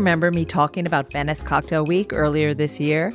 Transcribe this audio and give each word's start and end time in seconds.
remember 0.00 0.30
me 0.30 0.46
talking 0.46 0.86
about 0.86 1.12
Venice 1.12 1.42
Cocktail 1.42 1.84
Week 1.84 2.10
earlier 2.10 2.54
this 2.54 2.80
year? 2.80 3.12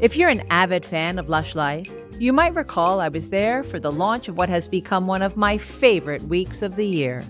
If 0.00 0.16
you're 0.16 0.30
an 0.30 0.42
avid 0.48 0.86
fan 0.86 1.18
of 1.18 1.28
Lush 1.28 1.54
Life, 1.54 1.92
you 2.18 2.32
might 2.32 2.54
recall 2.54 2.98
I 2.98 3.08
was 3.08 3.28
there 3.28 3.62
for 3.62 3.78
the 3.78 3.92
launch 3.92 4.26
of 4.26 4.38
what 4.38 4.48
has 4.48 4.66
become 4.66 5.06
one 5.06 5.20
of 5.20 5.36
my 5.36 5.58
favorite 5.58 6.22
weeks 6.22 6.62
of 6.62 6.76
the 6.76 6.86
year. 6.86 7.22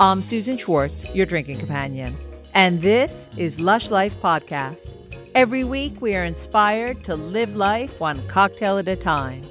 I'm 0.00 0.22
Susan 0.22 0.58
Schwartz, 0.58 1.04
your 1.14 1.24
drinking 1.24 1.60
companion, 1.60 2.16
and 2.52 2.82
this 2.82 3.30
is 3.36 3.60
Lush 3.60 3.92
Life 3.92 4.20
Podcast. 4.20 4.90
Every 5.36 5.62
week, 5.62 6.02
we 6.02 6.16
are 6.16 6.24
inspired 6.24 7.04
to 7.04 7.14
live 7.14 7.54
life 7.54 8.00
one 8.00 8.26
cocktail 8.26 8.78
at 8.78 8.88
a 8.88 8.96
time. 8.96 9.42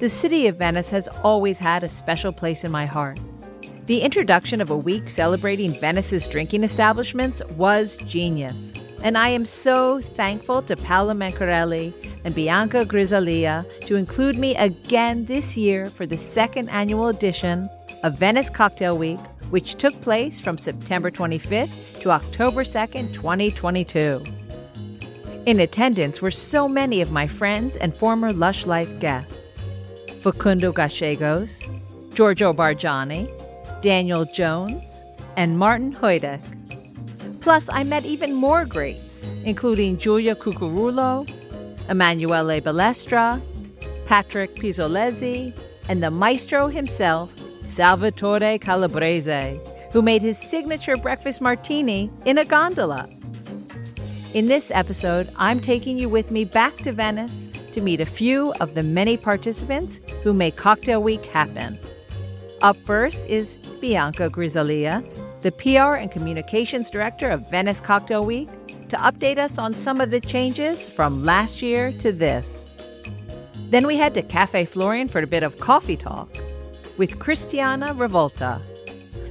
The 0.00 0.10
city 0.10 0.48
of 0.48 0.56
Venice 0.56 0.90
has 0.90 1.08
always 1.24 1.58
had 1.58 1.82
a 1.82 1.88
special 1.88 2.30
place 2.30 2.62
in 2.62 2.70
my 2.70 2.84
heart. 2.84 3.18
The 3.86 4.00
introduction 4.00 4.60
of 4.60 4.70
a 4.70 4.76
week 4.76 5.08
celebrating 5.08 5.72
Venice's 5.78 6.26
drinking 6.26 6.64
establishments 6.64 7.40
was 7.50 7.98
genius. 7.98 8.74
And 9.04 9.16
I 9.16 9.28
am 9.28 9.44
so 9.44 10.00
thankful 10.00 10.62
to 10.62 10.74
Paola 10.74 11.14
Mencarelli 11.14 11.92
and 12.24 12.34
Bianca 12.34 12.84
Grisalia 12.84 13.64
to 13.82 13.94
include 13.94 14.38
me 14.38 14.56
again 14.56 15.26
this 15.26 15.56
year 15.56 15.86
for 15.86 16.04
the 16.04 16.16
second 16.16 16.68
annual 16.70 17.06
edition 17.06 17.68
of 18.02 18.18
Venice 18.18 18.50
Cocktail 18.50 18.98
Week, 18.98 19.20
which 19.50 19.76
took 19.76 19.94
place 20.00 20.40
from 20.40 20.58
September 20.58 21.08
25th 21.08 22.00
to 22.00 22.10
October 22.10 22.64
2nd, 22.64 23.14
2022. 23.14 24.20
In 25.46 25.60
attendance 25.60 26.20
were 26.20 26.32
so 26.32 26.66
many 26.66 27.02
of 27.02 27.12
my 27.12 27.28
friends 27.28 27.76
and 27.76 27.94
former 27.94 28.32
Lush 28.32 28.66
Life 28.66 28.98
guests 28.98 29.48
Facundo 30.22 30.72
Gallegos, 30.72 31.70
Giorgio 32.12 32.52
Bargiani, 32.52 33.35
Daniel 33.86 34.24
Jones, 34.24 35.04
and 35.36 35.60
Martin 35.60 35.94
Hudak. 35.94 36.40
Plus, 37.40 37.68
I 37.68 37.84
met 37.84 38.04
even 38.04 38.34
more 38.34 38.64
greats, 38.64 39.24
including 39.44 39.96
Giulia 39.96 40.34
Cuccurullo, 40.34 41.24
Emanuele 41.88 42.60
Balestra, 42.60 43.40
Patrick 44.06 44.56
Pistolesi, 44.56 45.52
and 45.88 46.02
the 46.02 46.10
maestro 46.10 46.66
himself, 46.66 47.30
Salvatore 47.64 48.58
Calabrese, 48.58 49.60
who 49.92 50.02
made 50.02 50.20
his 50.20 50.36
signature 50.36 50.96
breakfast 50.96 51.40
martini 51.40 52.10
in 52.24 52.38
a 52.38 52.44
gondola. 52.44 53.08
In 54.34 54.48
this 54.48 54.72
episode, 54.74 55.30
I'm 55.36 55.60
taking 55.60 55.96
you 55.96 56.08
with 56.08 56.32
me 56.32 56.44
back 56.44 56.76
to 56.78 56.90
Venice 56.90 57.48
to 57.70 57.80
meet 57.80 58.00
a 58.00 58.04
few 58.04 58.52
of 58.54 58.74
the 58.74 58.82
many 58.82 59.16
participants 59.16 60.00
who 60.24 60.32
make 60.32 60.56
Cocktail 60.56 61.04
Week 61.04 61.24
happen. 61.26 61.78
Up 62.62 62.76
first 62.78 63.26
is 63.26 63.58
Bianca 63.80 64.30
Grisalia, 64.30 65.04
the 65.42 65.52
PR 65.52 65.96
and 65.96 66.10
Communications 66.10 66.88
Director 66.88 67.28
of 67.30 67.50
Venice 67.50 67.82
Cocktail 67.82 68.24
Week, 68.24 68.48
to 68.88 68.96
update 68.96 69.36
us 69.36 69.58
on 69.58 69.74
some 69.74 70.00
of 70.00 70.10
the 70.10 70.20
changes 70.20 70.88
from 70.88 71.22
last 71.22 71.60
year 71.60 71.92
to 71.98 72.12
this. 72.12 72.72
Then 73.68 73.86
we 73.86 73.98
head 73.98 74.14
to 74.14 74.22
Cafe 74.22 74.64
Florian 74.64 75.06
for 75.06 75.20
a 75.20 75.26
bit 75.26 75.42
of 75.42 75.60
coffee 75.60 75.96
talk 75.96 76.34
with 76.96 77.18
Cristiana 77.18 77.94
Revolta. 77.94 78.60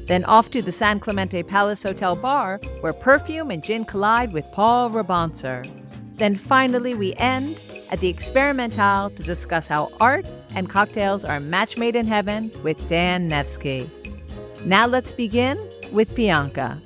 Then 0.05 0.23
off 0.25 0.51
to 0.51 0.61
the 0.61 0.71
San 0.71 0.99
Clemente 0.99 1.41
Palace 1.41 1.81
Hotel 1.81 2.15
bar, 2.15 2.59
where 2.81 2.93
perfume 2.93 3.49
and 3.49 3.63
gin 3.63 3.85
collide 3.85 4.33
with 4.33 4.45
Paul 4.51 4.91
Rabanser. 4.91 5.67
Then 6.15 6.35
finally, 6.35 6.93
we 6.93 7.13
end 7.15 7.61
at 7.89 7.99
the 7.99 8.07
Experimental 8.07 9.09
to 9.09 9.23
discuss 9.23 9.67
how 9.67 9.91
art 9.99 10.25
and 10.55 10.69
cocktails 10.69 11.25
are 11.25 11.39
match 11.39 11.77
made 11.77 11.95
in 11.95 12.07
heaven 12.07 12.51
with 12.63 12.89
Dan 12.89 13.27
Nevsky. 13.27 13.89
Now 14.63 14.87
let's 14.87 15.11
begin 15.11 15.59
with 15.91 16.15
Bianca. 16.15 16.81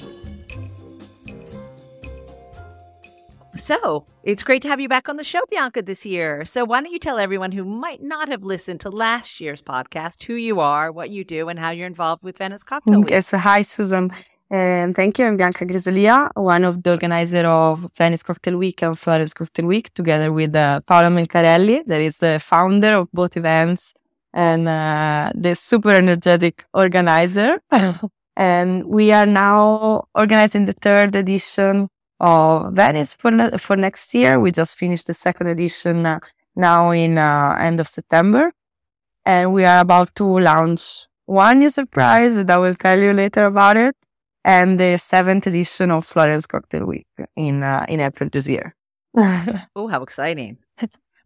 So, 3.55 4.05
it's 4.23 4.41
great 4.41 4.61
to 4.61 4.67
have 4.69 4.79
you 4.79 4.87
back 4.87 5.09
on 5.09 5.17
the 5.17 5.23
show, 5.23 5.41
Bianca, 5.49 5.81
this 5.81 6.05
year. 6.05 6.45
So, 6.45 6.63
why 6.63 6.81
don't 6.81 6.91
you 6.91 6.99
tell 6.99 7.19
everyone 7.19 7.51
who 7.51 7.65
might 7.65 8.01
not 8.01 8.29
have 8.29 8.43
listened 8.43 8.79
to 8.81 8.89
last 8.89 9.41
year's 9.41 9.61
podcast 9.61 10.23
who 10.23 10.35
you 10.35 10.59
are, 10.59 10.91
what 10.91 11.09
you 11.09 11.23
do, 11.25 11.49
and 11.49 11.59
how 11.59 11.69
you're 11.69 11.87
involved 11.87 12.23
with 12.23 12.37
Venice 12.37 12.63
Cocktail 12.63 13.01
Week? 13.01 13.09
Yes, 13.09 13.31
hi, 13.31 13.61
Susan. 13.61 14.11
And 14.51 14.95
thank 14.95 15.19
you. 15.19 15.25
I'm 15.25 15.37
Bianca 15.37 15.63
Grisalia, 15.63 16.31
one 16.33 16.63
of 16.63 16.81
the 16.81 16.89
organizer 16.89 17.45
of 17.45 17.87
Venice 17.95 18.23
Cocktail 18.23 18.57
Week 18.57 18.81
and 18.81 18.97
Florence 18.97 19.31
Cocktail 19.31 19.67
Week, 19.67 19.93
together 19.93 20.33
with 20.33 20.55
uh, 20.55 20.79
Paola 20.87 21.09
Mencarelli, 21.09 21.85
that 21.85 22.01
is 22.01 22.17
the 22.17 22.39
founder 22.43 22.95
of 22.95 23.11
both 23.11 23.37
events 23.37 23.93
and 24.33 24.67
uh, 24.67 25.31
the 25.35 25.53
super 25.53 25.91
energetic 25.91 26.65
organizer. 26.73 27.61
and 28.35 28.85
we 28.85 29.11
are 29.11 29.27
now 29.27 30.05
organizing 30.15 30.65
the 30.65 30.73
third 30.73 31.13
edition 31.13 31.87
of 32.19 32.73
Venice 32.73 33.13
for 33.13 33.29
ne- 33.29 33.55
for 33.59 33.75
next 33.75 34.15
year. 34.15 34.39
We 34.39 34.51
just 34.51 34.79
finished 34.79 35.05
the 35.05 35.13
second 35.13 35.45
edition 35.45 36.07
uh, 36.07 36.21
now 36.55 36.89
in 36.89 37.19
uh, 37.19 37.55
end 37.59 37.79
of 37.79 37.87
September, 37.87 38.51
and 39.25 39.53
we 39.53 39.63
are 39.63 39.81
about 39.81 40.15
to 40.15 40.39
launch 40.39 41.05
one 41.27 41.59
new 41.59 41.69
surprise 41.69 42.35
that 42.35 42.49
I 42.49 42.57
will 42.57 42.73
tell 42.73 42.97
you 42.97 43.13
later 43.13 43.45
about 43.45 43.77
it 43.77 43.95
and 44.43 44.79
the 44.79 44.97
seventh 44.97 45.47
edition 45.47 45.91
of 45.91 46.05
Florence 46.05 46.45
Cocktail 46.45 46.85
Week 46.85 47.07
in 47.35 47.63
uh, 47.63 47.85
in 47.89 47.99
April 47.99 48.29
this 48.31 48.47
year. 48.47 48.75
oh, 49.17 49.87
how 49.87 50.03
exciting! 50.03 50.57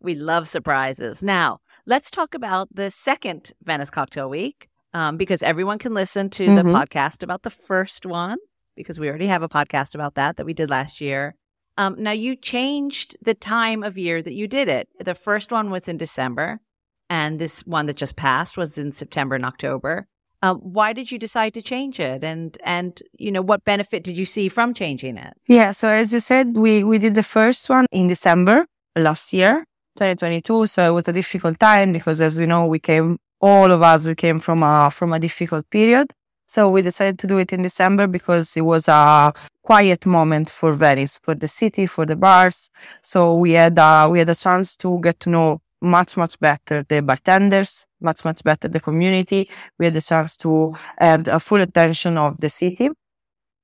we 0.01 0.16
love 0.16 0.47
surprises. 0.47 1.24
Now, 1.24 1.59
let's 1.85 2.12
talk 2.12 2.35
about 2.35 2.68
the 2.74 2.91
second 2.91 3.53
Venice 3.63 3.90
Cocktail 3.90 4.29
Week 4.29 4.69
um, 4.94 5.18
because 5.18 5.41
everyone 5.41 5.79
can 5.79 5.94
listen 5.94 6.29
to 6.31 6.46
mm-hmm. 6.46 6.56
the 6.56 6.63
podcast 6.63 7.24
about 7.24 7.44
the 7.44 7.50
first 7.50 8.06
one 8.06 8.38
because 8.75 9.00
we 9.00 9.07
already 9.07 9.28
have 9.28 9.44
a 9.44 9.50
podcast 9.50 9.95
about 9.95 10.16
that 10.16 10.38
that 10.38 10.45
we 10.45 10.53
did 10.53 10.69
last 10.69 11.01
year. 11.01 11.35
Um, 11.78 11.95
now, 11.97 12.12
you 12.12 12.35
changed 12.35 13.18
the 13.22 13.34
time 13.34 13.81
of 13.81 13.97
year 13.97 14.22
that 14.22 14.34
you 14.34 14.47
did 14.47 14.68
it. 14.68 14.88
The 15.00 15.16
first 15.16 15.51
one 15.51 15.72
was 15.72 15.88
in 15.88 15.97
December, 15.97 16.59
and 17.09 17.40
this 17.40 17.62
one 17.62 17.88
that 17.88 17.97
just 17.97 18.16
passed 18.16 18.57
was 18.57 18.78
in 18.78 18.91
September 18.91 19.35
and 19.35 19.45
October. 19.45 20.07
Um, 20.44 20.58
why 20.58 20.92
did 20.92 21.09
you 21.09 21.18
decide 21.18 21.54
to 21.54 21.62
change 21.62 22.02
it, 22.02 22.22
and 22.22 22.58
and 22.66 23.02
you 23.18 23.31
know 23.31 23.42
what 23.42 23.64
benefit 23.64 24.04
did 24.04 24.18
you 24.18 24.26
see 24.26 24.50
from 24.50 24.74
changing 24.74 25.16
it? 25.16 25.34
Yeah, 25.48 25.72
so 25.72 25.88
as 25.88 26.14
you 26.14 26.20
said, 26.20 26.58
we 26.58 26.84
we 26.84 26.98
did 27.00 27.16
the 27.16 27.24
first 27.24 27.70
one 27.70 27.86
in 27.94 28.09
December 28.09 28.66
last 28.98 29.31
year, 29.31 29.66
2022. 29.96 30.68
So 30.68 30.90
it 30.90 30.94
was 30.94 31.08
a 31.08 31.14
difficult 31.14 31.62
time 31.62 31.94
because, 31.94 32.20
as 32.20 32.38
we 32.38 32.46
know, 32.46 32.66
we 32.66 32.80
came 32.80 33.20
all 33.40 33.72
of 33.72 33.81
us 33.81 34.06
we 34.06 34.16
came 34.16 34.42
from 34.42 34.64
a 34.64 34.92
from 34.92 35.14
a 35.14 35.20
difficult 35.20 35.70
period. 35.70 36.12
So 36.46 36.70
we 36.70 36.81
decided 36.81 37.20
to 37.20 37.28
do 37.28 37.38
it 37.38 37.54
in 37.54 37.62
December 37.62 38.06
because 38.06 38.58
it 38.58 38.66
was 38.66 38.90
a 38.90 39.31
quiet 39.64 40.06
moment 40.06 40.50
for 40.50 40.74
Venice, 40.74 41.20
for 41.24 41.36
the 41.36 41.48
city, 41.48 41.86
for 41.86 42.06
the 42.06 42.18
bars. 42.18 42.70
So 43.02 43.34
we 43.34 43.54
had 43.54 43.78
we 44.12 44.20
had 44.20 44.28
a 44.28 44.36
chance 44.36 44.75
to 44.78 45.00
get 45.00 45.22
to 45.22 45.30
know 45.30 45.62
much, 45.83 46.17
much 46.17 46.39
better 46.39 46.85
the 46.88 47.01
bartenders, 47.01 47.85
much, 48.01 48.23
much 48.25 48.44
better 48.44 48.67
the 48.67 48.79
community. 48.79 49.49
We 49.77 49.85
had 49.85 49.94
the 49.94 50.01
chance 50.01 50.38
to 50.38 50.75
have 50.97 51.27
a 51.27 51.39
full 51.39 51.61
attention 51.61 52.17
of 52.17 52.39
the 52.39 52.49
city 52.49 52.89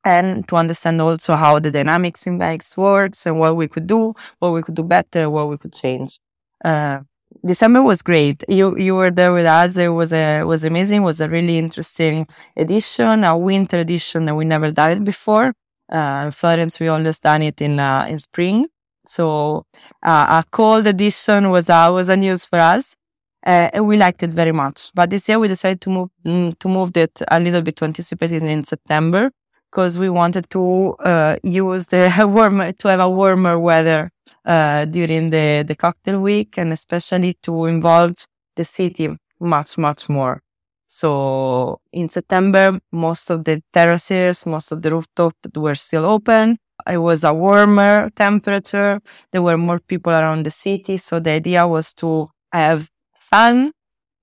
and 0.03 0.47
to 0.47 0.56
understand 0.56 1.02
also 1.02 1.35
how 1.35 1.59
the 1.59 1.72
dynamics 1.72 2.28
in 2.28 2.38
Venice 2.38 2.75
works 2.78 3.25
and 3.25 3.40
what 3.40 3.56
we 3.56 3.68
could 3.68 3.88
do, 3.88 4.13
what 4.40 4.52
we 4.52 4.62
could 4.62 4.75
do 4.75 4.84
better, 4.84 5.30
what 5.30 5.50
we 5.50 5.57
could 5.57 5.74
change. 5.74 6.19
Uh, 6.63 7.00
December 7.46 7.81
was 7.81 8.02
great. 8.02 8.44
You 8.50 8.75
you 8.78 8.96
were 8.96 9.12
there 9.12 9.31
with 9.31 9.46
us. 9.46 9.78
It 9.78 9.90
was 9.90 10.12
a 10.13 10.44
was 10.44 10.63
amazing. 10.63 11.01
It 11.01 11.06
was 11.06 11.22
a 11.22 11.30
really 11.30 11.57
interesting 11.57 12.28
edition, 12.57 13.24
a 13.24 13.38
winter 13.38 13.80
edition 13.80 14.25
that 14.25 14.36
we 14.36 14.46
never 14.46 14.72
done 14.72 14.91
it 14.91 15.03
before. 15.03 15.53
Uh, 15.91 16.24
in 16.25 16.31
Florence, 16.31 16.80
we 16.80 16.88
always 16.88 17.19
done 17.19 17.44
it 17.44 17.62
in 17.62 17.80
uh, 17.80 18.06
in 18.09 18.19
spring. 18.19 18.68
So 19.09 19.66
uh, 20.03 20.28
a 20.40 20.44
cold 20.52 20.86
edition 20.86 21.50
was 21.50 21.68
uh, 21.68 21.90
was 21.92 22.09
a 22.09 22.16
news 22.16 22.46
for 22.46 22.59
us, 22.59 22.96
uh, 23.44 23.69
and 23.74 23.88
we 23.88 23.98
liked 23.98 24.22
it 24.22 24.30
very 24.30 24.51
much. 24.51 24.92
But 24.94 25.10
this 25.10 25.28
year 25.28 25.39
we 25.39 25.48
decided 25.48 25.81
to 25.81 25.89
move 25.89 26.10
mm, 26.24 26.57
to 26.60 26.68
move 26.68 26.95
it 26.95 27.19
a 27.28 27.39
little 27.39 27.63
bit 27.63 27.75
to 27.78 27.86
anticipate 27.86 28.31
it 28.31 28.44
in 28.44 28.63
September 28.63 29.31
because 29.72 29.98
we 29.98 30.10
wanted 30.12 30.48
to 30.51 30.95
uh, 31.00 31.38
use 31.44 31.88
the 31.88 32.04
warmer 32.36 32.72
to 32.72 32.88
have 32.88 33.00
a 33.00 33.10
warmer 33.10 33.57
weather 33.57 34.12
uh, 34.45 34.86
during 34.86 35.31
the 35.31 35.63
the 35.68 35.75
cocktail 35.75 36.19
week, 36.22 36.60
and 36.60 36.72
especially 36.72 37.34
to 37.42 37.66
involve 37.66 38.13
the 38.57 38.63
city 38.63 39.10
much 39.39 39.75
much 39.80 40.07
more. 40.07 40.44
So 40.88 41.81
in 41.92 42.10
September, 42.10 42.80
most 42.92 43.31
of 43.31 43.44
the 43.44 43.63
terraces, 43.74 44.45
most 44.45 44.72
of 44.72 44.84
the 44.84 44.92
rooftops 44.92 45.38
were 45.56 45.75
still 45.75 46.06
open 46.06 46.60
it 46.88 46.98
was 46.98 47.24
a 47.24 47.34
warmer 47.34 48.10
temperature. 48.16 49.02
There 49.31 49.42
were 49.42 49.58
more 49.58 49.80
people 49.80 50.14
around 50.14 50.46
the 50.46 50.52
city. 50.52 50.98
So 50.98 51.20
the 51.20 51.31
idea 51.31 51.68
was 51.68 51.94
to 51.96 52.30
have 52.52 52.90
fun, 53.16 53.72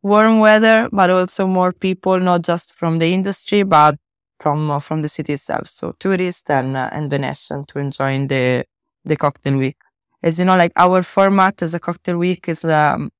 warm 0.03 0.39
weather, 0.41 0.89
but 0.93 1.11
also 1.11 1.47
more 1.47 1.73
people, 1.73 2.19
not 2.21 2.43
just 2.43 2.75
from 2.75 2.99
the 2.99 3.13
industry, 3.13 3.63
but 3.63 3.97
from 4.41 4.71
uh, 4.71 4.79
from 4.79 5.03
the 5.03 5.09
city 5.09 5.33
itself. 5.35 5.69
So 5.69 5.95
tourists 5.99 6.51
and 6.51 6.77
uh, 6.77 6.91
and 6.93 7.11
Venetian 7.11 7.65
to 7.67 7.79
enjoy 7.79 8.27
the 8.27 8.65
the 9.05 9.17
cocktail 9.17 9.57
week. 9.57 9.77
As 10.23 10.39
you 10.39 10.45
know, 10.45 10.57
like 10.57 10.73
our 10.77 11.03
format 11.03 11.63
as 11.63 11.75
a 11.75 11.81
cocktail 11.81 12.19
week 12.19 12.49
is 12.49 12.65
um, 12.65 13.11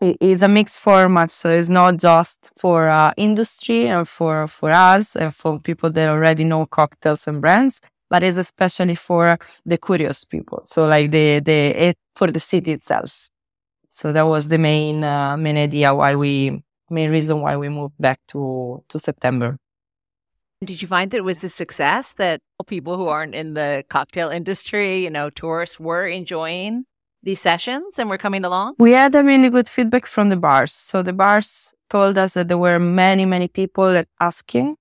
is 0.00 0.42
a 0.42 0.48
mixed 0.48 0.80
format, 0.80 1.30
so 1.30 1.50
it's 1.50 1.68
not 1.68 1.96
just 1.96 2.52
for 2.58 2.88
uh, 2.88 3.12
industry 3.16 3.88
and 3.88 4.08
for 4.08 4.46
for 4.46 4.70
us 4.70 5.16
and 5.16 5.34
for 5.34 5.58
people 5.60 5.90
that 5.90 6.08
already 6.10 6.44
know 6.44 6.66
cocktails 6.66 7.26
and 7.26 7.40
brands, 7.40 7.80
but 8.10 8.22
it's 8.22 8.36
especially 8.36 8.94
for 8.94 9.38
the 9.64 9.78
curious 9.78 10.24
people. 10.24 10.62
So 10.64 10.86
like 10.86 11.10
the 11.10 11.40
the 11.40 11.88
it, 11.88 11.98
for 12.14 12.30
the 12.30 12.40
city 12.40 12.72
itself. 12.72 13.28
So 13.88 14.12
that 14.12 14.26
was 14.26 14.48
the 14.48 14.58
main 14.58 15.04
uh, 15.04 15.36
main 15.36 15.56
idea 15.56 15.94
why 15.94 16.14
we 16.14 16.62
main 16.90 17.10
reason 17.10 17.40
why 17.40 17.56
we 17.56 17.68
moved 17.68 17.94
back 17.98 18.20
to 18.28 18.82
to 18.88 18.98
September. 18.98 19.58
Did 20.64 20.80
you 20.80 20.88
find 20.88 21.10
that 21.10 21.18
it 21.18 21.24
was 21.24 21.44
a 21.44 21.50
success 21.50 22.14
that 22.14 22.40
people 22.66 22.96
who 22.96 23.08
aren't 23.08 23.34
in 23.34 23.54
the 23.54 23.84
cocktail 23.90 24.30
industry, 24.30 25.02
you 25.02 25.10
know, 25.10 25.28
tourists 25.28 25.78
were 25.78 26.06
enjoying 26.06 26.86
these 27.22 27.40
sessions 27.40 27.98
and 27.98 28.08
were 28.08 28.16
coming 28.16 28.42
along? 28.42 28.74
We 28.78 28.92
had 28.92 29.14
a 29.14 29.22
really 29.22 29.50
good 29.50 29.68
feedback 29.68 30.06
from 30.06 30.30
the 30.30 30.36
bars. 30.36 30.72
So 30.72 31.02
the 31.02 31.12
bars 31.12 31.74
told 31.90 32.16
us 32.16 32.34
that 32.34 32.48
there 32.48 32.56
were 32.56 32.78
many, 32.78 33.26
many 33.26 33.48
people 33.48 34.02
asking 34.18 34.76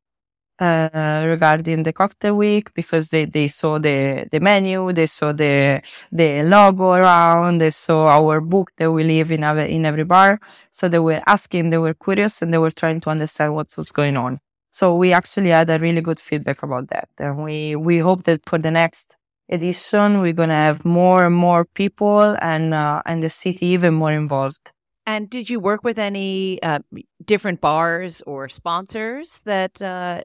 uh, 0.59 1.25
regarding 1.27 1.83
the 1.83 1.93
cocktail 1.93 2.35
week 2.35 2.73
because 2.73 3.09
they, 3.09 3.25
they 3.25 3.47
saw 3.47 3.77
the, 3.77 4.27
the 4.31 4.39
menu, 4.39 4.91
they 4.93 5.05
saw 5.05 5.31
the 5.31 5.81
the 6.11 6.43
logo 6.43 6.93
around, 6.93 7.59
they 7.59 7.69
saw 7.69 8.07
our 8.07 8.39
book 8.41 8.71
that 8.77 8.91
we 8.91 9.03
leave 9.03 9.31
in 9.31 9.43
every, 9.43 9.73
in 9.73 9.85
every 9.85 10.03
bar. 10.03 10.39
So 10.71 10.87
they 10.87 10.99
were 10.99 11.21
asking, 11.27 11.69
they 11.69 11.77
were 11.77 11.93
curious, 11.93 12.41
and 12.41 12.53
they 12.53 12.57
were 12.57 12.71
trying 12.71 13.01
to 13.01 13.09
understand 13.09 13.55
what's 13.55 13.77
what's 13.77 13.91
going 13.91 14.17
on. 14.17 14.39
So 14.71 14.95
we 14.95 15.13
actually 15.13 15.49
had 15.49 15.69
a 15.69 15.79
really 15.79 16.01
good 16.01 16.19
feedback 16.19 16.63
about 16.63 16.89
that, 16.89 17.09
and 17.19 17.43
we 17.43 17.75
we 17.75 17.99
hope 17.99 18.23
that 18.23 18.41
for 18.47 18.57
the 18.57 18.71
next 18.71 19.17
edition 19.47 20.21
we're 20.21 20.33
gonna 20.33 20.55
have 20.55 20.83
more 20.83 21.25
and 21.25 21.35
more 21.35 21.65
people 21.65 22.35
and 22.41 22.73
uh, 22.73 23.01
and 23.05 23.21
the 23.21 23.29
city 23.29 23.67
even 23.67 23.93
more 23.93 24.11
involved. 24.11 24.71
And 25.07 25.29
did 25.29 25.49
you 25.51 25.59
work 25.59 25.83
with 25.83 25.99
any 25.99 26.61
uh, 26.63 26.79
different 27.23 27.61
bars 27.61 28.21
or 28.25 28.49
sponsors 28.49 29.39
that 29.45 29.79
uh, 29.79 30.21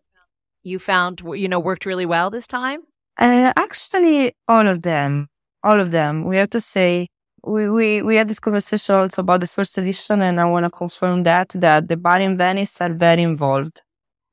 you 0.62 0.78
found 0.78 1.22
you 1.34 1.48
know 1.48 1.60
worked 1.60 1.86
really 1.86 2.06
well 2.06 2.30
this 2.30 2.46
time? 2.46 2.80
Uh, 3.18 3.52
actually, 3.56 4.32
all 4.48 4.66
of 4.66 4.82
them, 4.82 5.28
all 5.62 5.80
of 5.80 5.90
them. 5.90 6.24
We 6.24 6.36
have 6.36 6.50
to 6.50 6.60
say 6.60 7.08
we, 7.44 7.68
we 7.68 8.02
we 8.02 8.16
had 8.16 8.28
this 8.28 8.40
conversation 8.40 8.94
also 8.94 9.22
about 9.22 9.40
the 9.40 9.46
first 9.46 9.76
edition, 9.78 10.22
and 10.22 10.40
I 10.40 10.44
want 10.44 10.64
to 10.64 10.70
confirm 10.70 11.22
that 11.24 11.50
that 11.50 11.88
the 11.88 11.96
bar 11.96 12.20
in 12.20 12.36
Venice 12.36 12.80
are 12.80 12.92
very 12.92 13.22
involved 13.22 13.82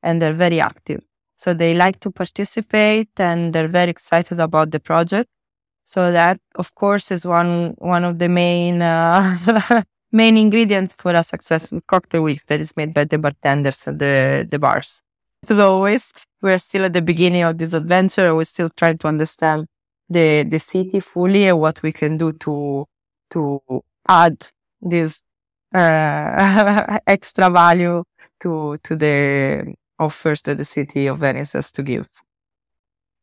and 0.03 0.21
they're 0.21 0.33
very 0.33 0.59
active. 0.59 1.01
So 1.35 1.53
they 1.53 1.75
like 1.75 1.99
to 2.01 2.11
participate 2.11 3.09
and 3.19 3.53
they're 3.53 3.67
very 3.67 3.91
excited 3.91 4.39
about 4.39 4.71
the 4.71 4.79
project. 4.79 5.29
So 5.83 6.11
that, 6.11 6.39
of 6.55 6.75
course, 6.75 7.11
is 7.11 7.25
one 7.25 7.75
one 7.77 8.03
of 8.03 8.19
the 8.19 8.29
main 8.29 8.81
uh, 8.81 9.83
main 10.11 10.37
ingredients 10.37 10.95
for 10.97 11.13
a 11.13 11.23
successful 11.23 11.81
cocktail 11.87 12.23
week 12.23 12.45
that 12.47 12.59
is 12.59 12.75
made 12.75 12.93
by 12.93 13.05
the 13.05 13.17
bartenders 13.17 13.87
and 13.87 13.99
the 13.99 14.47
the 14.49 14.59
bars 14.59 15.03
as 15.47 15.59
always, 15.59 16.11
we're 16.41 16.57
still 16.57 16.85
at 16.85 16.93
the 16.93 17.01
beginning 17.01 17.43
of 17.43 17.57
this 17.57 17.73
adventure. 17.73 18.35
We're 18.35 18.43
still 18.43 18.69
trying 18.69 18.97
to 18.99 19.07
understand 19.07 19.67
the 20.09 20.43
the 20.43 20.59
city 20.59 20.99
fully 20.99 21.47
and 21.47 21.59
what 21.59 21.81
we 21.83 21.91
can 21.91 22.17
do 22.17 22.31
to 22.33 22.85
to 23.31 23.61
add 24.07 24.47
this 24.81 25.21
uh, 25.73 26.99
extra 27.07 27.49
value 27.49 28.03
to 28.41 28.77
to 28.83 28.95
the 28.95 29.75
offers 29.99 30.41
that 30.43 30.57
the 30.57 30.65
city 30.65 31.07
of 31.07 31.19
Venice 31.19 31.53
has 31.53 31.71
to 31.73 31.83
give. 31.83 32.07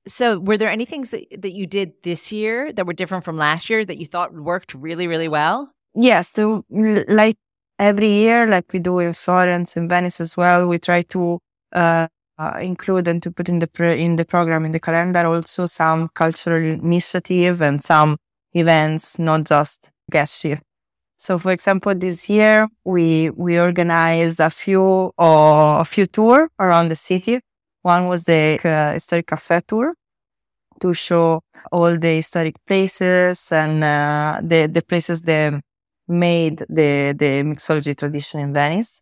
So, 0.06 0.38
were 0.38 0.58
there 0.58 0.68
any 0.68 0.84
things 0.84 1.10
that, 1.10 1.24
that 1.40 1.52
you 1.52 1.66
did 1.66 1.92
this 2.02 2.30
year 2.30 2.72
that 2.74 2.86
were 2.86 2.92
different 2.92 3.24
from 3.24 3.38
last 3.38 3.70
year 3.70 3.84
that 3.86 3.96
you 3.96 4.04
thought 4.04 4.34
worked 4.34 4.74
really, 4.74 5.06
really 5.06 5.28
well? 5.28 5.70
Yes, 5.94 6.32
the, 6.32 6.62
like 7.08 7.36
every 7.78 8.12
year, 8.12 8.46
like 8.46 8.70
we 8.72 8.80
do 8.80 8.98
in 8.98 9.14
Florence 9.14 9.76
and 9.76 9.88
Venice 9.88 10.20
as 10.20 10.36
well, 10.36 10.68
we 10.68 10.78
try 10.78 11.02
to 11.02 11.38
uh, 11.74 12.08
include 12.60 13.08
and 13.08 13.22
to 13.22 13.30
put 13.30 13.48
in 13.48 13.58
the 13.60 13.68
in 13.96 14.16
the 14.16 14.24
program 14.24 14.64
in 14.64 14.72
the 14.72 14.80
calendar 14.80 15.26
also 15.26 15.66
some 15.66 16.08
cultural 16.14 16.62
initiative 16.62 17.62
and 17.62 17.82
some 17.84 18.16
events, 18.54 19.18
not 19.18 19.44
just 19.44 19.90
guest 20.10 20.40
shift. 20.40 20.62
So, 21.16 21.38
for 21.38 21.52
example, 21.52 21.94
this 21.94 22.28
year 22.28 22.68
we 22.84 23.30
we 23.30 23.58
organized 23.58 24.40
a 24.40 24.50
few 24.50 25.12
uh, 25.18 25.78
a 25.80 25.84
few 25.84 26.06
tour 26.06 26.48
around 26.58 26.88
the 26.88 26.96
city. 26.96 27.40
One 27.82 28.08
was 28.08 28.24
the 28.24 28.58
uh, 28.64 28.92
historic 28.94 29.26
cafe 29.28 29.60
tour 29.66 29.94
to 30.80 30.92
show 30.94 31.40
all 31.72 31.96
the 31.98 32.16
historic 32.16 32.56
places 32.66 33.52
and 33.52 33.84
uh, 33.84 34.40
the 34.42 34.66
the 34.66 34.82
places 34.82 35.22
that 35.22 35.60
made 36.08 36.58
the 36.68 37.14
the 37.16 37.42
mixology 37.44 37.96
tradition 37.96 38.40
in 38.40 38.52
Venice. 38.52 39.00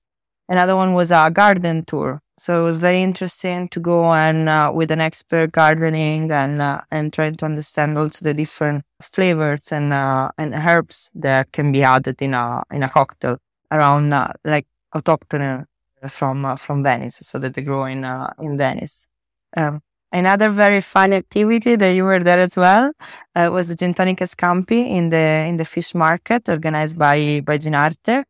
Another 0.52 0.76
one 0.76 0.92
was 0.92 1.10
a 1.10 1.30
garden 1.40 1.84
tour 1.90 2.22
so 2.42 2.60
it 2.60 2.64
was 2.64 2.78
very 2.78 3.00
interesting 3.02 3.68
to 3.68 3.78
go 3.78 4.12
and 4.12 4.48
uh, 4.48 4.72
with 4.74 4.90
an 4.90 5.00
expert 5.00 5.52
gardening 5.52 6.28
and 6.32 6.60
uh, 6.60 6.80
and 6.90 7.12
trying 7.12 7.36
to 7.36 7.44
understand 7.44 7.96
also 7.96 8.24
the 8.24 8.34
different 8.34 8.84
flavors 9.00 9.70
and 9.70 9.92
uh, 9.92 10.28
and 10.36 10.52
herbs 10.54 11.08
that 11.14 11.52
can 11.52 11.70
be 11.70 11.84
added 11.84 12.20
in 12.20 12.34
a 12.34 12.64
in 12.72 12.82
a 12.82 12.88
cocktail 12.88 13.38
around 13.70 14.12
uh, 14.12 14.32
like 14.44 14.66
autochthonous 14.92 15.66
from 16.08 16.44
uh, 16.44 16.56
from 16.56 16.82
Venice, 16.82 17.18
so 17.22 17.38
that 17.38 17.54
they 17.54 17.62
grow 17.62 17.84
in 17.84 18.04
uh, 18.04 18.32
in 18.40 18.56
Venice. 18.56 19.06
Um, 19.56 19.80
another 20.10 20.48
very 20.48 20.80
fun 20.80 21.12
activity 21.12 21.76
that 21.76 21.92
you 21.92 22.02
were 22.02 22.20
there 22.20 22.40
as 22.40 22.56
well 22.56 22.90
was 23.36 23.68
the 23.68 23.76
Gin 23.76 23.94
Tonic 23.94 24.18
Scampi 24.18 24.80
in 24.98 25.10
the 25.10 25.46
in 25.46 25.58
the 25.58 25.64
fish 25.64 25.94
market 25.94 26.48
organized 26.48 26.98
by 26.98 27.40
by 27.46 27.56
Ginarte 27.56 28.24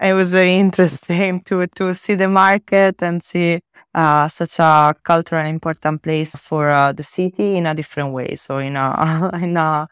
it 0.00 0.14
was 0.14 0.32
very 0.32 0.56
interesting 0.64 1.40
to 1.42 1.66
to 1.66 1.94
see 1.94 2.14
the 2.14 2.28
market 2.28 3.02
and 3.02 3.22
see 3.22 3.60
uh, 3.94 4.28
such 4.28 4.58
a 4.58 4.94
cultural 5.02 5.46
important 5.46 6.02
place 6.02 6.34
for 6.34 6.70
uh, 6.70 6.92
the 6.92 7.02
city 7.02 7.56
in 7.56 7.66
a 7.66 7.74
different 7.74 8.12
way. 8.12 8.34
So 8.34 8.58
in 8.58 8.76
a 8.76 9.30
in 9.42 9.56
a 9.56 9.88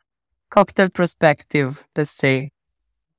cocktail 0.51 0.89
perspective, 0.89 1.87
let's 1.97 2.11
say. 2.11 2.51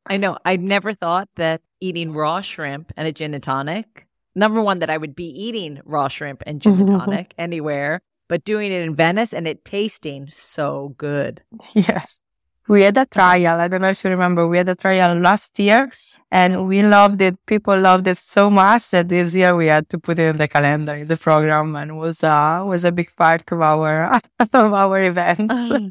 I 0.06 0.18
know. 0.18 0.38
I 0.44 0.58
never 0.58 0.94
thought 0.94 1.30
that 1.38 1.62
eating 1.80 2.12
raw 2.12 2.42
shrimp 2.42 2.92
and 2.98 3.08
a 3.08 3.14
gin 3.14 3.34
and 3.34 3.44
tonic. 3.44 4.06
Number 4.36 4.62
one, 4.62 4.80
that 4.80 4.90
I 4.90 4.98
would 4.98 5.16
be 5.16 5.28
eating 5.28 5.80
raw 5.86 6.10
shrimp 6.10 6.44
and 6.46 6.62
gin 6.62 6.74
and 6.74 6.88
tonic 7.00 7.34
anywhere, 7.38 8.02
but 8.28 8.44
doing 8.44 8.72
it 8.74 8.82
in 8.82 8.96
Venice 8.96 9.34
and 9.34 9.48
it 9.48 9.64
tasting 9.64 10.28
so 10.30 10.94
good. 10.98 11.42
Yes 11.74 12.23
we 12.68 12.84
had 12.84 12.98
a 12.98 13.06
trial. 13.06 13.60
I 13.60 13.68
don't 13.68 13.82
know 13.82 13.90
if 13.90 14.04
you 14.04 14.10
remember. 14.10 14.48
We 14.48 14.58
had 14.58 14.70
a 14.70 14.76
trial 14.76 15.18
last 15.20 15.58
year 15.60 15.92
and 16.32 16.68
we 16.68 16.82
loved 16.84 17.22
it. 17.22 17.36
People 17.46 17.80
loved 17.80 18.08
it 18.08 18.18
so 18.18 18.50
much 18.50 18.92
that 18.92 19.10
this 19.10 19.36
year 19.36 19.56
we 19.56 19.68
had 19.68 19.90
to 19.90 20.00
put 20.00 20.20
it 20.20 20.30
in 20.30 20.38
the 20.38 20.48
calendar, 20.48 20.94
in 20.94 21.08
the 21.08 21.18
program 21.18 21.76
and 21.76 21.98
was, 21.98 22.24
uh, 22.24 22.64
was 22.66 22.86
a 22.86 22.92
big 22.92 23.14
part 23.16 23.52
of 23.52 23.62
our, 23.62 24.20
of 24.40 24.74
our 24.74 25.02
events. 25.02 25.70
Um, 25.70 25.90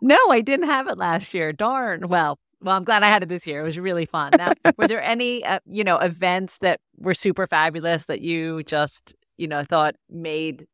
no, 0.00 0.18
I 0.30 0.40
didn't 0.40 0.66
have 0.66 0.88
it 0.88 0.98
last 0.98 1.32
year. 1.32 1.52
Darn. 1.52 2.08
Well, 2.08 2.38
well, 2.60 2.76
I'm 2.76 2.84
glad 2.84 3.02
I 3.02 3.08
had 3.08 3.22
it 3.22 3.28
this 3.28 3.46
year. 3.46 3.60
It 3.60 3.64
was 3.64 3.78
really 3.78 4.06
fun. 4.06 4.32
Now, 4.36 4.52
were 4.78 4.88
there 4.88 5.02
any, 5.02 5.44
uh, 5.44 5.60
you 5.66 5.84
know, 5.84 5.98
events 5.98 6.58
that 6.58 6.80
were 6.96 7.14
super 7.14 7.46
fabulous 7.46 8.06
that 8.06 8.22
you 8.22 8.62
just, 8.62 9.14
you 9.36 9.46
know, 9.46 9.64
thought 9.64 9.96
made 10.08 10.66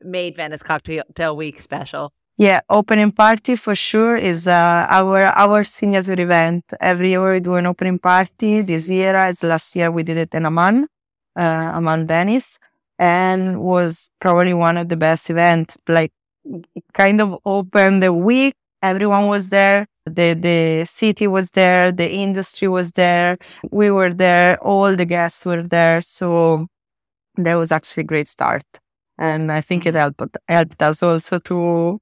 made 0.00 0.36
Venice 0.36 0.62
Cocktail 0.62 1.36
Week 1.36 1.60
special? 1.60 2.12
Yeah, 2.42 2.60
opening 2.70 3.12
party 3.12 3.56
for 3.56 3.74
sure 3.74 4.16
is 4.16 4.48
uh, 4.48 4.86
our 4.98 5.20
our 5.44 5.62
signature 5.64 6.18
event. 6.20 6.64
Every 6.80 7.10
year 7.10 7.32
we 7.34 7.40
do 7.40 7.54
an 7.54 7.66
opening 7.66 7.98
party. 7.98 8.62
This 8.62 8.90
year, 8.90 9.14
as 9.14 9.42
last 9.44 9.76
year, 9.76 9.90
we 9.90 10.02
did 10.02 10.16
it 10.16 10.34
in 10.34 10.46
Aman, 10.46 10.76
uh, 11.38 11.68
Aman 11.78 12.06
Venice, 12.06 12.58
and 12.98 13.60
was 13.60 14.08
probably 14.20 14.54
one 14.54 14.76
of 14.76 14.88
the 14.88 14.96
best 14.96 15.30
events. 15.30 15.76
Like, 15.88 16.10
kind 16.94 17.20
of 17.20 17.38
opened 17.44 18.02
the 18.02 18.12
week. 18.12 18.54
Everyone 18.82 19.26
was 19.28 19.50
there. 19.50 19.86
The 20.06 20.34
the 20.34 20.84
city 20.86 21.26
was 21.28 21.50
there. 21.52 21.92
The 21.92 22.10
industry 22.10 22.68
was 22.68 22.92
there. 22.92 23.38
We 23.70 23.90
were 23.90 24.12
there. 24.12 24.58
All 24.62 24.96
the 24.96 25.06
guests 25.06 25.46
were 25.46 25.62
there. 25.64 26.00
So 26.02 26.66
that 27.36 27.54
was 27.54 27.72
actually 27.72 28.02
a 28.02 28.06
great 28.12 28.28
start. 28.28 28.64
And 29.18 29.52
I 29.52 29.60
think 29.62 29.86
it 29.86 29.94
helped 29.94 30.22
helped 30.48 30.82
us 30.82 31.02
also 31.02 31.38
to 31.40 31.98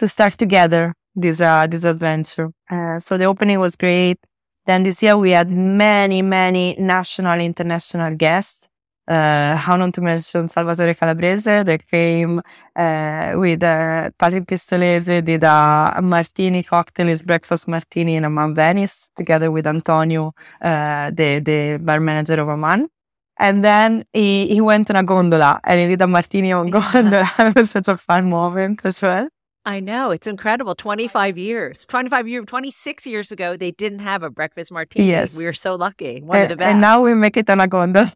to 0.00 0.08
start 0.08 0.38
together 0.38 0.94
this 1.14 1.40
uh, 1.40 1.66
this 1.68 1.84
adventure. 1.84 2.50
Uh, 2.70 2.98
so 3.00 3.18
the 3.18 3.26
opening 3.26 3.60
was 3.60 3.76
great. 3.76 4.18
Then 4.66 4.82
this 4.82 5.02
year 5.02 5.16
we 5.16 5.32
had 5.32 5.50
many, 5.50 6.22
many 6.22 6.74
national, 6.78 7.38
international 7.40 8.16
guests. 8.16 8.66
Uh, 9.08 9.56
how 9.56 9.76
not 9.76 9.92
to 9.92 10.00
mention 10.00 10.48
Salvatore 10.48 10.94
Calabrese 10.94 11.64
that 11.64 11.84
came 11.86 12.40
uh, 12.76 13.32
with 13.34 13.62
uh, 13.62 14.08
Patrick 14.16 14.46
Pistolesi, 14.46 15.24
did 15.24 15.42
a, 15.42 15.98
martini 16.00 16.62
cocktail, 16.62 17.08
his 17.08 17.22
breakfast 17.22 17.66
martini 17.66 18.14
in 18.16 18.24
Aman 18.24 18.54
Venice, 18.54 19.10
together 19.16 19.50
with 19.50 19.66
Antonio, 19.66 20.32
uh, 20.62 21.10
the, 21.10 21.40
the 21.40 21.78
bar 21.82 21.98
manager 21.98 22.40
of 22.40 22.48
Aman. 22.48 22.88
And 23.36 23.64
then 23.64 24.04
he, 24.12 24.46
he 24.46 24.60
went 24.60 24.88
on 24.90 24.96
a 24.96 25.02
gondola 25.02 25.60
and 25.64 25.80
he 25.80 25.88
did 25.88 26.02
a 26.02 26.06
martini 26.06 26.52
on 26.52 26.66
gondola. 26.78 27.28
it 27.38 27.56
was 27.56 27.70
such 27.70 27.88
a 27.88 27.96
fun 27.96 28.30
moment 28.30 28.80
as 28.84 29.02
well. 29.02 29.28
I 29.64 29.80
know. 29.80 30.10
It's 30.10 30.26
incredible. 30.26 30.74
25 30.74 31.36
years. 31.38 31.84
25 31.86 32.26
years, 32.28 32.44
26 32.46 33.06
years 33.06 33.30
ago, 33.32 33.56
they 33.56 33.70
didn't 33.72 33.98
have 34.00 34.22
a 34.22 34.30
breakfast 34.30 34.72
martini. 34.72 35.06
Yes. 35.08 35.36
We 35.36 35.44
were 35.44 35.52
so 35.52 35.74
lucky. 35.74 36.20
One 36.22 36.36
and, 36.38 36.44
of 36.44 36.48
the 36.50 36.56
best. 36.56 36.70
and 36.70 36.80
now 36.80 37.00
we 37.02 37.14
make 37.14 37.36
it 37.36 37.48
on 37.50 37.60
a 37.60 37.66
gondola. 37.68 38.12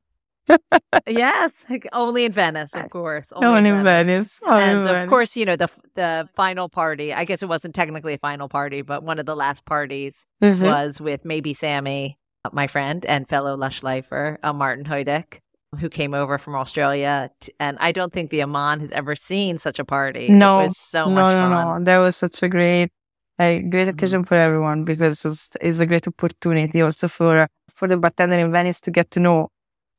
yes. 1.06 1.64
Only 1.92 2.24
in 2.26 2.32
Venice, 2.32 2.74
of 2.74 2.90
course. 2.90 3.28
Only, 3.32 3.68
in 3.70 3.82
Venice. 3.82 4.40
Only 4.46 4.62
and 4.62 4.78
of 4.80 4.84
Venice. 4.86 5.10
course, 5.10 5.36
you 5.36 5.44
know, 5.44 5.56
the 5.56 5.68
the 5.94 6.28
final 6.34 6.68
party, 6.68 7.12
I 7.14 7.24
guess 7.24 7.42
it 7.42 7.48
wasn't 7.48 7.74
technically 7.74 8.14
a 8.14 8.18
final 8.18 8.48
party, 8.48 8.82
but 8.82 9.02
one 9.02 9.18
of 9.18 9.26
the 9.26 9.36
last 9.36 9.64
parties 9.64 10.26
Mhm. 10.42 10.60
was 10.62 11.00
with 11.00 11.24
maybe 11.24 11.54
Sammy, 11.54 12.18
my 12.52 12.66
friend 12.66 13.04
and 13.06 13.28
fellow 13.28 13.54
Lush 13.56 13.82
lifer, 13.82 14.38
uh, 14.42 14.52
Martin 14.52 14.84
Hudak, 14.84 15.40
who 15.76 15.88
came 15.88 16.14
over 16.14 16.38
from 16.38 16.54
Australia. 16.54 17.30
T- 17.40 17.52
and 17.60 17.76
I 17.80 17.92
don't 17.92 18.12
think 18.12 18.30
the 18.30 18.42
Aman 18.42 18.80
has 18.80 18.90
ever 18.92 19.14
seen 19.16 19.58
such 19.58 19.78
a 19.78 19.84
party. 19.84 20.28
No, 20.28 20.60
It 20.60 20.68
was 20.68 20.78
so 20.78 21.08
no, 21.08 21.14
much 21.14 21.34
no, 21.34 21.40
fun. 21.48 21.78
no. 21.80 21.84
That 21.84 21.98
was 21.98 22.16
such 22.16 22.42
a 22.42 22.48
great, 22.48 22.90
a 23.38 23.60
great 23.62 23.88
Mhm. 23.88 23.94
occasion 23.94 24.24
for 24.24 24.34
everyone 24.36 24.84
because 24.84 25.24
it's, 25.24 25.50
it's 25.60 25.80
a 25.80 25.86
great 25.86 26.06
opportunity 26.06 26.80
also 26.82 27.08
for 27.08 27.46
for 27.76 27.88
the 27.88 27.96
bartender 27.96 28.36
in 28.38 28.52
Venice 28.52 28.80
to 28.82 28.90
get 28.90 29.10
to 29.12 29.20
know 29.20 29.48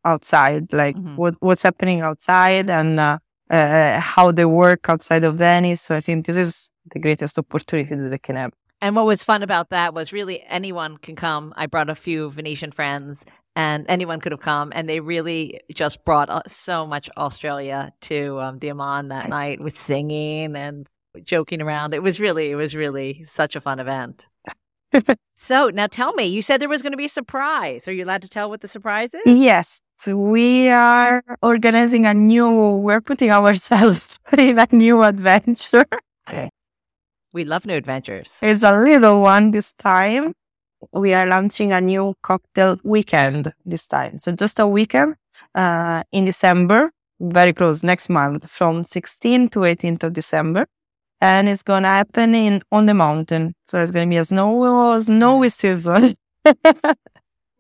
outside, 0.04 0.72
like 0.74 0.96
Mhm. 0.96 1.16
what 1.18 1.36
what's 1.40 1.64
happening 1.64 2.02
outside 2.02 2.70
and 2.70 3.00
uh, 3.00 3.18
uh, 3.50 4.00
how 4.00 4.32
they 4.32 4.46
work 4.46 4.88
outside 4.90 5.24
of 5.24 5.36
Venice. 5.38 5.82
So 5.82 5.96
I 5.96 6.02
think 6.02 6.26
this 6.26 6.38
is 6.38 6.70
the 6.94 7.00
greatest 7.00 7.38
opportunity 7.38 7.96
that 7.96 8.10
they 8.10 8.18
can 8.20 8.36
have. 8.36 8.52
And 8.82 8.96
what 8.96 9.06
was 9.06 9.24
fun 9.24 9.42
about 9.42 9.70
that 9.70 9.94
was 9.94 10.12
really 10.14 10.44
anyone 10.48 10.98
can 10.98 11.16
come. 11.16 11.54
I 11.56 11.66
brought 11.66 11.90
a 11.90 11.96
few 11.96 12.30
Venetian 12.30 12.72
friends 12.72 13.26
and 13.56 13.86
anyone 13.88 14.20
could 14.20 14.32
have 14.32 14.42
come 14.42 14.72
and 14.76 14.90
they 14.90 15.00
really 15.00 15.62
just 15.74 16.04
brought 16.04 16.30
uh, 16.30 16.42
so 16.48 16.86
much 16.86 17.10
Australia 17.18 17.94
to 18.02 18.40
um, 18.40 18.60
the 18.60 18.72
Aman 18.72 19.08
that 19.10 19.30
night 19.30 19.62
with 19.62 19.78
singing 19.78 20.56
and 20.56 20.88
joking 21.24 21.62
around. 21.62 21.94
It 21.94 22.04
was 22.04 22.20
really, 22.20 22.52
it 22.52 22.56
was 22.56 22.76
really 22.76 23.24
such 23.24 23.56
a 23.56 23.62
fun 23.62 23.80
event. 23.80 24.28
so 25.36 25.70
now 25.74 25.88
tell 25.88 26.14
me, 26.14 26.26
you 26.26 26.42
said 26.42 26.60
there 26.60 26.70
was 26.70 26.82
going 26.82 26.92
to 26.92 26.98
be 26.98 27.06
a 27.06 27.10
surprise. 27.10 27.88
Are 27.88 27.94
you 27.94 28.04
allowed 28.04 28.22
to 28.24 28.30
tell 28.30 28.50
what 28.50 28.62
the 28.62 28.68
surprise 28.68 29.14
is? 29.14 29.22
Yes. 29.26 29.82
So 29.98 30.18
we 30.18 30.70
are 30.70 31.24
organizing 31.42 32.06
a 32.06 32.14
new, 32.14 32.76
we're 32.76 33.02
putting 33.02 33.32
ourselves 33.32 34.20
in 34.38 34.60
a 34.60 34.68
new 34.72 35.04
adventure. 35.04 35.86
Okay. 36.28 36.50
We 37.32 37.46
love 37.46 37.66
new 37.66 37.76
adventures. 37.76 38.40
It's 38.42 38.64
a 38.64 38.78
little 38.78 39.22
one 39.22 39.52
this 39.52 39.74
time. 39.74 40.34
We 40.92 41.14
are 41.14 41.26
launching 41.26 41.72
a 41.72 41.82
new 41.82 42.16
cocktail 42.22 42.78
weekend 42.84 43.54
this 43.66 43.88
time. 43.88 44.20
So 44.20 44.32
just 44.32 44.60
a 44.60 44.68
weekend 44.68 45.16
uh, 45.54 46.04
in 46.12 46.26
December, 46.26 46.92
very 47.20 47.54
close 47.54 47.84
next 47.84 48.10
month, 48.10 48.50
from 48.50 48.84
16th 48.84 49.52
to 49.52 49.60
18th 49.60 50.04
of 50.04 50.14
December. 50.14 50.68
And 51.22 51.48
it's 51.48 51.64
gonna 51.64 51.90
happen 51.90 52.36
in 52.36 52.62
on 52.72 52.86
the 52.86 52.94
mountain. 52.94 53.56
So 53.68 53.82
it's 53.82 53.92
gonna 53.92 54.10
be 54.10 54.18
a 54.18 54.26
snow 54.26 55.00
snowy 55.00 55.50
season. 55.50 56.16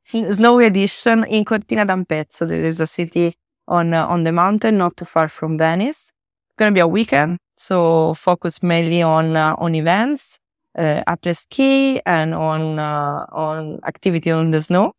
snowy 0.05 0.65
edition 0.65 1.23
in 1.25 1.45
Cortina 1.45 1.85
d'Ampezzo. 1.85 2.45
There 2.45 2.63
is 2.63 2.79
a 2.79 2.87
city 2.87 3.35
on 3.67 3.93
uh, 3.93 4.05
on 4.07 4.23
the 4.23 4.31
mountain, 4.31 4.77
not 4.77 4.97
too 4.97 5.05
far 5.05 5.27
from 5.27 5.57
Venice. 5.57 6.11
It's 6.49 6.57
gonna 6.57 6.71
be 6.71 6.79
a 6.79 6.87
weekend, 6.87 7.39
so 7.57 8.13
focus 8.13 8.61
mainly 8.61 9.01
on 9.01 9.35
uh, 9.35 9.55
on 9.57 9.75
events, 9.75 10.39
uh, 10.77 11.01
après 11.05 11.33
ski, 11.33 12.01
and 12.05 12.33
on 12.33 12.79
uh, 12.79 13.25
on 13.31 13.79
activity 13.85 14.31
on 14.31 14.51
the 14.51 14.61
snow. 14.61 14.93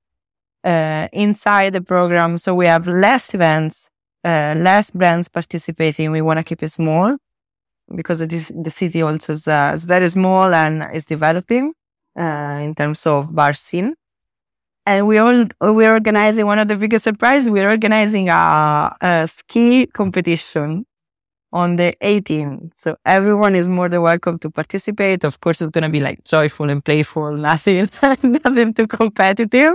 Uh, 0.64 1.06
inside 1.12 1.73
the 1.73 1.80
program, 1.80 2.37
so 2.37 2.52
we 2.52 2.66
have 2.66 2.88
less 2.88 3.35
events, 3.35 3.88
uh, 4.25 4.52
less 4.56 4.90
brands 4.90 5.28
participating. 5.28 6.11
We 6.11 6.23
want 6.23 6.38
to 6.38 6.42
keep 6.42 6.61
it 6.62 6.71
small 6.71 7.16
because 7.95 8.18
the 8.18 8.71
city 8.71 9.00
also 9.00 9.35
is, 9.35 9.47
uh, 9.47 9.71
is 9.75 9.85
very 9.85 10.09
small 10.09 10.52
and 10.52 10.85
is 10.92 11.04
developing 11.04 11.73
uh, 12.18 12.59
in 12.62 12.75
terms 12.75 13.06
of 13.06 13.33
bar 13.33 13.52
scene. 13.52 13.95
And 14.85 15.06
we 15.06 15.18
all 15.18 15.47
we're 15.61 15.92
organizing 15.92 16.47
one 16.47 16.59
of 16.59 16.68
the 16.68 16.76
biggest 16.76 17.04
surprises. 17.04 17.49
We're 17.50 17.71
organizing 17.71 18.28
a, 18.28 18.92
a 19.00 19.28
ski 19.28 19.87
competition 19.87 20.87
on 21.56 21.76
the 21.76 21.96
18th. 22.02 22.72
So 22.75 22.96
everyone 23.06 23.56
is 23.56 23.66
more 23.66 23.88
than 23.88 24.02
welcome 24.02 24.38
to 24.40 24.50
participate. 24.50 25.25
Of 25.25 25.40
course, 25.40 25.62
it's 25.62 25.70
gonna 25.70 25.88
be 25.88 26.00
like 26.00 26.22
joyful 26.22 26.68
and 26.68 26.84
playful, 26.84 27.34
nothing, 27.50 27.88
nothing 28.44 28.75
too 28.75 28.86
competitive. 28.86 29.75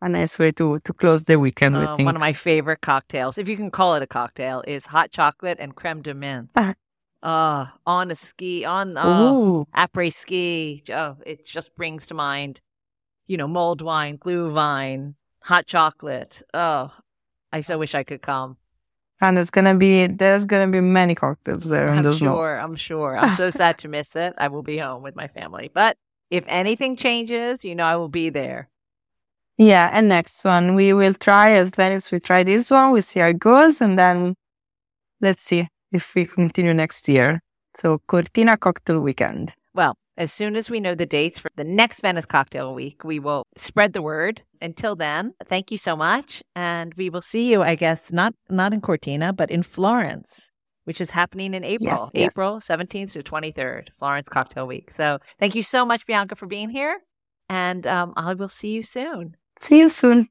A 0.00 0.08
nice 0.08 0.38
way 0.38 0.52
to 0.52 0.80
to 0.80 0.92
close 0.94 1.22
the 1.24 1.38
weekend. 1.38 1.76
Uh, 1.76 1.96
one 1.96 2.16
of 2.16 2.20
my 2.20 2.32
favorite 2.32 2.80
cocktails, 2.80 3.36
if 3.36 3.46
you 3.46 3.56
can 3.56 3.70
call 3.70 3.94
it 3.94 4.02
a 4.02 4.06
cocktail, 4.06 4.64
is 4.66 4.86
hot 4.86 5.10
chocolate 5.10 5.58
and 5.60 5.76
creme 5.76 6.00
de 6.02 6.14
menthe. 6.14 6.48
Ah. 6.56 6.74
Uh, 7.22 7.66
on 7.86 8.10
a 8.10 8.16
ski, 8.16 8.64
on 8.64 8.96
uh, 8.96 9.64
après 9.76 10.12
ski. 10.12 10.82
Oh, 10.90 11.16
it 11.24 11.46
just 11.46 11.76
brings 11.76 12.06
to 12.06 12.14
mind, 12.14 12.62
you 13.28 13.36
know, 13.36 13.46
mulled 13.46 13.80
wine, 13.80 14.18
Glühwein, 14.18 15.14
hot 15.40 15.66
chocolate. 15.66 16.42
Oh, 16.52 16.90
I 17.52 17.60
so 17.60 17.78
wish 17.78 17.94
I 17.94 18.02
could 18.02 18.22
come. 18.22 18.56
And 19.22 19.38
it's 19.38 19.50
gonna 19.50 19.74
be 19.74 20.08
there's 20.08 20.44
gonna 20.44 20.66
be 20.66 20.80
many 20.80 21.14
cocktails 21.14 21.64
there 21.64 21.88
in 21.88 22.04
I'm 22.04 22.14
sure. 22.14 22.58
I'm 22.58 22.74
sure. 22.74 23.16
I'm 23.16 23.34
so 23.36 23.48
sad 23.50 23.78
to 23.78 23.88
miss 23.88 24.16
it. 24.16 24.34
I 24.36 24.48
will 24.48 24.62
be 24.62 24.76
home 24.76 25.02
with 25.02 25.16
my 25.16 25.28
family. 25.28 25.70
But 25.72 25.96
if 26.28 26.44
anything 26.48 26.96
changes, 26.96 27.64
you 27.64 27.74
know, 27.74 27.84
I 27.84 27.96
will 27.96 28.08
be 28.08 28.28
there. 28.30 28.68
Yeah, 29.56 29.90
and 29.92 30.08
next 30.08 30.44
one 30.44 30.74
we 30.74 30.92
will 30.92 31.14
try 31.14 31.52
as 31.52 31.70
Venice. 31.70 32.10
We 32.10 32.18
try 32.18 32.42
this 32.42 32.70
one. 32.70 32.90
We 32.90 33.00
see 33.00 33.20
how 33.20 33.28
it 33.28 33.38
goes, 33.38 33.80
and 33.80 33.96
then 33.98 34.34
let's 35.20 35.44
see 35.44 35.68
if 35.92 36.14
we 36.14 36.26
continue 36.26 36.74
next 36.74 37.08
year. 37.08 37.40
So 37.76 37.98
Cortina 38.08 38.56
Cocktail 38.56 39.00
Weekend. 39.00 39.54
Well, 39.72 39.94
as 40.22 40.32
soon 40.32 40.54
as 40.54 40.70
we 40.70 40.78
know 40.78 40.94
the 40.94 41.04
dates 41.04 41.40
for 41.40 41.50
the 41.56 41.64
next 41.64 42.00
Venice 42.00 42.26
Cocktail 42.26 42.74
Week, 42.74 43.02
we 43.02 43.18
will 43.18 43.42
spread 43.56 43.92
the 43.92 44.00
word. 44.00 44.42
Until 44.60 44.94
then, 44.94 45.34
thank 45.46 45.72
you 45.72 45.76
so 45.76 45.96
much, 45.96 46.44
and 46.54 46.94
we 46.94 47.10
will 47.10 47.20
see 47.20 47.50
you. 47.50 47.62
I 47.62 47.74
guess 47.74 48.12
not 48.12 48.32
not 48.48 48.72
in 48.72 48.80
Cortina, 48.80 49.32
but 49.32 49.50
in 49.50 49.64
Florence, 49.64 50.50
which 50.84 51.00
is 51.00 51.10
happening 51.10 51.54
in 51.54 51.64
April, 51.64 51.90
Yes, 51.90 52.10
yes. 52.14 52.32
April 52.32 52.60
seventeenth 52.60 53.12
to 53.14 53.22
twenty 53.24 53.50
third, 53.50 53.90
Florence 53.98 54.28
Cocktail 54.28 54.68
Week. 54.68 54.90
So, 54.92 55.18
thank 55.40 55.56
you 55.56 55.62
so 55.62 55.84
much, 55.84 56.06
Bianca, 56.06 56.36
for 56.36 56.46
being 56.46 56.70
here, 56.70 57.00
and 57.48 57.84
um, 57.84 58.14
I 58.16 58.34
will 58.34 58.48
see 58.48 58.70
you 58.72 58.84
soon. 58.84 59.36
See 59.58 59.80
you 59.80 59.88
soon. 59.88 60.28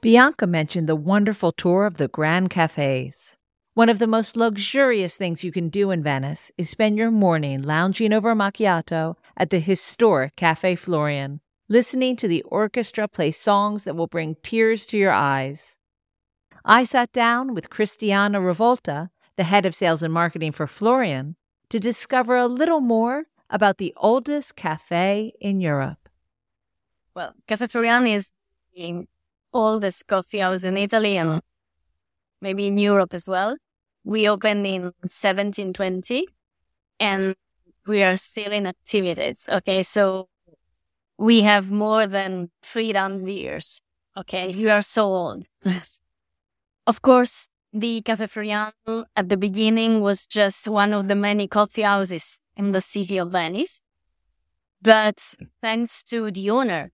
Bianca 0.00 0.46
mentioned 0.48 0.88
the 0.88 0.96
wonderful 0.96 1.52
tour 1.52 1.86
of 1.86 1.96
the 1.98 2.08
Grand 2.08 2.50
Cafes. 2.50 3.36
One 3.74 3.88
of 3.88 3.98
the 3.98 4.06
most 4.06 4.36
luxurious 4.36 5.16
things 5.16 5.42
you 5.42 5.50
can 5.50 5.68
do 5.68 5.90
in 5.90 6.00
Venice 6.00 6.52
is 6.56 6.70
spend 6.70 6.96
your 6.96 7.10
morning 7.10 7.60
lounging 7.60 8.12
over 8.12 8.30
a 8.30 8.34
macchiato 8.36 9.16
at 9.36 9.50
the 9.50 9.58
historic 9.58 10.36
Cafe 10.36 10.76
Florian, 10.76 11.40
listening 11.68 12.14
to 12.18 12.28
the 12.28 12.42
orchestra 12.42 13.08
play 13.08 13.32
songs 13.32 13.82
that 13.82 13.96
will 13.96 14.06
bring 14.06 14.36
tears 14.44 14.86
to 14.86 14.96
your 14.96 15.10
eyes. 15.10 15.76
I 16.64 16.84
sat 16.84 17.10
down 17.12 17.52
with 17.52 17.68
Cristiana 17.68 18.38
Revolta, 18.38 19.10
the 19.34 19.42
head 19.42 19.66
of 19.66 19.74
sales 19.74 20.04
and 20.04 20.14
marketing 20.14 20.52
for 20.52 20.68
Florian, 20.68 21.34
to 21.68 21.80
discover 21.80 22.36
a 22.36 22.46
little 22.46 22.80
more 22.80 23.24
about 23.50 23.78
the 23.78 23.92
oldest 23.96 24.54
cafe 24.54 25.32
in 25.40 25.60
Europe. 25.60 26.08
Well, 27.12 27.34
Cafe 27.48 27.66
Florian 27.66 28.06
is 28.06 28.30
the 28.72 29.08
oldest 29.52 30.06
coffee 30.06 30.38
house 30.38 30.62
in 30.62 30.76
Italy 30.76 31.16
and 31.16 31.42
maybe 32.40 32.68
in 32.68 32.78
Europe 32.78 33.12
as 33.12 33.26
well. 33.26 33.56
We 34.04 34.28
opened 34.28 34.66
in 34.66 34.82
1720 35.02 36.26
and 37.00 37.34
we 37.86 38.02
are 38.02 38.16
still 38.16 38.52
in 38.52 38.66
activities. 38.66 39.48
Okay. 39.50 39.82
So 39.82 40.28
we 41.18 41.42
have 41.42 41.70
more 41.70 42.06
than 42.06 42.50
300 42.62 43.28
years. 43.28 43.80
Okay. 44.16 44.50
You 44.50 44.70
are 44.70 44.82
so 44.82 45.06
old. 45.06 45.46
of 46.86 47.02
course, 47.02 47.48
the 47.72 48.02
Cafe 48.02 48.26
Florian 48.28 48.72
at 49.16 49.28
the 49.28 49.36
beginning 49.36 50.00
was 50.00 50.26
just 50.26 50.68
one 50.68 50.92
of 50.92 51.08
the 51.08 51.16
many 51.16 51.48
coffee 51.48 51.82
houses 51.82 52.38
in 52.56 52.72
the 52.72 52.80
city 52.80 53.18
of 53.18 53.32
Venice. 53.32 53.80
But 54.80 55.34
thanks 55.60 56.02
to 56.04 56.30
the 56.30 56.50
owner, 56.50 56.92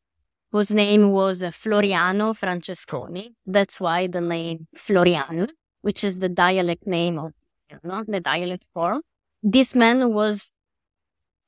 whose 0.52 0.70
name 0.70 1.10
was 1.10 1.42
uh, 1.42 1.50
Floriano 1.50 2.34
Francesconi. 2.34 3.34
That's 3.46 3.80
why 3.80 4.06
the 4.06 4.20
name 4.20 4.68
Floriano, 4.76 5.50
which 5.82 6.04
is 6.04 6.18
the 6.18 6.28
dialect 6.28 6.86
name 6.86 7.18
of, 7.18 7.32
you 7.70 7.78
know, 7.82 8.04
the 8.06 8.20
dialect 8.20 8.66
form. 8.72 9.02
This 9.42 9.74
man 9.74 10.12
was 10.12 10.52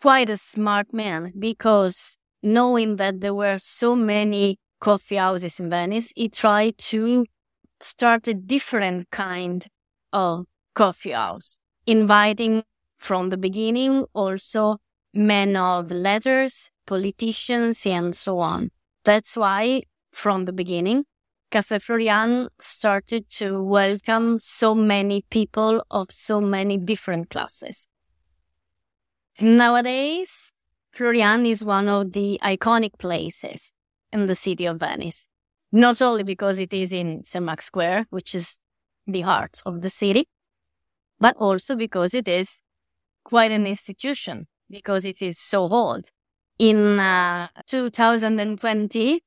quite 0.01 0.31
a 0.31 0.37
smart 0.37 0.93
man 0.93 1.33
because 1.39 2.17
knowing 2.43 2.97
that 2.97 3.21
there 3.21 3.35
were 3.35 3.59
so 3.59 3.95
many 3.95 4.59
coffee 4.81 5.17
houses 5.17 5.61
in 5.61 5.71
Venice, 5.71 6.13
he 6.17 6.29
tried 6.29 6.77
to 6.77 7.25
start 7.81 8.27
a 8.27 8.35
different 8.35 9.11
kind 9.11 9.67
of 10.13 10.47
coffee 10.75 11.13
house, 11.13 11.59
inviting 11.87 12.65
from 12.99 13.31
the 13.31 13.37
beginning 13.37 14.05
also 14.15 14.79
men 15.15 15.57
of 15.57 15.91
letters, 15.91 16.71
politicians, 16.87 17.85
and 17.87 18.15
so 18.15 18.39
on. 18.39 18.71
That's 19.05 19.37
why, 19.37 19.83
from 20.13 20.45
the 20.47 20.53
beginning, 20.53 21.05
Cafe 21.53 21.81
Florian 21.81 22.49
started 22.59 23.29
to 23.29 23.63
welcome 23.63 24.39
so 24.39 24.75
many 24.75 25.23
people 25.29 25.85
of 25.91 26.07
so 26.11 26.41
many 26.41 26.79
different 26.79 27.29
classes. 27.29 27.89
Nowadays, 29.39 30.55
Florian 30.93 31.45
is 31.45 31.63
one 31.63 31.89
of 31.89 32.13
the 32.13 32.41
iconic 32.43 32.99
places 32.99 33.75
in 34.15 34.29
the 34.29 34.35
city 34.35 34.65
of 34.65 34.81
Venice, 34.81 35.29
not 35.71 36.01
only 36.01 36.23
because 36.23 36.59
it 36.59 36.73
is 36.73 36.91
in. 36.91 37.21
Mark's 37.43 37.67
Square, 37.67 38.07
which 38.09 38.35
is 38.35 38.59
the 39.07 39.21
heart 39.21 39.61
of 39.67 39.83
the 39.83 39.91
city, 39.91 40.29
but 41.21 41.37
also 41.37 41.77
because 41.77 42.15
it 42.15 42.29
is 42.29 42.63
quite 43.25 43.53
an 43.53 43.67
institution, 43.67 44.47
because 44.71 45.05
it 45.05 45.21
is 45.21 45.39
so 45.39 45.69
old. 45.69 46.07
In 46.59 46.99
uh, 46.99 47.49
2020, 47.67 49.23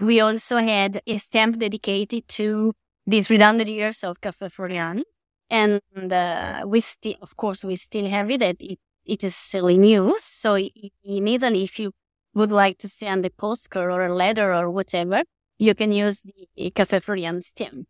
we 0.00 0.20
also 0.20 0.56
had 0.56 1.00
a 1.06 1.18
stamp 1.18 1.58
dedicated 1.58 2.28
to 2.28 2.74
these 3.06 3.26
300 3.26 3.68
years 3.68 4.02
of 4.04 4.20
Cafe 4.20 4.48
Florian. 4.48 5.04
And 5.50 5.80
uh, 5.94 6.64
we 6.66 6.80
still, 6.80 7.14
of 7.20 7.36
course, 7.36 7.64
we 7.64 7.76
still 7.76 8.08
have 8.08 8.30
it. 8.30 8.42
It 8.42 8.78
it 9.04 9.22
is 9.22 9.36
still 9.36 9.68
in 9.68 9.84
use. 9.84 10.24
So 10.24 10.56
in 10.56 11.28
Italy, 11.28 11.64
if 11.64 11.78
you 11.78 11.92
would 12.34 12.50
like 12.50 12.78
to 12.78 12.88
send 12.88 13.26
a 13.26 13.30
postcard 13.30 13.92
or 13.92 14.02
a 14.04 14.14
letter 14.14 14.52
or 14.52 14.70
whatever, 14.70 15.22
you 15.58 15.74
can 15.74 15.92
use 15.92 16.22
the 16.56 16.70
Cafe 16.70 17.00
Florian 17.00 17.42
stamp 17.42 17.86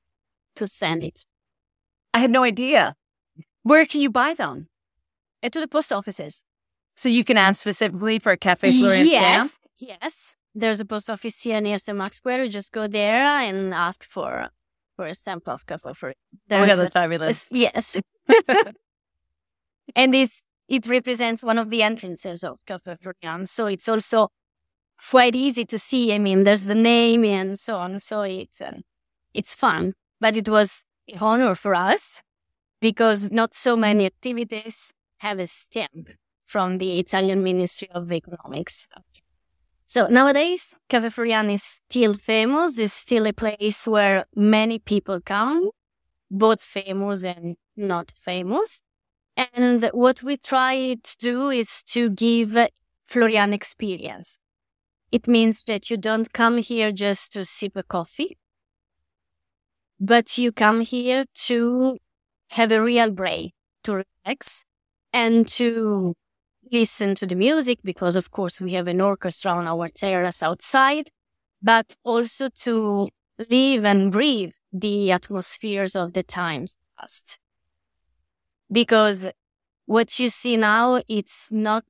to 0.57 0.67
send 0.67 1.05
it. 1.05 1.25
I 2.13 2.19
had 2.19 2.31
no 2.31 2.43
idea. 2.43 2.97
Where 3.63 3.87
can 3.87 4.01
you 4.01 4.11
buy 4.11 4.35
them? 4.35 4.69
Uh, 5.43 5.49
to 5.51 5.61
the 5.61 5.69
post 5.69 5.93
offices. 5.93 6.45
So 6.97 7.09
you 7.09 7.25
can 7.25 7.37
ask 7.37 7.61
specifically 7.61 8.19
for 8.19 8.33
a 8.33 8.37
Cafe 8.37 8.71
Florian 8.79 9.07
yes, 9.07 9.23
stamp? 9.23 9.53
Yes. 9.79 10.37
There's 10.55 10.81
a 10.81 10.85
post 10.85 11.11
office 11.11 11.43
here 11.43 11.61
near 11.61 11.79
St. 11.79 11.97
Mark's 11.97 12.19
Square. 12.19 12.45
You 12.45 12.51
just 12.51 12.73
go 12.73 12.87
there 12.87 13.25
and 13.25 13.75
ask 13.75 14.05
for 14.05 14.49
for 14.97 15.07
a 15.07 15.15
stamp 15.15 15.49
of 15.49 15.67
Cafe 15.67 15.93
Florian. 15.93 16.17
oh 16.51 16.61
my 16.61 16.67
God, 16.67 16.77
that's 16.77 16.93
fabulous. 16.93 17.49
Yes. 17.51 17.97
and 19.97 20.15
it's 20.15 20.45
it 20.69 20.87
represents 20.87 21.43
one 21.43 21.59
of 21.59 21.71
the 21.71 21.83
entrances 21.83 22.45
of 22.45 22.65
Cafe 22.67 22.97
Florian. 23.03 23.47
So 23.47 23.67
it's 23.67 23.89
also 23.89 24.29
quite 25.11 25.35
easy 25.35 25.65
to 25.65 25.79
see. 25.79 26.13
I 26.13 26.19
mean, 26.19 26.45
there's 26.45 26.65
the 26.65 26.75
name 26.75 27.25
and 27.25 27.59
so 27.59 27.77
on. 27.77 27.99
So 27.99 28.23
it's 28.23 28.61
uh, 28.61 28.79
it's 29.33 29.55
fun, 29.55 29.95
but 30.21 30.37
it 30.37 30.49
was 30.49 30.85
an 31.09 31.19
honor 31.21 31.55
for 31.55 31.75
us 31.75 32.23
because 32.81 33.31
not 33.31 33.55
so 33.55 33.77
many 33.77 34.07
activities 34.07 34.93
have 35.19 35.39
a 35.39 35.47
stamp 35.47 36.11
from 36.45 36.79
the 36.79 36.99
Italian 36.99 37.43
Ministry 37.43 37.89
of 37.91 38.13
Economics. 38.13 38.87
So 39.95 40.09
nowadays, 40.09 40.75
Cafe 40.89 41.09
Florian 41.09 41.51
is 41.51 41.63
still 41.63 42.15
famous. 42.15 42.77
It's 42.79 42.93
still 42.93 43.29
a 43.29 43.33
place 43.33 43.87
where 43.87 44.25
many 44.35 44.81
people 44.81 45.21
come, 45.21 45.71
both 46.29 46.61
famous 46.61 47.23
and 47.23 47.55
not 47.77 48.13
famous. 48.17 48.81
And 49.37 49.89
what 49.93 50.21
we 50.21 50.37
try 50.37 50.97
to 51.01 51.17
do 51.19 51.51
is 51.51 51.85
to 51.91 52.11
give 52.11 52.59
Florian 53.07 53.53
experience. 53.53 54.41
It 55.13 55.29
means 55.29 55.63
that 55.69 55.89
you 55.91 55.97
don't 55.97 56.33
come 56.33 56.59
here 56.59 56.91
just 56.91 57.33
to 57.35 57.45
sip 57.45 57.77
a 57.77 57.85
coffee, 57.85 58.37
but 60.01 60.37
you 60.37 60.51
come 60.51 60.81
here 60.81 61.25
to 61.47 61.99
have 62.49 62.73
a 62.73 62.83
real 62.83 63.13
break, 63.13 63.55
to 63.85 64.03
relax 64.25 64.65
and 65.13 65.47
to 65.51 66.15
listen 66.79 67.15
to 67.17 67.27
the 67.27 67.41
music 67.47 67.79
because 67.83 68.17
of 68.17 68.27
course 68.31 68.61
we 68.61 68.73
have 68.73 68.89
an 68.89 69.01
orchestra 69.01 69.53
on 69.53 69.67
our 69.67 69.89
terrace 69.89 70.43
outside, 70.43 71.07
but 71.63 71.87
also 72.05 72.49
to 72.67 73.09
live 73.51 73.85
and 73.85 74.13
breathe 74.13 74.55
the 74.73 75.11
atmospheres 75.11 75.95
of 75.97 76.13
the 76.13 76.23
times 76.23 76.77
past 76.99 77.39
because 78.75 79.29
what 79.87 80.19
you 80.19 80.29
see 80.31 80.57
now, 80.57 81.03
it's 81.09 81.49
not 81.51 81.85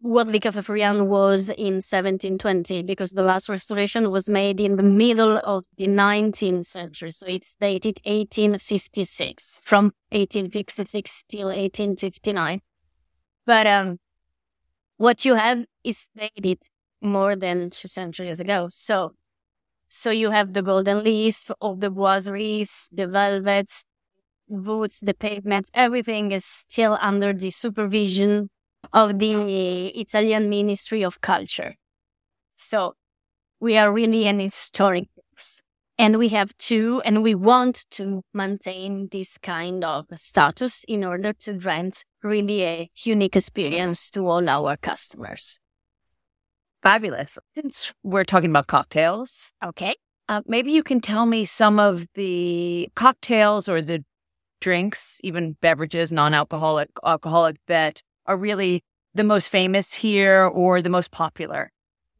what 0.00 0.32
the 0.32 0.40
Cafe 0.40 0.60
was 1.00 1.48
in 1.48 1.74
1720, 1.74 2.82
because 2.82 3.12
the 3.12 3.22
last 3.22 3.48
restoration 3.48 4.10
was 4.10 4.28
made 4.28 4.60
in 4.60 4.76
the 4.76 4.82
middle 4.82 5.40
of 5.44 5.64
the 5.76 5.86
19th 5.86 6.66
century. 6.66 7.12
So 7.12 7.26
it's 7.26 7.56
dated 7.60 8.00
1856, 8.04 9.60
from 9.64 9.86
1856 10.10 11.24
till 11.28 11.46
1859. 11.46 12.60
But 13.46 13.66
um, 13.66 13.98
what 15.02 15.24
you 15.24 15.34
have 15.34 15.64
is 15.82 16.06
dated 16.16 16.62
more 17.00 17.34
than 17.34 17.70
two 17.70 17.88
centuries 17.88 18.38
ago. 18.38 18.68
So, 18.70 19.14
so 19.88 20.10
you 20.10 20.30
have 20.30 20.54
the 20.54 20.62
golden 20.62 21.04
leaf 21.04 21.50
of 21.60 21.80
the 21.80 21.90
boiseries, 21.90 22.88
the 22.92 23.08
velvets, 23.08 23.84
woods, 24.48 25.00
the 25.02 25.14
pavements, 25.14 25.70
everything 25.74 26.32
is 26.32 26.44
still 26.44 26.98
under 27.00 27.32
the 27.32 27.50
supervision 27.50 28.50
of 28.92 29.18
the 29.18 29.88
Italian 29.88 30.50
Ministry 30.50 31.02
of 31.04 31.20
Culture. 31.20 31.76
So 32.56 32.94
we 33.60 33.76
are 33.78 33.92
really 33.92 34.26
an 34.26 34.40
historic 34.40 35.08
place. 35.14 35.62
And 36.02 36.18
we 36.18 36.30
have 36.30 36.56
to, 36.56 37.00
and 37.04 37.22
we 37.22 37.36
want 37.36 37.84
to 37.92 38.24
maintain 38.34 39.06
this 39.12 39.38
kind 39.38 39.84
of 39.84 40.06
status 40.16 40.84
in 40.88 41.04
order 41.04 41.32
to 41.32 41.52
grant 41.52 42.04
really 42.24 42.64
a 42.64 42.90
unique 42.96 43.36
experience 43.36 44.10
to 44.10 44.26
all 44.26 44.48
our 44.48 44.76
customers. 44.76 45.60
Fabulous. 46.82 47.38
Since 47.54 47.92
we're 48.02 48.24
talking 48.24 48.50
about 48.50 48.66
cocktails, 48.66 49.52
okay, 49.64 49.94
uh, 50.28 50.42
maybe 50.44 50.72
you 50.72 50.82
can 50.82 51.00
tell 51.00 51.24
me 51.24 51.44
some 51.44 51.78
of 51.78 52.08
the 52.16 52.88
cocktails 52.96 53.68
or 53.68 53.80
the 53.80 54.04
drinks, 54.60 55.20
even 55.22 55.56
beverages, 55.60 56.10
non-alcoholic, 56.10 56.90
alcoholic 57.06 57.58
that 57.68 58.02
are 58.26 58.36
really 58.36 58.82
the 59.14 59.22
most 59.22 59.50
famous 59.50 59.94
here 59.94 60.42
or 60.42 60.82
the 60.82 60.90
most 60.90 61.12
popular? 61.12 61.70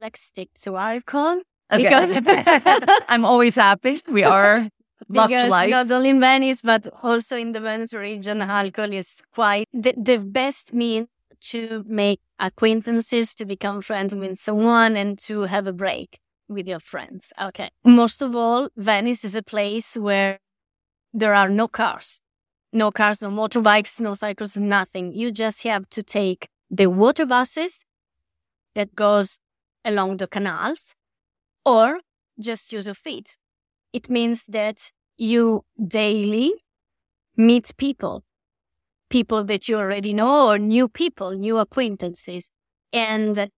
Let's 0.01 0.21
stick 0.21 0.51
to 0.63 0.77
alcohol. 0.77 1.41
Okay. 1.73 2.21
Because 2.21 3.01
I'm 3.09 3.25
always 3.25 3.55
happy. 3.55 4.01
We 4.09 4.25
are 4.25 4.69
because 5.11 5.51
life. 5.51 5.71
not 5.71 5.91
only 5.91 6.11
in 6.11 6.21
Venice 6.21 6.61
but 6.63 6.89
also 7.03 7.37
in 7.37 7.53
the 7.53 7.61
Veneto 7.61 7.99
region, 7.99 8.43
alcohol 8.43 8.93
is 8.93 9.23
quite 9.35 9.69
the, 9.73 9.95
the 9.97 10.19
best 10.19 10.73
mean 10.73 11.09
to 11.41 11.85
make 11.89 12.21
acquaintances, 12.39 13.35
to 13.35 13.45
become 13.45 13.83
friends 13.83 14.15
with 14.15 14.39
someone, 14.39 14.97
and 14.97 15.19
to 15.19 15.43
have 15.43 15.67
a 15.67 15.73
break 15.73 16.21
with 16.49 16.69
your 16.69 16.79
friends. 16.79 17.33
Okay. 17.41 17.71
Most 17.85 18.23
of 18.23 18.37
all, 18.37 18.69
Venice 18.77 19.25
is 19.25 19.35
a 19.35 19.43
place 19.43 19.97
where 19.97 20.39
there 21.13 21.35
are 21.35 21.49
no 21.49 21.67
cars 21.67 22.21
no 22.73 22.91
cars, 22.91 23.21
no 23.21 23.31
motorbikes, 23.31 24.01
no 24.01 24.15
cycles, 24.15 24.57
nothing. 24.57 25.13
You 25.13 25.31
just 25.31 25.63
have 25.65 25.89
to 25.91 26.03
take 26.03 26.49
the 26.71 26.87
water 26.87 27.27
buses 27.27 27.85
that 28.75 28.95
goes 28.95 29.39
along 29.85 30.17
the 30.17 30.27
canals 30.27 30.95
or 31.65 32.01
just 32.39 32.73
use 32.73 32.87
your 32.87 32.95
feet. 32.95 33.37
It 33.93 34.09
means 34.09 34.47
that 34.47 34.91
you 35.17 35.65
daily 35.87 36.53
meet 37.37 37.73
people, 37.77 38.25
people 39.11 39.45
that 39.45 39.69
you 39.69 39.77
already 39.77 40.13
know 40.13 40.49
or 40.49 40.59
new 40.59 40.89
people, 40.89 41.33
new 41.33 41.59
acquaintances. 41.59 42.51
And 42.93 43.51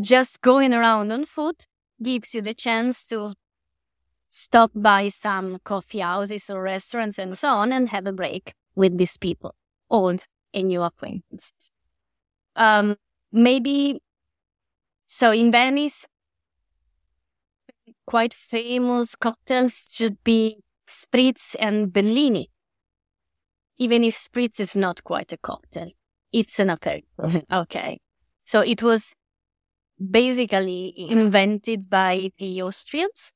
just 0.00 0.40
going 0.40 0.72
around 0.72 1.12
on 1.12 1.24
foot 1.24 1.66
gives 2.02 2.34
you 2.34 2.42
the 2.42 2.54
chance 2.54 3.06
to 3.06 3.34
stop 4.28 4.70
by 4.74 5.08
some 5.08 5.58
coffee 5.64 6.00
houses 6.00 6.48
or 6.48 6.62
restaurants 6.62 7.18
and 7.18 7.36
so 7.36 7.48
on 7.48 7.72
and 7.72 7.90
have 7.90 8.06
a 8.06 8.12
break 8.12 8.54
with 8.74 8.96
these 8.96 9.16
people, 9.18 9.54
old 9.90 10.26
and 10.54 10.68
new 10.68 10.82
acquaintances. 10.82 11.70
Um, 12.56 12.96
maybe, 13.30 14.00
so 15.06 15.32
in 15.32 15.52
Venice, 15.52 16.06
quite 18.06 18.34
famous 18.34 19.14
cocktails 19.16 19.92
should 19.94 20.22
be 20.24 20.58
Spritz 20.88 21.56
and 21.58 21.92
Bellini. 21.92 22.50
Even 23.78 24.04
if 24.04 24.14
Spritz 24.14 24.60
is 24.60 24.76
not 24.76 25.02
quite 25.04 25.32
a 25.32 25.36
cocktail, 25.38 25.90
it's 26.32 26.58
an 26.58 26.70
aperitif. 26.70 27.08
okay. 27.52 27.98
So 28.44 28.60
it 28.60 28.82
was 28.82 29.14
basically 30.10 30.94
invented 30.96 31.88
by 31.88 32.32
the 32.38 32.62
Austrians 32.62 33.32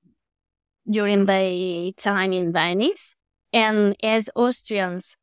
during 0.89 1.25
their 1.27 1.93
time 1.93 2.33
in 2.33 2.53
Venice. 2.53 3.15
And 3.53 3.97
as 4.03 4.29
Austrians 4.35 5.17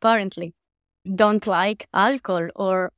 apparently 0.00 0.54
don't 1.14 1.46
like 1.46 1.86
alcohol 1.92 2.48
or 2.56 2.92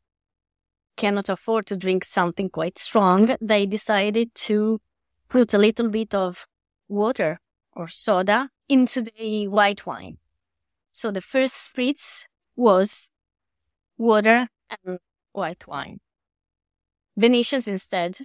cannot 0.96 1.28
afford 1.28 1.66
to 1.66 1.76
drink 1.76 2.04
something 2.04 2.48
quite 2.48 2.78
strong, 2.78 3.36
they 3.40 3.66
decided 3.66 4.34
to 4.34 4.80
put 5.28 5.54
a 5.54 5.58
little 5.58 5.88
bit 5.88 6.14
of 6.14 6.46
water 6.88 7.40
or 7.72 7.88
soda 7.88 8.50
into 8.68 9.02
the 9.02 9.48
white 9.48 9.86
wine. 9.86 10.18
So 10.92 11.10
the 11.10 11.20
first 11.20 11.54
spritz 11.54 12.24
was 12.56 13.10
water 13.98 14.48
and 14.70 14.98
white 15.32 15.66
wine. 15.66 16.00
Venetians 17.16 17.68
instead 17.68 18.18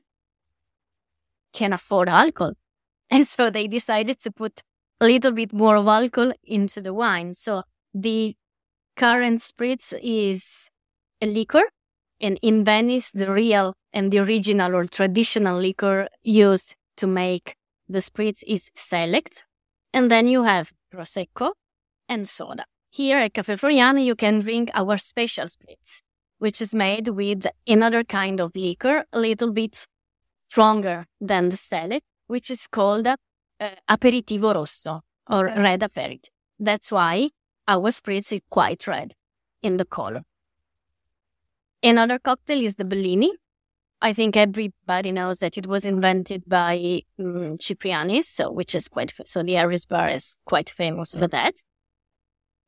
can 1.54 1.74
afford 1.74 2.10
alcohol 2.10 2.54
And 3.12 3.28
so 3.28 3.50
they 3.50 3.68
decided 3.68 4.22
to 4.22 4.32
put 4.32 4.62
a 5.02 5.06
little 5.06 5.34
bit 5.34 5.52
more 5.52 5.76
of 5.76 5.88
alcohol 5.88 6.32
into 6.46 6.82
the 6.82 6.94
wine. 6.94 7.34
So 7.34 7.64
the 7.94 8.38
current 8.96 9.40
spritz 9.40 9.94
is 10.02 10.70
a 11.22 11.26
liquor. 11.26 11.64
And 12.22 12.40
in 12.42 12.64
Venice, 12.64 13.12
the 13.12 13.30
real 13.30 13.74
and 13.92 14.12
the 14.12 14.20
original 14.20 14.76
or 14.76 14.86
traditional 14.86 15.60
liquor 15.60 16.08
used 16.24 16.76
to 17.02 17.08
make 17.08 17.56
the 17.90 18.00
spritz 18.00 18.44
is 18.48 18.70
select. 18.76 19.46
And 19.94 20.10
then 20.10 20.28
you 20.28 20.44
have 20.44 20.72
prosecco 20.94 21.52
and 22.08 22.28
soda. 22.28 22.66
Here 22.90 23.18
at 23.18 23.34
Caffè 23.34 23.58
Floriani, 23.60 24.06
you 24.06 24.16
can 24.16 24.40
drink 24.40 24.70
our 24.74 24.98
special 24.98 25.46
spritz, 25.46 26.02
which 26.40 26.62
is 26.62 26.74
made 26.76 27.08
with 27.10 27.48
another 27.68 28.04
kind 28.04 28.40
of 28.40 28.56
liquor, 28.56 29.06
a 29.12 29.20
little 29.20 29.52
bit 29.52 29.88
stronger 30.50 31.06
than 31.20 31.50
the 31.50 31.58
select, 31.58 32.06
which 32.28 32.52
is 32.52 32.68
called 32.68 33.08
uh, 33.08 33.16
aperitivo 33.90 34.54
rosso 34.54 35.02
or 35.30 35.46
red 35.46 35.84
aperitif. 35.84 36.32
That's 36.60 36.92
why 36.92 37.30
our 37.68 37.92
spritz 37.92 38.32
is 38.32 38.42
quite 38.50 38.86
red 38.88 39.14
in 39.62 39.78
the 39.78 39.86
color. 39.86 40.24
Another 41.84 42.20
cocktail 42.20 42.62
is 42.62 42.76
the 42.76 42.86
Bellini. 42.86 43.32
I 44.02 44.14
think 44.14 44.36
everybody 44.36 45.12
knows 45.12 45.38
that 45.40 45.58
it 45.58 45.68
was 45.68 45.86
invented 45.86 46.44
by 46.48 47.04
um, 47.20 47.58
Cipriani, 47.60 48.24
so 48.24 48.52
which 48.52 48.74
is 48.74 48.88
quite 48.88 49.14
so 49.26 49.44
the 49.44 49.54
Harry's 49.54 49.86
bar 49.86 50.10
is 50.10 50.38
quite 50.46 50.70
famous 50.72 51.14
for 51.14 51.28
that. 51.28 51.62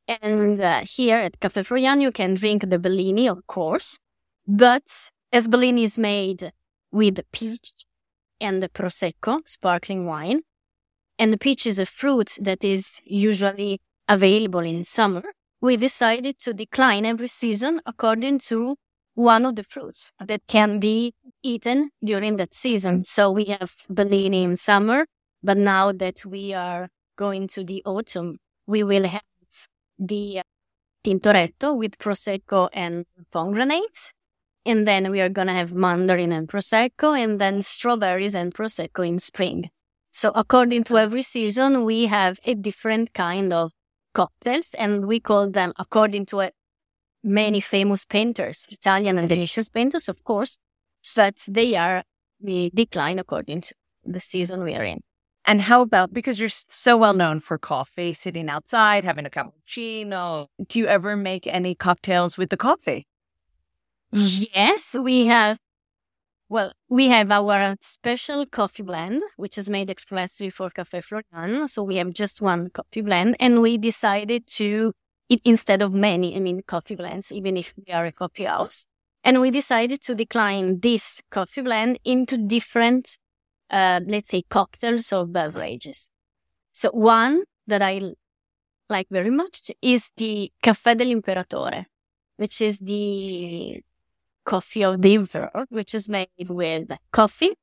And 0.07 0.61
uh, 0.61 0.81
here 0.85 1.17
at 1.17 1.39
Caffè 1.39 1.65
Floriani, 1.65 2.03
you 2.03 2.11
can 2.11 2.35
drink 2.35 2.69
the 2.69 2.77
Bellini, 2.77 3.27
of 3.27 3.47
course, 3.47 3.97
but 4.45 5.09
as 5.31 5.47
Bellini 5.47 5.83
is 5.83 5.97
made 5.97 6.51
with 6.91 7.19
peach 7.31 7.85
and 8.39 8.61
the 8.61 8.69
prosecco, 8.69 9.39
sparkling 9.47 10.05
wine, 10.05 10.41
and 11.17 11.33
the 11.33 11.37
peach 11.37 11.65
is 11.65 11.79
a 11.79 11.85
fruit 11.85 12.37
that 12.39 12.63
is 12.63 13.01
usually 13.05 13.81
available 14.07 14.59
in 14.59 14.83
summer, 14.83 15.23
we 15.61 15.77
decided 15.77 16.37
to 16.39 16.53
decline 16.53 17.05
every 17.05 17.29
season 17.29 17.81
according 17.85 18.37
to 18.37 18.75
one 19.15 19.45
of 19.45 19.55
the 19.55 19.63
fruits 19.63 20.11
that 20.25 20.41
can 20.47 20.79
be 20.79 21.13
eaten 21.43 21.91
during 22.03 22.37
that 22.37 22.53
season. 22.53 23.03
So 23.03 23.31
we 23.31 23.45
have 23.45 23.73
Bellini 23.89 24.43
in 24.43 24.55
summer, 24.55 25.05
but 25.41 25.57
now 25.57 25.91
that 25.91 26.25
we 26.25 26.53
are 26.53 26.89
going 27.17 27.47
to 27.49 27.63
the 27.63 27.83
autumn, 27.85 28.37
we 28.65 28.83
will 28.83 29.05
have 29.05 29.21
the 29.99 30.39
uh, 30.39 30.43
Tintoretto 31.03 31.77
with 31.77 31.97
Prosecco 31.97 32.69
and 32.73 33.05
pomegranates. 33.31 34.11
And 34.65 34.87
then 34.87 35.11
we 35.11 35.19
are 35.19 35.29
going 35.29 35.47
to 35.47 35.53
have 35.53 35.73
mandarin 35.73 36.31
and 36.31 36.47
Prosecco 36.47 37.21
and 37.21 37.39
then 37.39 37.61
strawberries 37.61 38.33
and 38.33 38.53
Prosecco 38.53 39.05
in 39.05 39.19
spring. 39.19 39.69
So 40.11 40.31
according 40.35 40.85
to 40.85 40.97
every 40.97 41.21
season, 41.21 41.83
we 41.83 42.05
have 42.05 42.39
a 42.45 42.53
different 42.53 43.13
kind 43.13 43.51
of 43.51 43.73
cocktails 44.13 44.73
and 44.77 45.05
we 45.05 45.19
call 45.19 45.49
them 45.49 45.73
according 45.77 46.27
to 46.27 46.39
many 47.23 47.59
famous 47.59 48.05
painters, 48.05 48.67
Italian 48.69 49.17
and 49.17 49.29
Venetian 49.29 49.63
painters, 49.73 50.09
of 50.09 50.23
course, 50.23 50.57
that 51.15 51.37
they 51.47 51.75
are 51.75 52.03
we 52.43 52.69
decline 52.71 53.19
according 53.19 53.61
to 53.61 53.73
the 54.03 54.19
season 54.19 54.63
we 54.63 54.75
are 54.75 54.83
in. 54.83 54.99
And 55.45 55.61
how 55.61 55.81
about 55.81 56.13
because 56.13 56.39
you're 56.39 56.49
so 56.49 56.95
well 56.97 57.13
known 57.13 57.39
for 57.39 57.57
coffee, 57.57 58.13
sitting 58.13 58.49
outside, 58.49 59.03
having 59.03 59.25
a 59.25 59.29
cappuccino, 59.29 60.47
do 60.67 60.79
you 60.79 60.87
ever 60.87 61.17
make 61.17 61.47
any 61.47 61.75
cocktails 61.75 62.37
with 62.37 62.49
the 62.49 62.57
coffee? 62.57 63.07
Yes, 64.11 64.93
we 64.93 65.25
have. 65.25 65.57
Well, 66.47 66.71
we 66.87 67.07
have 67.07 67.31
our 67.31 67.75
special 67.81 68.45
coffee 68.45 68.83
blend, 68.83 69.23
which 69.37 69.57
is 69.57 69.69
made 69.69 69.89
expressly 69.89 70.49
for 70.49 70.69
Café 70.69 71.03
Florian. 71.03 71.67
So 71.67 71.83
we 71.83 71.95
have 71.95 72.13
just 72.13 72.41
one 72.41 72.69
coffee 72.69 73.01
blend, 73.01 73.35
and 73.39 73.61
we 73.61 73.77
decided 73.77 74.45
to 74.59 74.93
instead 75.43 75.81
of 75.81 75.93
many, 75.93 76.35
I 76.35 76.39
mean, 76.39 76.61
coffee 76.67 76.95
blends, 76.95 77.31
even 77.31 77.57
if 77.57 77.73
we 77.75 77.93
are 77.93 78.05
a 78.05 78.11
coffee 78.11 78.45
house. 78.45 78.85
And 79.23 79.39
we 79.39 79.51
decided 79.51 80.01
to 80.01 80.15
decline 80.15 80.79
this 80.81 81.21
coffee 81.31 81.61
blend 81.61 81.99
into 82.03 82.37
different, 82.37 83.17
uh, 83.69 84.01
let's 84.05 84.29
say, 84.29 84.43
cocktails 84.49 85.13
or 85.13 85.25
beverages. 85.25 86.09
So 86.73 86.89
one 86.91 87.43
that 87.67 87.81
I 87.81 88.01
like 88.89 89.07
very 89.09 89.29
much 89.29 89.71
is 89.81 90.09
the 90.17 90.51
Caffè 90.61 90.95
dell'Imperatore, 90.95 91.85
which 92.37 92.59
is 92.61 92.79
the 92.79 93.81
coffee 94.43 94.83
of 94.83 95.01
the 95.01 95.13
emperor, 95.13 95.65
which 95.69 95.95
is 95.95 96.09
made 96.09 96.27
with 96.49 96.91
coffee, 97.11 97.53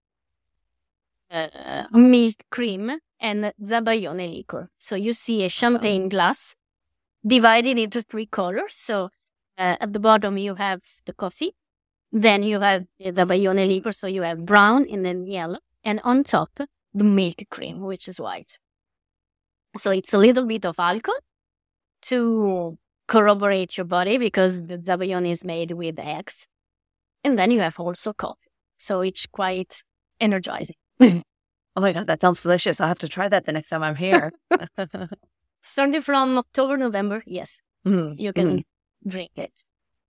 uh, 1.30 1.84
milk 1.92 2.36
cream, 2.50 2.98
and 3.20 3.52
Zabaione 3.62 4.34
liquor. 4.34 4.70
So 4.78 4.96
you 4.96 5.12
see 5.12 5.44
a 5.44 5.48
champagne 5.48 6.08
glass 6.08 6.54
divided 7.26 7.78
into 7.78 8.02
three 8.02 8.26
colors. 8.26 8.76
So 8.76 9.10
uh, 9.58 9.76
at 9.80 9.92
the 9.92 9.98
bottom 9.98 10.38
you 10.38 10.54
have 10.56 10.80
the 11.06 11.12
coffee, 11.12 11.54
then 12.12 12.42
you 12.42 12.60
have 12.60 12.86
the 12.98 13.26
Bayonne 13.26 13.56
liquor, 13.68 13.92
so 13.92 14.06
you 14.06 14.22
have 14.22 14.44
brown 14.44 14.86
and 14.90 15.04
then 15.04 15.26
yellow, 15.26 15.58
and 15.84 16.00
on 16.02 16.24
top 16.24 16.58
the 16.92 17.04
milk 17.04 17.44
cream, 17.50 17.80
which 17.80 18.08
is 18.08 18.20
white. 18.20 18.58
So 19.76 19.90
it's 19.90 20.12
a 20.12 20.18
little 20.18 20.44
bit 20.46 20.66
of 20.66 20.80
alcohol 20.80 21.20
to 22.02 22.78
corroborate 23.06 23.76
your 23.76 23.84
body 23.84 24.18
because 24.18 24.66
the 24.66 24.78
Zabaione 24.78 25.30
is 25.30 25.44
made 25.44 25.72
with 25.72 25.98
eggs. 25.98 26.46
And 27.22 27.38
then 27.38 27.50
you 27.50 27.60
have 27.60 27.78
also 27.78 28.12
coffee. 28.12 28.50
So 28.78 29.02
it's 29.02 29.26
quite 29.26 29.82
energizing. 30.20 30.76
oh 31.00 31.22
my 31.76 31.92
God, 31.92 32.06
that 32.06 32.20
sounds 32.20 32.42
delicious. 32.42 32.80
I'll 32.80 32.88
have 32.88 32.98
to 33.00 33.08
try 33.08 33.28
that 33.28 33.46
the 33.46 33.52
next 33.52 33.68
time 33.68 33.82
I'm 33.82 33.96
here. 33.96 34.32
starting 35.60 36.00
from 36.00 36.38
October, 36.38 36.76
November, 36.76 37.22
yes, 37.26 37.62
mm 37.86 38.14
you 38.18 38.32
can 38.32 38.58
mm 38.58 38.64
drink 39.06 39.30
it. 39.36 39.64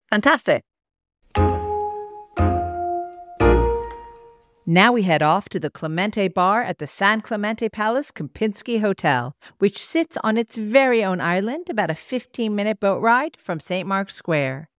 Fantastic. 0.10 0.64
Now 4.66 4.92
we 4.92 5.04
head 5.04 5.22
off 5.22 5.50
to 5.50 5.60
the 5.60 5.70
Clemente 5.70 6.28
Bar 6.28 6.62
at 6.62 6.78
the 6.78 6.88
San 6.88 7.22
Clemente 7.22 7.68
Palace 7.68 8.12
Kempinski 8.12 8.80
Hotel, 8.80 9.36
which 9.58 9.78
sits 9.78 10.18
on 10.24 10.38
its 10.38 10.56
very 10.56 11.04
own 11.04 11.20
island, 11.20 11.70
about 11.70 11.90
a 11.90 11.96
15 11.96 12.56
minute 12.56 12.80
boat 12.80 13.02
ride 13.02 13.38
from 13.38 13.60
St. 13.60 13.88
Mark's 13.88 14.16
Square. 14.16 14.70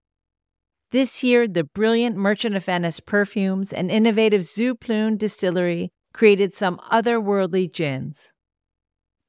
This 0.92 1.24
year, 1.24 1.48
the 1.48 1.64
brilliant 1.64 2.16
Merchant 2.16 2.54
of 2.54 2.64
Venice 2.66 3.00
perfumes 3.00 3.72
and 3.72 3.90
innovative 3.90 4.44
Zu 4.44 4.74
Plun 4.74 5.16
distillery 5.16 5.90
created 6.12 6.54
some 6.54 6.78
otherworldly 6.90 7.72
gins. 7.72 8.32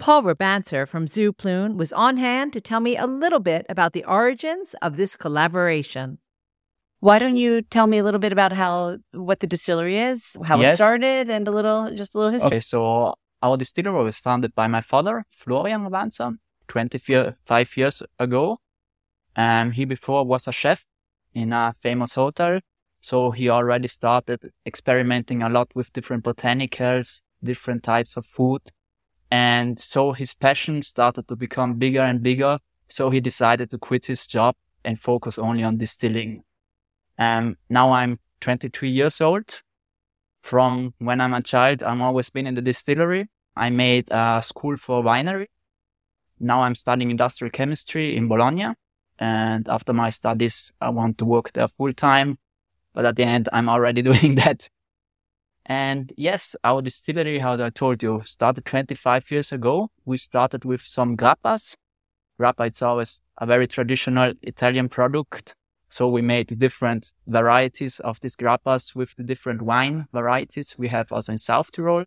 Paul 0.04 0.24
Rabanser 0.24 0.86
from 0.86 1.08
Zu 1.08 1.32
Plun 1.32 1.78
was 1.78 1.94
on 1.94 2.18
hand 2.18 2.52
to 2.52 2.60
tell 2.60 2.82
me 2.82 2.98
a 2.98 3.08
little 3.08 3.40
bit 3.40 3.66
about 3.70 3.94
the 3.94 4.04
origins 4.04 4.76
of 4.82 4.98
this 4.98 5.16
collaboration. 5.16 6.18
Why 7.00 7.20
don't 7.20 7.38
you 7.38 7.62
tell 7.62 7.88
me 7.88 8.00
a 8.00 8.04
little 8.04 8.20
bit 8.20 8.34
about 8.34 8.52
how 8.52 8.98
what 9.14 9.40
the 9.40 9.48
distillery 9.48 9.98
is, 9.98 10.36
how 10.44 10.60
yes. 10.60 10.74
it 10.74 10.76
started, 10.76 11.30
and 11.30 11.48
a 11.48 11.52
little 11.52 11.90
just 11.96 12.16
a 12.16 12.18
little 12.18 12.34
history? 12.34 12.48
Okay, 12.48 12.60
so 12.60 13.14
our 13.42 13.56
distillery 13.56 14.04
was 14.04 14.18
founded 14.18 14.54
by 14.54 14.68
my 14.68 14.82
father, 14.82 15.24
Florian 15.32 15.86
Rabanser, 15.86 16.38
25 16.68 17.78
years 17.78 18.04
ago. 18.20 18.58
And 19.38 19.74
he 19.74 19.86
before 19.86 20.26
was 20.26 20.50
a 20.50 20.52
chef 20.52 20.84
in 21.34 21.54
a 21.54 21.74
famous 21.80 22.16
hotel. 22.16 22.60
So 23.00 23.32
he 23.32 23.48
already 23.48 23.88
started 23.88 24.52
experimenting 24.66 25.42
a 25.42 25.48
lot 25.48 25.74
with 25.74 25.94
different 25.94 26.26
botanicals, 26.26 27.22
different 27.42 27.84
types 27.84 28.18
of 28.18 28.26
food. 28.26 28.64
And 29.34 29.80
so 29.80 30.12
his 30.12 30.36
passion 30.36 30.84
started 30.84 31.28
to 31.28 31.36
become 31.36 31.80
bigger 31.80 32.02
and 32.02 32.22
bigger. 32.22 32.60
So 32.88 33.10
he 33.10 33.20
decided 33.20 33.72
to 33.72 33.80
quit 33.80 34.06
his 34.06 34.28
job 34.28 34.54
and 34.86 35.00
focus 35.02 35.40
only 35.40 35.64
on 35.64 35.80
distilling. 35.80 36.44
Um, 37.18 37.58
now 37.68 37.94
I'm 37.94 38.20
23 38.42 38.92
years 38.92 39.20
old. 39.22 39.64
From 40.44 40.94
when 41.00 41.20
I'm 41.20 41.34
a 41.34 41.42
child, 41.42 41.82
I'm 41.82 42.00
always 42.04 42.30
been 42.30 42.46
in 42.46 42.54
the 42.54 42.62
distillery. 42.62 43.28
I 43.56 43.72
made 43.72 44.08
a 44.12 44.40
school 44.44 44.78
for 44.78 45.02
winery. 45.02 45.48
Now 46.40 46.62
I'm 46.62 46.76
studying 46.76 47.10
industrial 47.10 47.50
chemistry 47.50 48.16
in 48.16 48.28
Bologna. 48.28 48.76
And 49.18 49.68
after 49.68 49.94
my 49.94 50.12
studies, 50.12 50.72
I 50.80 50.90
want 50.90 51.18
to 51.18 51.26
work 51.26 51.54
there 51.54 51.68
full 51.68 51.94
time. 51.94 52.38
But 52.94 53.06
at 53.06 53.16
the 53.16 53.24
end, 53.24 53.50
I'm 53.52 53.68
already 53.68 54.02
doing 54.12 54.36
that. 54.36 54.70
And 55.66 56.12
yes, 56.18 56.56
our 56.64 56.82
distillery, 56.82 57.40
how 57.40 57.54
I 57.64 57.70
told 57.70 58.04
you, 58.04 58.22
started 58.26 58.66
25 58.66 59.32
years 59.32 59.52
ago. 59.52 59.90
We 60.06 60.18
started 60.18 60.66
with 60.66 60.82
some 60.82 61.16
grappas. 61.16 61.76
Grappa, 62.40 62.68
it's 62.68 62.82
always 62.82 63.22
a 63.38 63.46
very 63.46 63.68
traditional 63.68 64.34
Italian 64.42 64.90
product. 64.90 65.54
So 65.88 66.08
we 66.08 66.22
made 66.22 66.60
different 66.60 67.14
varieties 67.28 68.00
of 68.00 68.20
these 68.20 68.36
grappas 68.36 68.96
with 68.96 69.16
the 69.16 69.24
different 69.24 69.62
wine 69.62 70.08
varieties 70.12 70.76
we 70.78 70.88
have 70.90 71.12
also 71.12 71.32
in 71.32 71.38
South 71.38 71.72
Tyrol, 71.72 72.06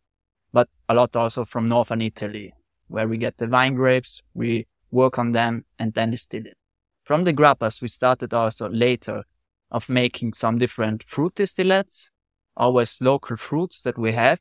but 0.52 0.68
a 0.88 0.94
lot 0.94 1.14
also 1.14 1.44
from 1.44 1.68
Northern 1.68 2.02
Italy, 2.02 2.52
where 2.88 3.06
we 3.06 3.16
get 3.16 3.38
the 3.38 3.46
vine 3.46 3.74
grapes, 3.74 4.22
we 4.34 4.66
work 4.90 5.18
on 5.18 5.32
them 5.32 5.64
and 5.78 5.94
then 5.94 6.10
distill 6.10 6.46
it. 6.46 6.56
From 7.04 7.24
the 7.24 7.32
grappas, 7.32 7.80
we 7.80 7.88
started 7.88 8.34
also 8.34 8.68
later 8.68 9.22
of 9.70 9.88
making 9.88 10.32
some 10.32 10.58
different 10.58 11.04
fruit 11.04 11.36
distillates 11.36 12.10
always 12.56 13.00
local 13.00 13.36
fruits 13.36 13.82
that 13.82 13.98
we 13.98 14.12
have. 14.12 14.40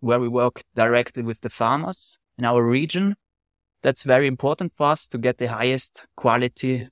where 0.00 0.18
we 0.18 0.28
work 0.28 0.62
directly 0.74 1.22
with 1.22 1.42
the 1.42 1.50
farmers 1.50 2.18
in 2.38 2.44
our 2.44 2.66
region. 2.66 3.16
That's 3.82 4.02
very 4.02 4.26
important 4.26 4.72
for 4.72 4.88
us 4.88 5.06
to 5.08 5.18
get 5.18 5.38
the 5.38 5.48
highest 5.48 6.06
quality 6.16 6.88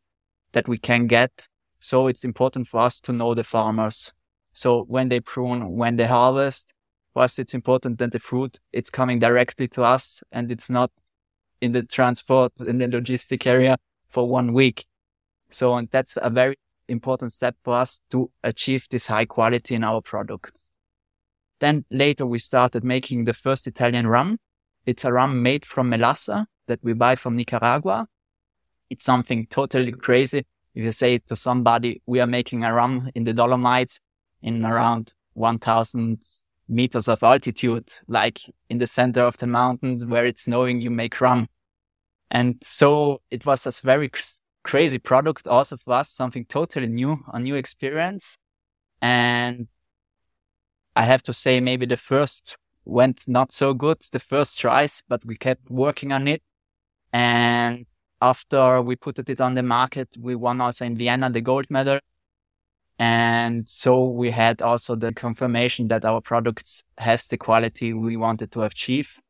that 0.53 0.69
we 0.69 0.79
can 0.79 1.07
get. 1.07 1.49
So 1.81 2.07
it's 2.07 2.25
important 2.25 2.69
for 2.69 2.81
us 2.81 3.01
to 3.01 3.13
know 3.13 3.35
the 3.35 3.45
farmers. 3.45 4.13
So 4.53 4.85
when 4.85 5.09
they 5.09 5.21
prune, 5.21 5.77
when 5.77 5.97
they 5.97 6.07
harvest, 6.07 6.75
for 7.13 7.23
us, 7.23 7.39
it's 7.39 7.55
important 7.55 7.99
that 7.99 8.13
the 8.13 8.19
fruit, 8.19 8.61
it's 8.73 8.91
coming 8.91 9.19
directly 9.19 9.69
to 9.69 9.85
us 9.85 10.23
and 10.31 10.53
it's 10.53 10.69
not 10.69 10.91
in 11.61 11.73
the 11.73 11.83
transport, 11.83 12.53
in 12.61 12.79
the 12.79 12.87
logistic 12.87 13.47
area 13.47 13.79
for 14.09 14.29
one 14.29 14.53
week. 14.53 14.85
So, 15.51 15.77
and 15.77 15.89
that's 15.91 16.19
a 16.21 16.31
very 16.31 16.57
important 16.89 17.33
step 17.33 17.57
for 17.63 17.77
us 17.77 18.01
to 18.11 18.31
achieve 18.43 18.87
this 18.91 19.07
high 19.07 19.27
quality 19.27 19.75
in 19.75 19.85
our 19.85 20.01
product. 20.01 20.61
Then 21.61 21.85
later 21.91 22.27
we 22.27 22.39
started 22.39 22.85
making 22.85 23.25
the 23.25 23.33
first 23.33 23.67
Italian 23.67 24.07
rum. 24.07 24.39
It's 24.87 25.05
a 25.05 25.13
rum 25.13 25.43
made 25.43 25.67
from 25.67 25.91
melassa 25.91 26.47
that 26.67 26.81
we 26.83 26.93
buy 26.93 27.17
from 27.17 27.37
Nicaragua. 27.37 28.09
It's 28.91 29.05
something 29.05 29.47
totally 29.47 29.93
crazy. 29.93 30.47
If 30.75 30.85
you 30.85 30.93
say 30.93 31.19
to 31.19 31.37
somebody, 31.37 32.03
we 32.07 32.21
are 32.21 32.27
making 32.27 32.65
a 32.65 32.73
rum 32.73 33.11
in 33.15 33.25
the 33.25 33.33
Dolomites 33.33 34.01
in 34.41 34.65
around 34.65 35.13
1000 35.35 36.21
meters 36.69 37.09
of 37.09 37.23
altitude, 37.23 37.89
like 38.07 38.41
in 38.69 38.79
the 38.79 38.87
center 38.87 39.23
of 39.23 39.37
the 39.39 39.47
mountains 39.47 40.05
where 40.05 40.27
it's 40.27 40.43
snowing, 40.43 40.81
you 40.81 40.91
make 40.91 41.21
rum. 41.21 41.49
And 42.31 42.57
so 42.63 43.23
it 43.31 43.47
was 43.47 43.67
a 43.67 43.73
very 43.83 44.11
crazy 44.69 44.99
product 44.99 45.49
also 45.49 45.77
for 45.79 45.95
us, 45.95 46.11
something 46.11 46.45
totally 46.45 46.87
new, 46.87 47.25
a 47.33 47.41
new 47.41 47.55
experience. 47.55 48.37
And 49.01 49.69
I 50.95 51.05
have 51.05 51.23
to 51.23 51.33
say 51.33 51.59
maybe 51.61 51.87
the 51.87 51.97
first 51.97 52.57
went 52.85 53.27
not 53.27 53.51
so 53.51 53.73
good, 53.73 53.99
the 54.13 54.19
first 54.19 54.61
tries, 54.61 55.03
but 55.09 55.25
we 55.25 55.37
kept 55.37 55.71
working 55.71 56.13
on 56.13 56.29
it. 56.29 56.43
And 57.13 57.87
after 58.21 58.83
we 58.83 58.95
put 58.97 59.19
it 59.19 59.41
on 59.41 59.55
the 59.55 59.63
market, 59.63 60.09
we 60.21 60.35
won 60.35 60.61
also 60.61 60.85
in 60.85 60.99
Vienna 60.99 61.31
the 61.31 61.41
gold 61.41 61.67
medal 61.71 62.01
and 62.99 63.69
so 63.69 64.05
we 64.05 64.33
had 64.33 64.61
also 64.61 64.97
the 64.97 65.13
confirmation 65.13 65.89
that 65.89 66.05
our 66.05 66.21
products 66.21 66.83
has 66.99 67.27
the 67.29 67.37
quality 67.37 67.93
we 67.93 68.17
wanted 68.17 68.51
to 68.53 68.63
achieve. 68.63 69.21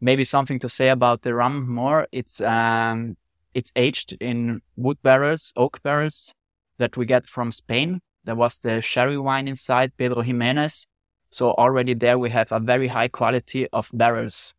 Maybe 0.00 0.22
something 0.22 0.60
to 0.60 0.68
say 0.68 0.90
about 0.90 1.22
the 1.22 1.34
rum 1.34 1.68
more. 1.68 2.06
It's, 2.12 2.40
um, 2.40 3.16
it's 3.56 3.72
aged 3.74 4.12
in 4.20 4.60
wood 4.76 4.98
barrels, 5.02 5.50
oak 5.56 5.82
barrels 5.82 6.34
that 6.76 6.94
we 6.98 7.06
get 7.06 7.26
from 7.26 7.50
Spain. 7.50 8.00
There 8.22 8.34
was 8.34 8.58
the 8.58 8.82
sherry 8.82 9.16
wine 9.16 9.48
inside, 9.48 9.96
Pedro 9.96 10.22
Ximénez. 10.22 10.86
So 11.30 11.52
already 11.52 11.94
there 11.94 12.18
we 12.18 12.28
have 12.30 12.52
a 12.52 12.60
very 12.60 12.88
high 12.88 13.08
quality 13.08 13.66
of 13.72 13.90
barrels. 13.94 14.54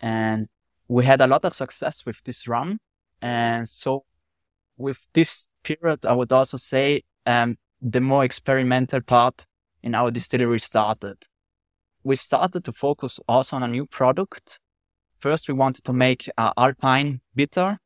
And 0.00 0.48
we 0.88 1.04
had 1.04 1.20
a 1.20 1.26
lot 1.26 1.44
of 1.44 1.54
success 1.54 2.06
with 2.06 2.24
this 2.24 2.48
rum. 2.48 2.78
And 3.20 3.68
so 3.68 4.04
with 4.78 5.06
this 5.12 5.48
period, 5.62 6.06
I 6.06 6.14
would 6.14 6.32
also 6.32 6.56
say 6.56 7.02
um, 7.26 7.58
the 7.82 8.00
more 8.00 8.24
experimental 8.24 9.02
part 9.02 9.44
in 9.82 9.94
our 9.94 10.10
distillery 10.10 10.60
started. 10.60 11.26
We 12.02 12.16
started 12.16 12.64
to 12.64 12.72
focus 12.72 13.20
also 13.28 13.56
on 13.56 13.62
a 13.62 13.68
new 13.68 13.84
product. 13.84 14.60
First, 15.18 15.48
we 15.48 15.54
wanted 15.54 15.84
to 15.84 15.92
make 15.92 16.28
uh, 16.36 16.52
Alpine 16.56 17.20
bitter. 17.34 17.78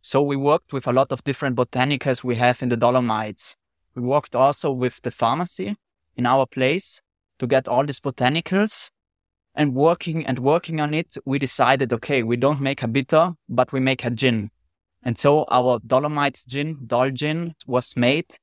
So 0.00 0.22
we 0.22 0.36
worked 0.36 0.72
with 0.72 0.86
a 0.86 0.92
lot 0.92 1.12
of 1.12 1.22
different 1.24 1.56
botanicals 1.56 2.24
we 2.24 2.36
have 2.36 2.62
in 2.62 2.68
the 2.68 2.76
Dolomites. 2.76 3.56
We 3.94 4.02
worked 4.02 4.34
also 4.34 4.72
with 4.72 5.02
the 5.02 5.10
pharmacy 5.10 5.76
in 6.16 6.26
our 6.26 6.46
place 6.46 7.02
to 7.38 7.46
get 7.46 7.68
all 7.68 7.84
these 7.84 8.00
botanicals 8.00 8.90
and 9.54 9.74
working 9.74 10.26
and 10.26 10.38
working 10.38 10.80
on 10.80 10.94
it. 10.94 11.16
We 11.24 11.38
decided, 11.38 11.92
okay, 11.92 12.22
we 12.22 12.36
don't 12.36 12.60
make 12.60 12.82
a 12.82 12.88
bitter, 12.88 13.34
but 13.48 13.72
we 13.72 13.80
make 13.80 14.04
a 14.04 14.10
gin. 14.10 14.50
And 15.02 15.18
so 15.18 15.44
our 15.50 15.80
Dolomites 15.86 16.44
gin, 16.46 16.78
Dol 16.86 17.10
gin, 17.10 17.54
was 17.66 17.96
made. 17.96 18.36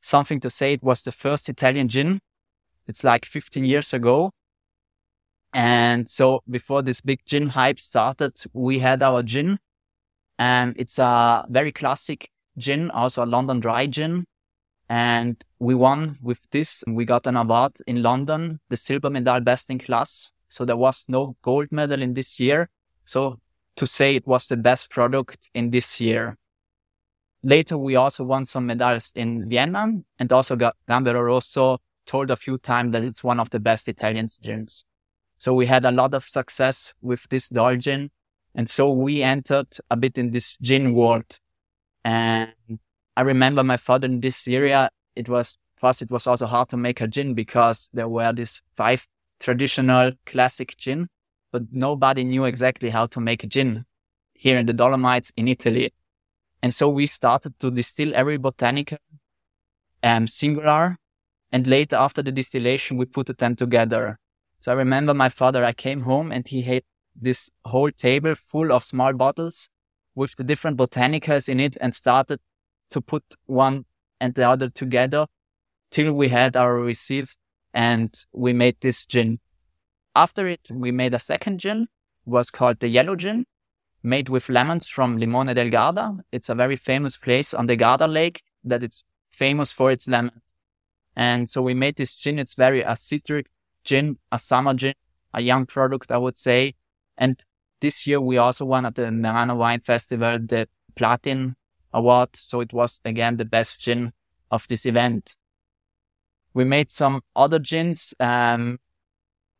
Something 0.00 0.40
to 0.40 0.50
say 0.50 0.72
it 0.72 0.82
was 0.82 1.02
the 1.02 1.12
first 1.12 1.48
Italian 1.48 1.88
gin. 1.88 2.20
It's 2.86 3.04
like 3.04 3.24
15 3.24 3.64
years 3.64 3.92
ago. 3.92 4.32
And 5.52 6.08
so 6.08 6.42
before 6.48 6.82
this 6.82 7.00
big 7.00 7.24
gin 7.24 7.48
hype 7.48 7.80
started, 7.80 8.40
we 8.52 8.78
had 8.78 9.02
our 9.02 9.22
gin 9.22 9.58
and 10.38 10.74
it's 10.78 10.98
a 10.98 11.44
very 11.50 11.72
classic 11.72 12.30
gin, 12.56 12.90
also 12.90 13.24
a 13.24 13.26
London 13.26 13.60
dry 13.60 13.86
gin. 13.86 14.24
And 14.88 15.42
we 15.58 15.74
won 15.74 16.18
with 16.22 16.40
this. 16.50 16.82
We 16.86 17.04
got 17.04 17.26
an 17.26 17.36
award 17.36 17.72
in 17.86 18.02
London, 18.02 18.60
the 18.70 18.76
silver 18.76 19.10
medal 19.10 19.40
best 19.40 19.70
in 19.70 19.78
class. 19.78 20.32
So 20.48 20.64
there 20.64 20.76
was 20.76 21.04
no 21.08 21.36
gold 21.42 21.68
medal 21.70 22.02
in 22.02 22.14
this 22.14 22.40
year. 22.40 22.70
So 23.04 23.38
to 23.76 23.86
say 23.86 24.16
it 24.16 24.26
was 24.26 24.46
the 24.46 24.56
best 24.56 24.90
product 24.90 25.48
in 25.54 25.70
this 25.70 26.00
year. 26.00 26.36
Later, 27.42 27.78
we 27.78 27.96
also 27.96 28.24
won 28.24 28.44
some 28.44 28.66
medals 28.66 29.12
in 29.14 29.48
Vienna 29.48 29.86
and 30.18 30.32
also 30.32 30.56
Gambero 30.56 31.24
Rosso 31.24 31.78
told 32.04 32.30
a 32.30 32.36
few 32.36 32.58
times 32.58 32.92
that 32.92 33.04
it's 33.04 33.24
one 33.24 33.40
of 33.40 33.50
the 33.50 33.60
best 33.60 33.88
Italian 33.88 34.26
gins. 34.42 34.84
So 35.40 35.52
we 35.52 35.66
had 35.66 35.84
a 35.84 35.90
lot 35.90 36.14
of 36.14 36.28
success 36.28 36.94
with 37.02 37.28
this 37.28 37.48
Dol 37.48 37.76
gin. 37.76 38.10
And 38.54 38.70
so 38.70 38.92
we 38.92 39.24
entered 39.24 39.76
a 39.90 39.96
bit 39.96 40.16
in 40.16 40.30
this 40.30 40.56
gin 40.58 40.94
world. 40.94 41.40
And 42.04 42.52
I 43.16 43.22
remember 43.22 43.64
my 43.64 43.76
father 43.76 44.06
in 44.06 44.20
this 44.20 44.46
area, 44.46 44.90
it 45.16 45.28
was, 45.28 45.58
first 45.76 46.02
it 46.02 46.10
was 46.12 46.28
also 46.28 46.46
hard 46.46 46.68
to 46.68 46.76
make 46.76 47.00
a 47.00 47.08
gin 47.08 47.34
because 47.34 47.90
there 47.92 48.08
were 48.08 48.32
these 48.32 48.62
five 48.76 49.08
traditional 49.40 50.12
classic 50.24 50.76
gin 50.76 51.08
but 51.52 51.62
nobody 51.72 52.24
knew 52.24 52.44
exactly 52.44 52.90
how 52.90 53.06
to 53.06 53.20
make 53.20 53.42
a 53.44 53.46
gin 53.46 53.84
here 54.34 54.58
in 54.58 54.66
the 54.66 54.72
Dolomites 54.72 55.32
in 55.36 55.48
Italy. 55.48 55.92
And 56.62 56.74
so 56.74 56.88
we 56.88 57.06
started 57.06 57.58
to 57.60 57.70
distill 57.70 58.14
every 58.14 58.36
botanical 58.36 58.98
um, 60.02 60.26
singular. 60.26 60.98
And 61.52 61.66
later 61.66 61.96
after 61.96 62.22
the 62.22 62.30
distillation, 62.30 62.96
we 62.96 63.06
put 63.06 63.36
them 63.38 63.56
together. 63.56 64.18
So 64.60 64.72
I 64.72 64.74
remember 64.74 65.14
my 65.14 65.30
father, 65.30 65.64
I 65.64 65.72
came 65.72 66.02
home 66.02 66.30
and 66.30 66.46
he 66.46 66.62
had 66.62 66.82
this 67.16 67.50
whole 67.64 67.90
table 67.90 68.34
full 68.34 68.72
of 68.72 68.84
small 68.84 69.14
bottles 69.14 69.70
with 70.14 70.36
the 70.36 70.44
different 70.44 70.76
botanicals 70.76 71.48
in 71.48 71.58
it 71.58 71.78
and 71.80 71.94
started 71.94 72.40
to 72.90 73.00
put 73.00 73.24
one 73.46 73.86
and 74.20 74.34
the 74.34 74.48
other 74.48 74.68
together 74.68 75.26
till 75.90 76.12
we 76.12 76.28
had 76.28 76.56
our 76.56 76.74
receipt 76.74 77.36
and 77.72 78.26
we 78.32 78.52
made 78.52 78.76
this 78.80 79.06
gin. 79.06 79.40
After 80.14 80.46
it, 80.46 80.60
we 80.70 80.92
made 80.92 81.14
a 81.14 81.18
second 81.18 81.60
gin, 81.60 81.88
was 82.26 82.50
called 82.50 82.80
the 82.80 82.88
Yellow 82.88 83.16
Gin, 83.16 83.46
made 84.02 84.28
with 84.28 84.48
lemons 84.48 84.86
from 84.86 85.18
Limone 85.18 85.54
del 85.54 85.70
Garda. 85.70 86.18
It's 86.32 86.48
a 86.48 86.54
very 86.54 86.76
famous 86.76 87.16
place 87.16 87.54
on 87.54 87.66
the 87.66 87.76
Garda 87.76 88.06
Lake 88.06 88.42
that 88.64 88.82
it's 88.82 89.04
famous 89.30 89.72
for 89.72 89.90
its 89.90 90.06
lemons. 90.06 90.42
And 91.16 91.48
so 91.48 91.62
we 91.62 91.74
made 91.74 91.96
this 91.96 92.16
gin. 92.16 92.38
It's 92.38 92.54
very 92.54 92.82
a 92.82 92.96
citric 92.96 93.46
gin, 93.84 94.18
a 94.30 94.38
summer 94.38 94.74
gin, 94.74 94.94
a 95.32 95.40
young 95.40 95.66
product, 95.66 96.10
I 96.10 96.18
would 96.18 96.36
say. 96.36 96.74
And 97.16 97.42
this 97.80 98.06
year 98.06 98.20
we 98.20 98.38
also 98.38 98.64
won 98.64 98.86
at 98.86 98.94
the 98.94 99.02
Merano 99.02 99.56
Wine 99.56 99.80
Festival 99.80 100.38
the 100.38 100.68
Platin 100.96 101.56
Award. 101.92 102.36
So 102.36 102.60
it 102.60 102.72
was 102.72 103.00
again 103.04 103.36
the 103.36 103.44
best 103.44 103.80
gin 103.80 104.12
of 104.50 104.66
this 104.68 104.86
event. 104.86 105.36
We 106.52 106.64
made 106.64 106.90
some 106.90 107.22
other 107.36 107.58
gins. 107.58 108.14
Um, 108.18 108.78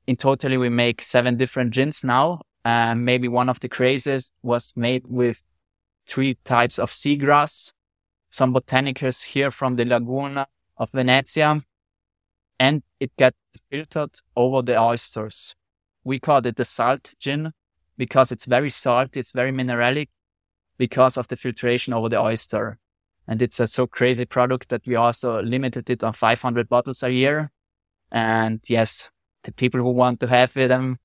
in 0.06 0.16
totally 0.16 0.56
we 0.56 0.68
make 0.68 1.02
seven 1.02 1.36
different 1.36 1.72
gins 1.72 2.02
now. 2.02 2.40
Um, 2.64 3.04
maybe 3.04 3.28
one 3.28 3.48
of 3.48 3.60
the 3.60 3.68
craziest 3.68 4.34
was 4.42 4.72
made 4.76 5.06
with 5.06 5.42
three 6.06 6.36
types 6.44 6.78
of 6.78 6.90
seagrass, 6.90 7.72
some 8.30 8.52
botanicals 8.52 9.24
here 9.24 9.50
from 9.50 9.76
the 9.76 9.84
Laguna 9.84 10.46
of 10.76 10.90
Venezia, 10.90 11.62
and 12.60 12.82
it 13.00 13.10
gets 13.16 13.38
filtered 13.70 14.20
over 14.36 14.60
the 14.60 14.78
oysters. 14.78 15.56
We 16.04 16.20
call 16.20 16.46
it 16.46 16.56
the 16.56 16.66
salt 16.66 17.14
gin 17.18 17.52
because 17.96 18.30
it's 18.30 18.44
very 18.44 18.68
salty, 18.68 19.18
it's 19.18 19.32
very 19.32 19.50
mineralic 19.50 20.08
because 20.76 21.16
of 21.16 21.26
the 21.28 21.36
filtration 21.36 21.94
over 21.94 22.10
the 22.10 22.20
oyster. 22.20 22.78
And 23.26 23.40
it's 23.40 23.60
a 23.60 23.66
so 23.66 23.86
crazy 23.86 24.26
product 24.26 24.68
that 24.68 24.86
we 24.86 24.94
also 24.94 25.42
limited 25.42 25.88
it 25.88 26.04
on 26.04 26.12
500 26.12 26.68
bottles 26.68 27.02
a 27.02 27.10
year. 27.10 27.50
And 28.12 28.60
yes, 28.68 29.08
the 29.44 29.52
people 29.52 29.80
who 29.80 29.90
want 29.90 30.20
to 30.20 30.26
have 30.26 30.52
them, 30.52 30.98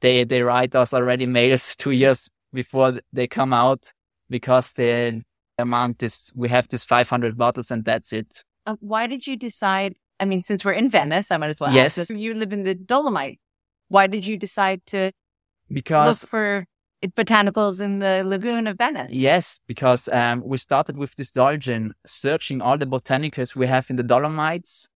they, 0.00 0.22
they 0.22 0.42
write 0.42 0.76
us 0.76 0.94
already 0.94 1.26
mails 1.26 1.74
two 1.78 1.90
years 1.90 2.30
before 2.52 3.00
they 3.12 3.26
come 3.26 3.52
out 3.52 3.92
because 4.28 4.72
the 4.74 5.22
amount 5.58 6.04
is, 6.04 6.30
we 6.36 6.50
have 6.50 6.68
this 6.68 6.84
500 6.84 7.36
bottles 7.36 7.72
and 7.72 7.84
that's 7.84 8.12
it. 8.12 8.44
Uh, 8.64 8.76
why 8.78 9.08
did 9.08 9.26
you 9.26 9.36
decide? 9.36 9.96
I 10.20 10.26
mean, 10.26 10.42
since 10.42 10.64
we're 10.64 10.72
in 10.72 10.90
Venice, 10.90 11.30
I 11.30 11.38
might 11.38 11.50
as 11.50 11.60
well 11.60 11.72
yes. 11.72 11.98
ask. 11.98 12.10
You 12.10 12.34
live 12.34 12.52
in 12.52 12.62
the 12.64 12.74
Dolomite. 12.74 13.40
Why 13.88 14.06
did 14.06 14.26
you 14.26 14.36
decide 14.36 14.82
to 14.86 15.12
because 15.72 16.22
look 16.22 16.30
for 16.30 16.66
botanicals 17.16 17.80
in 17.80 17.98
the 18.00 18.22
lagoon 18.24 18.66
of 18.66 18.76
Venice? 18.76 19.10
Yes, 19.10 19.58
because 19.66 20.08
um, 20.08 20.42
we 20.44 20.58
started 20.58 20.96
with 20.98 21.14
this 21.16 21.30
Dol 21.30 21.56
gin, 21.56 21.94
searching 22.06 22.60
all 22.60 22.76
the 22.76 22.86
botanicals 22.86 23.56
we 23.56 23.66
have 23.66 23.88
in 23.90 23.96
the 23.96 24.02
Dolomites. 24.02 24.88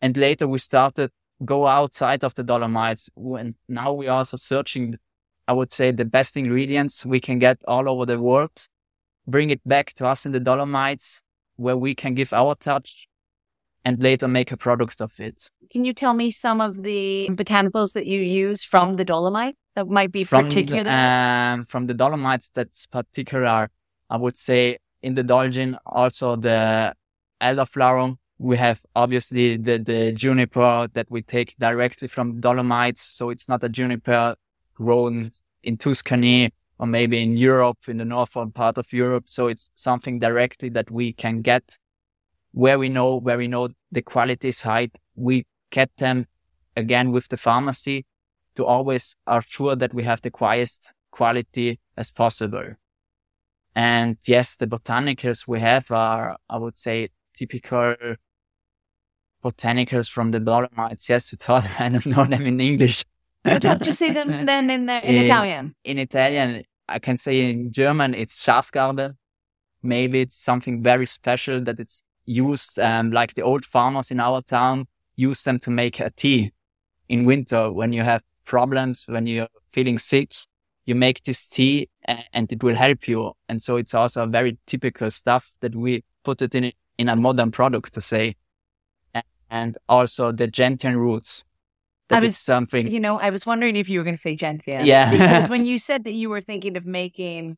And 0.00 0.16
later 0.16 0.46
we 0.46 0.58
started 0.58 1.10
go 1.44 1.66
outside 1.66 2.22
of 2.22 2.34
the 2.34 2.42
Dolomites. 2.42 3.10
And 3.16 3.54
now 3.68 3.92
we 3.92 4.06
are 4.06 4.18
also 4.18 4.36
searching, 4.36 4.98
I 5.46 5.52
would 5.54 5.72
say, 5.72 5.90
the 5.90 6.04
best 6.04 6.36
ingredients 6.36 7.06
we 7.06 7.20
can 7.20 7.38
get 7.38 7.58
all 7.66 7.88
over 7.88 8.04
the 8.04 8.20
world, 8.20 8.66
bring 9.26 9.50
it 9.50 9.66
back 9.66 9.92
to 9.94 10.06
us 10.06 10.26
in 10.26 10.32
the 10.32 10.40
Dolomites 10.40 11.22
where 11.56 11.76
we 11.76 11.94
can 11.94 12.14
give 12.14 12.32
our 12.32 12.54
touch 12.54 13.08
and 13.84 14.02
later 14.02 14.28
make 14.28 14.52
a 14.52 14.56
product 14.56 15.00
of 15.00 15.12
it. 15.18 15.50
Can 15.70 15.84
you 15.84 15.92
tell 15.92 16.14
me 16.14 16.30
some 16.30 16.60
of 16.60 16.82
the 16.82 17.28
botanicals 17.30 17.92
that 17.92 18.06
you 18.06 18.20
use 18.20 18.64
from 18.64 18.96
the 18.96 19.04
Dolomite 19.04 19.56
that 19.76 19.88
might 19.88 20.12
be 20.12 20.24
from 20.24 20.46
particular? 20.46 20.84
The, 20.84 20.92
um, 20.92 21.64
from 21.64 21.86
the 21.86 21.94
Dolomites, 21.94 22.50
that's 22.50 22.86
particular. 22.86 23.70
I 24.10 24.16
would 24.16 24.38
say 24.38 24.78
in 25.02 25.14
the 25.14 25.22
dolgin, 25.22 25.78
also 25.86 26.36
the 26.36 26.94
elderflower. 27.40 28.16
We 28.38 28.56
have 28.56 28.80
obviously 28.94 29.56
the, 29.56 29.78
the 29.78 30.12
juniper 30.12 30.88
that 30.92 31.10
we 31.10 31.22
take 31.22 31.56
directly 31.58 32.08
from 32.08 32.40
Dolomites. 32.40 33.02
So 33.02 33.30
it's 33.30 33.48
not 33.48 33.64
a 33.64 33.68
juniper 33.68 34.36
grown 34.74 35.32
in 35.62 35.76
Tuscany 35.76 36.50
or 36.78 36.86
maybe 36.86 37.20
in 37.22 37.36
Europe, 37.36 37.78
in 37.88 37.96
the 37.98 38.04
northern 38.04 38.52
part 38.52 38.78
of 38.78 38.92
Europe. 38.92 39.24
So 39.28 39.48
it's 39.48 39.70
something 39.74 40.20
directly 40.20 40.68
that 40.70 40.90
we 40.90 41.12
can 41.12 41.42
get 41.42 41.76
where 42.52 42.78
we 42.78 42.88
know, 42.88 43.16
where 43.16 43.38
we 43.38 43.48
know 43.48 43.68
the 43.90 44.02
quality 44.02 44.48
is 44.48 44.62
high. 44.62 44.88
We 45.14 45.46
get 45.70 45.90
them 45.98 46.26
again 46.76 47.10
with 47.12 47.28
the 47.28 47.36
pharmacy 47.36 48.06
to 48.56 48.64
always 48.64 49.16
are 49.26 49.42
sure 49.42 49.76
that 49.76 49.94
we 49.94 50.04
have 50.04 50.22
the 50.22 50.32
highest 50.38 50.92
quality 51.10 51.80
as 51.96 52.10
possible. 52.10 52.74
And 53.74 54.16
yes, 54.26 54.56
the 54.56 54.66
botanicals 54.66 55.46
we 55.46 55.60
have 55.60 55.90
are, 55.90 56.36
I 56.50 56.56
would 56.58 56.76
say, 56.76 57.10
typical 57.34 57.94
botanicals 59.44 60.10
from 60.10 60.32
the 60.32 60.40
Dolomites. 60.40 61.08
Yes, 61.08 61.32
it's 61.32 61.44
hard. 61.44 61.64
I 61.78 61.88
don't 61.88 62.06
know 62.06 62.24
them 62.24 62.46
in 62.46 62.60
English. 62.60 63.04
But 63.44 63.62
how 63.62 63.74
do 63.76 63.86
you 63.86 63.92
say 63.92 64.12
them 64.12 64.46
then 64.46 64.70
in, 64.70 64.86
the, 64.86 65.08
in, 65.08 65.14
in 65.14 65.24
Italian? 65.24 65.74
In 65.84 65.98
Italian, 65.98 66.64
I 66.88 66.98
can 66.98 67.18
say 67.18 67.50
in 67.50 67.72
German, 67.72 68.14
it's 68.14 68.44
Schafgarbe. 68.44 69.14
Maybe 69.82 70.20
it's 70.20 70.36
something 70.36 70.82
very 70.82 71.06
special 71.06 71.62
that 71.62 71.78
it's 71.78 72.02
used, 72.28 72.78
um, 72.78 73.10
like 73.10 73.34
the 73.34 73.42
old 73.42 73.64
farmers 73.64 74.10
in 74.10 74.20
our 74.20 74.42
town 74.42 74.86
use 75.16 75.42
them 75.42 75.58
to 75.58 75.70
make 75.70 75.98
a 75.98 76.10
tea 76.10 76.52
in 77.08 77.24
winter 77.24 77.72
when 77.72 77.92
you 77.92 78.02
have 78.02 78.22
problems, 78.44 79.04
when 79.08 79.26
you're 79.26 79.48
feeling 79.68 79.98
sick. 79.98 80.34
You 80.84 80.94
make 80.94 81.22
this 81.24 81.46
tea 81.46 81.90
and 82.06 82.50
it 82.50 82.62
will 82.62 82.74
help 82.74 83.08
you. 83.08 83.32
And 83.48 83.60
so 83.60 83.76
it's 83.76 83.92
also 83.92 84.22
a 84.22 84.26
very 84.26 84.56
typical 84.66 85.10
stuff 85.10 85.56
that 85.60 85.74
we 85.74 86.02
put 86.24 86.40
it 86.40 86.54
in, 86.54 86.72
in 86.96 87.08
a 87.10 87.16
modern 87.16 87.50
product 87.50 87.92
to 87.94 88.00
say. 88.00 88.36
And 89.50 89.76
also 89.88 90.32
the 90.32 90.46
gentian 90.46 90.96
roots. 90.96 91.44
That 92.08 92.18
I 92.18 92.20
was 92.20 92.38
something. 92.38 92.90
You 92.90 93.00
know, 93.00 93.18
I 93.18 93.28
was 93.28 93.44
wondering 93.44 93.76
if 93.76 93.90
you 93.90 93.98
were 93.98 94.04
going 94.04 94.16
to 94.16 94.20
say 94.20 94.34
gentian. 94.34 94.86
Yeah. 94.86 95.10
because 95.10 95.50
when 95.50 95.66
you 95.70 95.78
said 95.78 96.04
that 96.04 96.12
you 96.12 96.30
were 96.30 96.40
thinking 96.40 96.76
of 96.76 96.86
making 96.86 97.56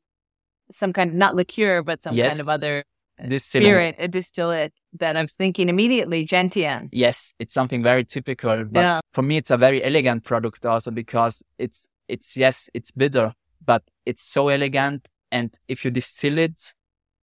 some 0.71 0.93
kind 0.93 1.11
of 1.11 1.17
not 1.17 1.37
liqueur, 1.37 1.83
but 1.83 2.03
some 2.03 2.17
yes. 2.17 2.31
kind 2.31 2.41
of 2.41 2.49
other 2.49 2.85
distillate. 3.29 3.67
spirit, 3.67 3.97
a 3.99 4.09
distillate, 4.09 4.73
that 4.99 5.17
I'm 5.17 5.27
thinking 5.27 5.69
immediately 5.69 6.25
gentian. 6.25 6.89
Yes, 6.93 7.35
it's 7.39 7.55
something 7.55 7.83
very 7.83 8.05
typical. 8.05 8.65
But 8.65 8.81
yeah. 8.81 9.01
for 9.13 9.23
me, 9.23 9.37
it's 9.37 9.51
a 9.51 9.57
very 9.57 9.83
elegant 9.85 10.25
product 10.25 10.67
also 10.67 10.91
because 10.91 11.43
it's 11.59 11.87
it's 12.09 12.37
yes, 12.37 12.69
it's 12.75 12.91
bitter, 12.91 13.33
but 13.65 13.83
it's 14.07 14.23
so 14.23 14.49
elegant. 14.49 15.09
And 15.33 15.57
if 15.69 15.85
you 15.85 15.91
distill 15.91 16.39
it 16.39 16.75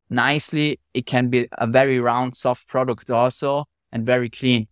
nicely, 0.09 0.79
it 0.93 1.05
can 1.05 1.29
be 1.29 1.47
a 1.53 1.67
very 1.67 1.99
round, 1.99 2.35
soft 2.35 2.67
product 2.67 3.09
also 3.09 3.65
and 3.91 4.05
very 4.05 4.29
clean. 4.29 4.67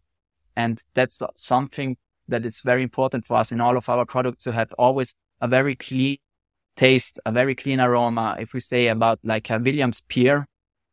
And 0.56 0.82
that's 0.94 1.22
something 1.36 1.98
that 2.28 2.46
is 2.46 2.62
very 2.62 2.82
important 2.82 3.26
for 3.26 3.38
us 3.38 3.52
in 3.52 3.62
all 3.62 3.78
of 3.78 3.90
our 3.90 4.06
products 4.06 4.44
to 4.46 4.52
have 4.54 4.72
always 4.78 5.14
a 5.42 5.48
very 5.48 5.76
clean 5.76 6.18
taste, 6.76 7.20
a 7.26 7.32
very 7.32 7.56
clean 7.56 7.80
aroma. 7.80 8.36
If 8.40 8.54
we 8.54 8.60
say 8.60 8.88
about 8.88 9.20
like 9.24 9.50
a 9.50 9.60
Williams 9.60 10.02
pear, 10.02 10.48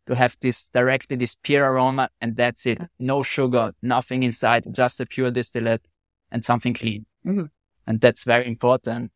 to 0.07 0.15
have 0.15 0.37
this 0.41 0.69
directly 0.69 1.17
this 1.17 1.37
pure 1.43 1.73
aroma 1.73 2.11
and 2.21 2.37
that's 2.37 2.67
it. 2.67 2.81
No 2.99 3.23
sugar, 3.23 3.73
nothing 3.83 4.23
inside, 4.23 4.67
just 4.73 5.01
a 5.01 5.07
pure 5.07 5.31
distillate 5.31 5.87
and 6.31 6.45
something 6.45 6.75
clean. 6.75 7.07
Mm-hmm. 7.27 7.45
And 7.87 8.01
that's 8.01 8.25
very 8.25 8.47
important. 8.47 9.13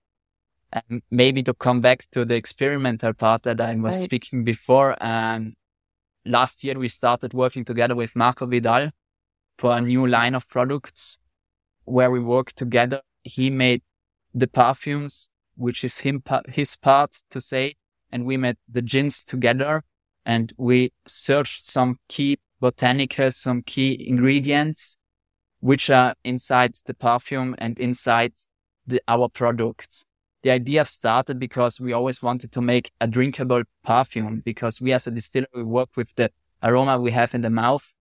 And 0.73 1.03
maybe 1.11 1.43
to 1.45 1.55
come 1.55 1.81
back 1.81 2.07
to 2.13 2.25
the 2.25 2.35
experimental 2.35 3.13
part 3.15 3.45
that 3.45 3.61
I 3.61 3.75
was 3.75 3.97
right. 3.97 4.05
speaking 4.05 4.45
before. 4.45 5.03
Um, 5.05 5.55
last 6.25 6.65
year 6.65 6.79
we 6.79 6.89
started 6.89 7.33
working 7.33 7.65
together 7.65 7.95
with 7.95 8.17
Marco 8.17 8.47
Vidal 8.47 8.91
for 9.59 9.77
a 9.77 9.81
new 9.81 10.07
line 10.07 10.35
of 10.35 10.49
products 10.49 11.19
where 11.85 12.11
we 12.11 12.21
worked 12.21 12.57
together. 12.57 13.01
He 13.23 13.49
made 13.49 13.83
the 14.35 14.47
perfumes, 14.47 15.31
which 15.57 15.83
is 15.83 15.99
him, 15.99 16.23
his 16.49 16.77
part 16.77 17.23
to 17.31 17.41
say, 17.41 17.77
and 18.13 18.27
we 18.27 18.37
made 18.37 18.57
the 18.69 18.83
gins 18.83 19.25
together 19.25 19.83
and 20.27 20.53
we 20.59 20.93
searched 21.07 21.67
some 21.67 22.01
key 22.09 22.39
botanicals, 22.61 23.35
some 23.35 23.63
key 23.63 23.97
ingredients, 24.07 24.99
which 25.61 25.89
are 25.89 26.15
inside 26.25 26.75
the 26.85 26.95
perfume 26.95 27.55
and 27.59 27.79
inside 27.79 28.33
the, 28.85 29.01
our 29.07 29.29
products. 29.29 30.05
The 30.43 30.51
idea 30.51 30.85
started 30.85 31.39
because 31.39 31.81
we 31.81 31.93
always 31.93 32.23
wanted 32.23 32.51
to 32.53 32.61
make 32.61 32.91
a 33.01 33.07
drinkable 33.07 33.63
perfume 33.85 34.43
because 34.45 34.81
we 34.81 34.93
as 34.93 35.07
a 35.07 35.13
distiller, 35.13 35.47
we 35.55 35.63
work 35.63 35.91
with 35.97 36.13
the 36.17 36.31
aroma 36.61 36.99
we 36.99 37.13
have 37.13 37.33
in 37.33 37.43
the 37.43 37.51
mouth. 37.51 37.95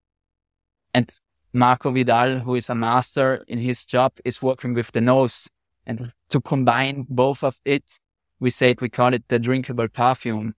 And 0.96 1.14
Marco 1.54 1.92
Vidal, 1.92 2.40
who 2.40 2.56
is 2.56 2.70
a 2.70 2.76
master 2.76 3.44
in 3.48 3.60
his 3.60 3.86
job, 3.86 4.14
is 4.26 4.42
working 4.42 4.74
with 4.74 4.92
the 4.92 5.02
nose. 5.02 5.48
And 5.86 6.12
to 6.30 6.42
combine 6.42 7.06
both 7.08 7.44
of 7.44 7.60
it, 7.66 8.00
we 8.40 8.50
said 8.50 8.82
we 8.82 8.90
call 8.90 9.14
it 9.14 9.28
the 9.28 9.38
drinkable 9.38 9.88
perfume. 9.88 10.56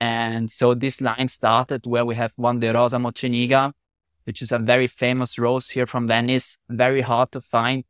And 0.00 0.50
so 0.50 0.74
this 0.74 1.00
line 1.00 1.28
started 1.28 1.86
where 1.86 2.04
we 2.04 2.14
have 2.16 2.32
one 2.36 2.60
De 2.60 2.72
Rosa 2.72 2.96
Mocenigo, 2.96 3.72
which 4.24 4.42
is 4.42 4.52
a 4.52 4.58
very 4.58 4.86
famous 4.86 5.38
rose 5.38 5.70
here 5.70 5.86
from 5.86 6.06
Venice, 6.06 6.56
very 6.68 7.00
hard 7.00 7.32
to 7.32 7.40
find. 7.40 7.84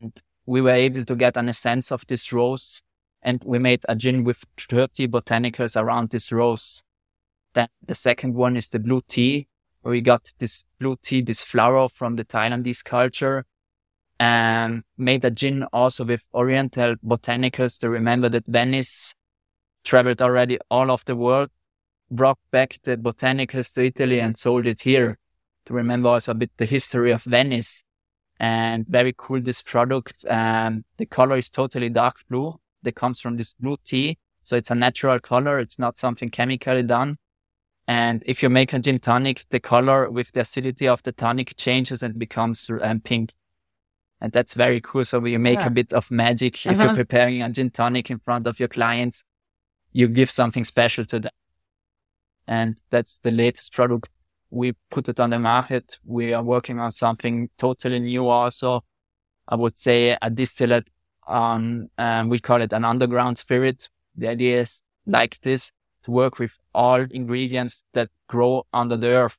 And 0.00 0.12
we 0.46 0.60
were 0.60 0.70
able 0.70 1.04
to 1.04 1.16
get 1.16 1.36
an 1.36 1.48
essence 1.48 1.90
of 1.90 2.06
this 2.06 2.32
rose 2.32 2.82
and 3.22 3.42
we 3.44 3.58
made 3.58 3.84
a 3.88 3.96
gin 3.96 4.22
with 4.24 4.44
30 4.58 5.08
botanicals 5.08 5.80
around 5.80 6.10
this 6.10 6.30
rose. 6.30 6.82
Then 7.54 7.68
the 7.84 7.94
second 7.94 8.34
one 8.34 8.56
is 8.56 8.68
the 8.68 8.78
blue 8.78 9.02
tea, 9.08 9.48
where 9.82 9.92
we 9.92 10.00
got 10.00 10.32
this 10.38 10.64
blue 10.78 10.96
tea, 11.02 11.22
this 11.22 11.42
flower 11.42 11.88
from 11.88 12.16
the 12.16 12.24
Thailandese 12.24 12.84
culture 12.84 13.44
and 14.20 14.82
made 14.96 15.24
a 15.24 15.30
gin 15.30 15.64
also 15.72 16.04
with 16.04 16.22
oriental 16.34 16.96
botanicals 16.96 17.78
to 17.78 17.88
remember 17.88 18.28
that 18.28 18.46
Venice 18.46 19.14
traveled 19.84 20.20
already 20.22 20.58
all 20.70 20.90
of 20.90 21.04
the 21.04 21.16
world, 21.16 21.50
brought 22.10 22.38
back 22.50 22.78
the 22.82 22.96
botanicals 22.96 23.72
to 23.74 23.84
Italy 23.84 24.20
and 24.20 24.36
sold 24.36 24.66
it 24.66 24.80
here 24.82 25.18
to 25.66 25.74
remember 25.74 26.08
also 26.08 26.32
a 26.32 26.34
bit 26.34 26.50
the 26.56 26.64
history 26.66 27.12
of 27.12 27.22
Venice. 27.24 27.84
And 28.40 28.86
very 28.86 29.12
cool, 29.16 29.40
this 29.40 29.60
product. 29.62 30.24
Um, 30.28 30.84
the 30.96 31.06
color 31.06 31.36
is 31.36 31.50
totally 31.50 31.88
dark 31.88 32.16
blue 32.28 32.60
that 32.82 32.94
comes 32.94 33.20
from 33.20 33.36
this 33.36 33.54
blue 33.54 33.76
tea. 33.84 34.18
So 34.44 34.56
it's 34.56 34.70
a 34.70 34.74
natural 34.74 35.18
color. 35.18 35.58
It's 35.58 35.78
not 35.78 35.98
something 35.98 36.30
chemically 36.30 36.84
done. 36.84 37.18
And 37.86 38.22
if 38.26 38.42
you 38.42 38.48
make 38.48 38.72
a 38.72 38.78
gin 38.78 39.00
tonic, 39.00 39.42
the 39.50 39.60
color 39.60 40.10
with 40.10 40.32
the 40.32 40.40
acidity 40.40 40.86
of 40.86 41.02
the 41.02 41.12
tonic 41.12 41.56
changes 41.56 42.02
and 42.02 42.18
becomes 42.18 42.70
um, 42.80 43.00
pink. 43.00 43.34
And 44.20 44.32
that's 44.32 44.54
very 44.54 44.80
cool. 44.80 45.04
So 45.04 45.24
you 45.24 45.38
make 45.38 45.60
Yeah. 45.60 45.66
a 45.66 45.70
bit 45.70 45.92
of 45.92 46.10
magic. 46.10 46.64
If 46.64 46.72
Uh-huh. 46.72 46.84
you're 46.84 46.94
preparing 46.94 47.42
a 47.42 47.50
gin 47.50 47.70
tonic 47.70 48.10
in 48.10 48.18
front 48.18 48.46
of 48.46 48.58
your 48.60 48.68
clients, 48.68 49.24
you 49.92 50.08
give 50.08 50.30
something 50.30 50.64
special 50.64 51.04
to 51.06 51.20
them. 51.20 51.32
And 52.46 52.82
that's 52.90 53.18
the 53.18 53.30
latest 53.30 53.72
product. 53.72 54.08
We 54.50 54.74
put 54.90 55.08
it 55.08 55.20
on 55.20 55.30
the 55.30 55.38
market. 55.38 55.98
We 56.04 56.32
are 56.32 56.42
working 56.42 56.78
on 56.78 56.92
something 56.92 57.50
totally 57.58 58.00
new 58.00 58.26
also. 58.28 58.84
I 59.46 59.56
would 59.56 59.76
say 59.76 60.16
a 60.20 60.30
distillate 60.30 60.88
on, 61.26 61.90
um, 61.98 62.28
we 62.28 62.38
call 62.38 62.62
it 62.62 62.72
an 62.72 62.84
underground 62.84 63.38
spirit. 63.38 63.88
The 64.16 64.28
idea 64.28 64.60
is 64.60 64.82
like 65.06 65.40
this 65.40 65.72
to 66.04 66.10
work 66.10 66.38
with 66.38 66.58
all 66.74 67.06
ingredients 67.10 67.84
that 67.92 68.08
grow 68.28 68.66
under 68.72 68.96
the 68.96 69.08
earth 69.08 69.38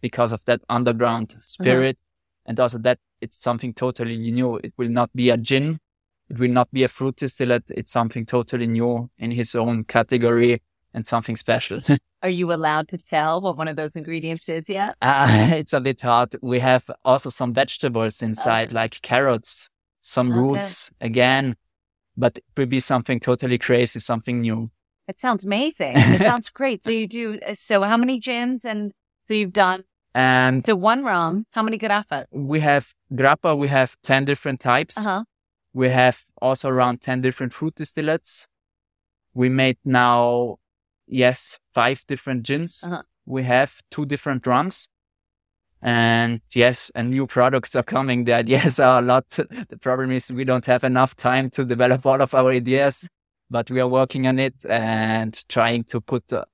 because 0.00 0.32
of 0.32 0.44
that 0.46 0.62
underground 0.68 1.36
spirit. 1.44 1.98
And 2.46 2.58
also 2.60 2.78
that 2.78 2.98
it's 3.20 3.36
something 3.36 3.74
totally 3.74 4.16
new. 4.16 4.56
It 4.56 4.72
will 4.76 4.88
not 4.88 5.10
be 5.14 5.30
a 5.30 5.36
gin. 5.36 5.80
It 6.28 6.38
will 6.38 6.50
not 6.50 6.70
be 6.72 6.82
a 6.82 6.88
fruit 6.88 7.16
distillate. 7.16 7.70
It's 7.70 7.92
something 7.92 8.26
totally 8.26 8.66
new 8.66 9.10
in 9.18 9.30
his 9.30 9.54
own 9.54 9.84
category 9.84 10.62
and 10.92 11.06
something 11.06 11.36
special. 11.36 11.80
Are 12.22 12.30
you 12.30 12.52
allowed 12.52 12.88
to 12.88 12.98
tell 12.98 13.40
what 13.40 13.56
one 13.56 13.68
of 13.68 13.76
those 13.76 13.94
ingredients 13.94 14.48
is 14.48 14.68
yet? 14.68 14.96
Uh, 15.00 15.26
it's 15.52 15.72
a 15.72 15.80
bit 15.80 16.00
hard. 16.00 16.34
We 16.42 16.60
have 16.60 16.90
also 17.04 17.30
some 17.30 17.52
vegetables 17.54 18.22
inside, 18.22 18.68
Okay. 18.68 18.74
like 18.74 19.00
carrots, 19.02 19.68
some 20.00 20.30
Okay. 20.30 20.38
roots 20.40 20.90
again, 21.00 21.56
but 22.16 22.38
it 22.38 22.44
will 22.56 22.66
be 22.66 22.80
something 22.80 23.20
totally 23.20 23.58
crazy, 23.58 24.00
something 24.00 24.40
new. 24.40 24.68
It 25.06 25.20
sounds 25.20 25.44
amazing. 25.44 25.96
it 25.96 26.20
sounds 26.22 26.50
great. 26.50 26.82
So 26.82 26.90
you 26.90 27.06
do. 27.06 27.38
So 27.54 27.82
how 27.82 27.96
many 27.96 28.18
gins? 28.18 28.64
And 28.64 28.90
so 29.28 29.34
you've 29.34 29.52
done 29.52 29.84
And 30.14 30.64
So 30.66 30.74
one 30.74 31.04
rum, 31.04 31.44
how 31.52 31.62
many 31.62 31.78
grappa? 31.78 32.24
we 32.32 32.60
have 32.60 32.94
grappa, 33.12 33.56
we 33.56 33.68
have 33.68 33.94
10 34.02 34.24
different 34.24 34.58
types. 34.58 34.96
Uh 34.98 35.02
huh. 35.02 35.24
We 35.76 35.90
have 35.90 36.24
also 36.40 36.70
around 36.70 37.02
10 37.02 37.20
different 37.20 37.52
fruit 37.52 37.74
distillates. 37.74 38.46
We 39.34 39.50
made 39.50 39.76
now, 39.84 40.56
yes, 41.06 41.58
five 41.74 42.02
different 42.08 42.44
gins. 42.44 42.82
Uh-huh. 42.82 43.02
We 43.26 43.42
have 43.42 43.82
two 43.90 44.06
different 44.06 44.42
drums. 44.42 44.88
And 45.82 46.40
yes, 46.54 46.90
and 46.94 47.10
new 47.10 47.26
products 47.26 47.76
are 47.76 47.82
coming. 47.82 48.24
The 48.24 48.32
ideas 48.32 48.80
are 48.86 49.00
a 49.00 49.02
lot. 49.02 49.28
The 49.28 49.78
problem 49.78 50.12
is 50.12 50.32
we 50.32 50.44
don't 50.44 50.64
have 50.64 50.82
enough 50.82 51.14
time 51.14 51.50
to 51.50 51.64
develop 51.66 52.06
all 52.06 52.22
of 52.22 52.34
our 52.34 52.52
ideas, 52.52 53.06
but 53.50 53.70
we 53.70 53.78
are 53.78 53.88
working 53.88 54.26
on 54.26 54.38
it 54.38 54.54
and 54.66 55.46
trying 55.50 55.84
to 55.84 56.00
put 56.00 56.32
uh, 56.32 56.46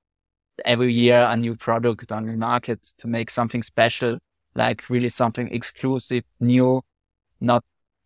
every 0.65 0.93
year 0.93 1.23
a 1.23 1.37
new 1.37 1.55
product 1.55 2.11
on 2.11 2.27
the 2.27 2.37
market 2.37 2.83
to 2.99 3.07
make 3.07 3.31
something 3.31 3.63
special, 3.63 4.19
like 4.57 4.91
really 4.91 5.11
something 5.11 5.49
exclusive, 5.55 6.25
new, 6.41 6.83
not 7.41 7.63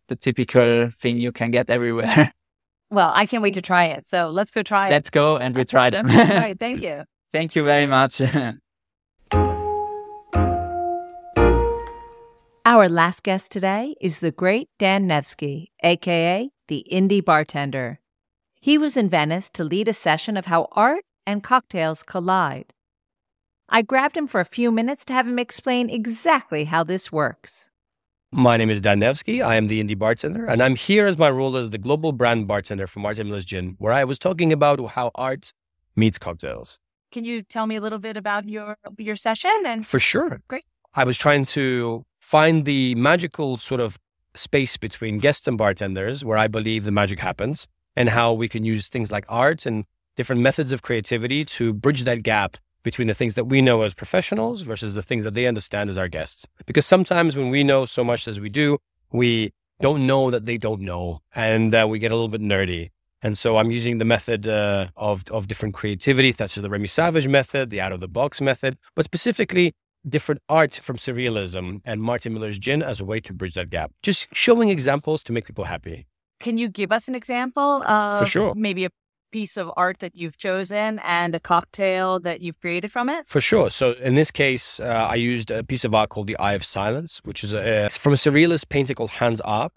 the 0.07 0.15
typical 0.15 0.89
thing 0.89 1.17
you 1.17 1.31
can 1.31 1.51
get 1.51 1.69
everywhere. 1.69 2.33
Well, 2.89 3.11
I 3.13 3.25
can't 3.25 3.43
wait 3.43 3.55
to 3.55 3.61
try 3.61 3.87
it. 3.87 4.07
So 4.07 4.29
let's 4.29 4.49
go 4.49 4.63
try 4.63 4.87
it. 4.87 4.91
Let's 4.91 5.09
go 5.09 5.35
and 5.35 5.53
we 5.53 5.65
try 5.65 5.89
them. 5.95 6.09
All 6.09 6.15
right. 6.15 6.57
Thank 6.65 6.81
you. 6.81 7.03
Thank 7.33 7.53
you 7.53 7.65
very 7.65 7.85
much. 7.85 8.21
Our 12.65 12.89
last 12.89 13.23
guest 13.23 13.51
today 13.51 13.95
is 13.99 14.19
the 14.19 14.31
great 14.31 14.69
Dan 14.79 15.05
Nevsky, 15.05 15.71
aka 15.83 16.49
the 16.69 16.85
indie 16.91 17.23
bartender. 17.23 17.99
He 18.59 18.77
was 18.77 18.97
in 18.97 19.09
Venice 19.09 19.49
to 19.51 19.63
lead 19.63 19.87
a 19.87 19.93
session 19.93 20.37
of 20.37 20.45
how 20.45 20.67
art 20.71 21.03
and 21.25 21.43
cocktails 21.43 22.03
collide. 22.03 22.73
I 23.69 23.81
grabbed 23.81 24.15
him 24.15 24.27
for 24.27 24.39
a 24.39 24.45
few 24.45 24.71
minutes 24.71 25.03
to 25.05 25.13
have 25.13 25.27
him 25.27 25.39
explain 25.39 25.89
exactly 25.89 26.65
how 26.65 26.83
this 26.83 27.11
works. 27.11 27.69
My 28.31 28.57
name 28.57 28.69
is 28.69 28.81
Dan 28.81 28.99
Nevsky. 28.99 29.41
I 29.41 29.55
am 29.55 29.67
the 29.67 29.81
indie 29.81 29.97
bartender, 29.97 30.45
and 30.45 30.61
I'm 30.61 30.75
here 30.75 31.07
as 31.07 31.17
my 31.17 31.29
role 31.29 31.55
as 31.55 31.69
the 31.69 31.77
global 31.77 32.11
brand 32.11 32.45
bartender 32.45 32.85
for 32.85 32.99
Martin 32.99 33.27
Miller's 33.27 33.45
Gin, 33.45 33.75
where 33.79 33.93
I 33.93 34.03
was 34.03 34.19
talking 34.19 34.51
about 34.51 34.85
how 34.89 35.11
art 35.15 35.53
meets 35.95 36.17
cocktails. 36.17 36.77
Can 37.09 37.23
you 37.23 37.41
tell 37.41 37.67
me 37.67 37.77
a 37.77 37.81
little 37.81 37.99
bit 37.99 38.17
about 38.17 38.49
your 38.49 38.77
your 38.97 39.15
session 39.15 39.63
and 39.65 39.87
For 39.87 39.99
sure. 39.99 40.41
Great. 40.49 40.65
I 40.93 41.05
was 41.05 41.17
trying 41.17 41.45
to 41.45 42.05
find 42.19 42.65
the 42.65 42.95
magical 42.95 43.55
sort 43.55 43.79
of 43.79 43.97
space 44.35 44.75
between 44.75 45.19
guests 45.19 45.47
and 45.47 45.57
bartenders 45.57 46.25
where 46.25 46.37
I 46.37 46.47
believe 46.47 46.83
the 46.83 46.91
magic 46.91 47.19
happens 47.19 47.67
and 47.95 48.09
how 48.09 48.33
we 48.33 48.49
can 48.49 48.65
use 48.65 48.89
things 48.89 49.09
like 49.09 49.25
art 49.29 49.65
and 49.65 49.85
different 50.17 50.41
methods 50.41 50.73
of 50.73 50.81
creativity 50.81 51.45
to 51.45 51.71
bridge 51.71 52.03
that 52.03 52.23
gap 52.23 52.57
between 52.89 53.09
the 53.09 53.19
things 53.21 53.35
that 53.35 53.43
we 53.53 53.59
know 53.61 53.81
as 53.81 53.93
professionals 53.93 54.61
versus 54.61 54.93
the 54.93 55.05
things 55.09 55.25
that 55.25 55.33
they 55.33 55.45
understand 55.45 55.89
as 55.89 55.97
our 55.97 56.07
guests. 56.07 56.47
Because 56.65 56.85
sometimes 56.85 57.35
when 57.35 57.49
we 57.49 57.61
know 57.61 57.81
so 57.85 58.01
much 58.01 58.29
as 58.31 58.39
we 58.39 58.49
do, 58.61 58.77
we 59.11 59.51
don't 59.81 60.07
know 60.11 60.31
that 60.31 60.45
they 60.45 60.57
don't 60.57 60.83
know 60.91 61.19
and 61.35 61.75
uh, 61.75 61.85
we 61.91 61.99
get 61.99 62.13
a 62.13 62.15
little 62.15 62.33
bit 62.37 62.39
nerdy. 62.53 62.91
And 63.21 63.37
so 63.37 63.57
I'm 63.57 63.71
using 63.71 63.97
the 63.97 64.05
method 64.05 64.47
uh, 64.47 64.87
of, 64.95 65.25
of 65.37 65.49
different 65.49 65.75
creativity, 65.75 66.31
such 66.31 66.55
as 66.55 66.61
the 66.63 66.69
Remy 66.69 66.87
Savage 66.87 67.27
method, 67.27 67.71
the 67.71 67.81
out 67.81 67.91
of 67.91 67.99
the 67.99 68.07
box 68.07 68.39
method, 68.39 68.77
but 68.95 69.03
specifically 69.03 69.75
different 70.07 70.41
art 70.47 70.75
from 70.75 70.95
surrealism 70.95 71.81
and 71.83 72.01
Martin 72.01 72.33
Miller's 72.33 72.57
gin 72.57 72.81
as 72.81 73.01
a 73.01 73.05
way 73.11 73.19
to 73.19 73.33
bridge 73.33 73.55
that 73.55 73.69
gap. 73.69 73.91
Just 74.01 74.27
showing 74.31 74.69
examples 74.69 75.23
to 75.23 75.33
make 75.33 75.45
people 75.45 75.65
happy. 75.65 75.97
can 76.39 76.55
you 76.61 76.69
give 76.69 76.91
us 76.97 77.03
an 77.09 77.15
example 77.15 77.71
of 77.83 78.27
sure. 78.29 78.53
maybe 78.55 78.85
a 78.85 78.91
piece 79.31 79.57
of 79.57 79.71
art 79.75 79.99
that 79.99 80.15
you've 80.15 80.37
chosen 80.37 80.99
and 80.99 81.35
a 81.35 81.39
cocktail 81.39 82.19
that 82.19 82.41
you've 82.41 82.59
created 82.59 82.91
from 82.91 83.09
it? 83.09 83.27
For 83.27 83.41
sure. 83.41 83.69
So 83.69 83.93
in 83.93 84.15
this 84.15 84.31
case, 84.31 84.79
uh, 84.79 85.07
I 85.09 85.15
used 85.15 85.51
a 85.51 85.63
piece 85.63 85.83
of 85.83 85.93
art 85.93 86.09
called 86.09 86.27
The 86.27 86.37
Eye 86.37 86.53
of 86.53 86.63
Silence, 86.63 87.21
which 87.23 87.43
is 87.43 87.53
a, 87.53 87.89
from 87.89 88.13
a 88.13 88.17
surrealist 88.17 88.69
painter 88.69 88.93
called 88.93 89.11
Hans 89.11 89.41
Arp, 89.41 89.73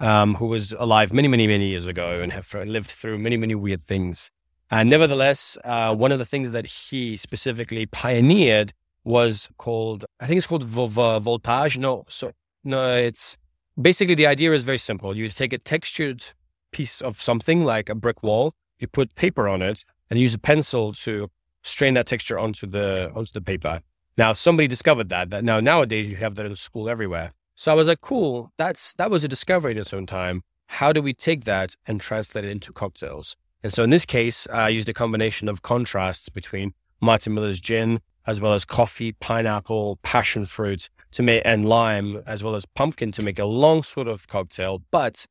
um, 0.00 0.34
who 0.36 0.46
was 0.46 0.72
alive 0.72 1.12
many, 1.12 1.28
many, 1.28 1.46
many 1.46 1.68
years 1.68 1.86
ago 1.86 2.20
and 2.20 2.32
have 2.32 2.52
lived 2.54 2.90
through 2.90 3.18
many, 3.18 3.36
many 3.36 3.54
weird 3.54 3.84
things. 3.84 4.30
And 4.70 4.90
nevertheless, 4.90 5.56
uh, 5.64 5.94
one 5.94 6.12
of 6.12 6.18
the 6.18 6.24
things 6.24 6.50
that 6.50 6.66
he 6.66 7.16
specifically 7.16 7.86
pioneered 7.86 8.72
was 9.04 9.48
called, 9.56 10.04
I 10.18 10.26
think 10.26 10.38
it's 10.38 10.46
called 10.46 10.64
vo- 10.64 10.88
vo- 10.88 11.20
voltage. 11.20 11.78
No, 11.78 12.04
so 12.08 12.32
no, 12.64 12.96
it's 12.96 13.38
basically 13.80 14.16
the 14.16 14.26
idea 14.26 14.52
is 14.52 14.64
very 14.64 14.78
simple. 14.78 15.16
You 15.16 15.28
take 15.28 15.52
a 15.52 15.58
textured 15.58 16.24
piece 16.72 17.00
of 17.00 17.22
something 17.22 17.64
like 17.64 17.88
a 17.88 17.94
brick 17.94 18.24
wall, 18.24 18.54
you 18.78 18.88
put 18.88 19.14
paper 19.14 19.48
on 19.48 19.62
it, 19.62 19.84
and 20.10 20.18
use 20.18 20.34
a 20.34 20.38
pencil 20.38 20.92
to 20.92 21.30
strain 21.62 21.94
that 21.94 22.06
texture 22.06 22.38
onto 22.38 22.66
the 22.66 23.10
onto 23.14 23.32
the 23.32 23.40
paper. 23.40 23.80
Now 24.16 24.32
somebody 24.32 24.68
discovered 24.68 25.08
that. 25.10 25.30
That 25.30 25.44
now 25.44 25.60
nowadays 25.60 26.08
you 26.10 26.16
have 26.16 26.34
that 26.36 26.46
in 26.46 26.56
school 26.56 26.88
everywhere. 26.88 27.32
So 27.54 27.72
I 27.72 27.74
was 27.74 27.86
like, 27.86 28.00
cool. 28.00 28.52
That's 28.56 28.94
that 28.94 29.10
was 29.10 29.24
a 29.24 29.28
discovery 29.28 29.72
in 29.72 29.78
its 29.78 29.92
own 29.92 30.06
time. 30.06 30.42
How 30.66 30.92
do 30.92 31.00
we 31.00 31.12
take 31.12 31.44
that 31.44 31.76
and 31.86 32.00
translate 32.00 32.44
it 32.44 32.50
into 32.50 32.72
cocktails? 32.72 33.36
And 33.62 33.72
so 33.72 33.82
in 33.82 33.90
this 33.90 34.04
case, 34.04 34.46
I 34.48 34.68
used 34.68 34.88
a 34.88 34.94
combination 34.94 35.48
of 35.48 35.62
contrasts 35.62 36.28
between 36.28 36.74
Martin 37.00 37.34
Miller's 37.34 37.60
gin, 37.60 38.00
as 38.26 38.40
well 38.40 38.52
as 38.52 38.64
coffee, 38.64 39.12
pineapple, 39.12 39.98
passion 40.02 40.46
fruit 40.46 40.88
to 41.12 41.22
make 41.22 41.42
and 41.44 41.68
lime, 41.68 42.22
as 42.26 42.42
well 42.42 42.54
as 42.54 42.66
pumpkin 42.66 43.12
to 43.12 43.22
make 43.22 43.38
a 43.38 43.44
long 43.44 43.82
sort 43.82 44.08
of 44.08 44.28
cocktail, 44.28 44.82
but 44.90 45.26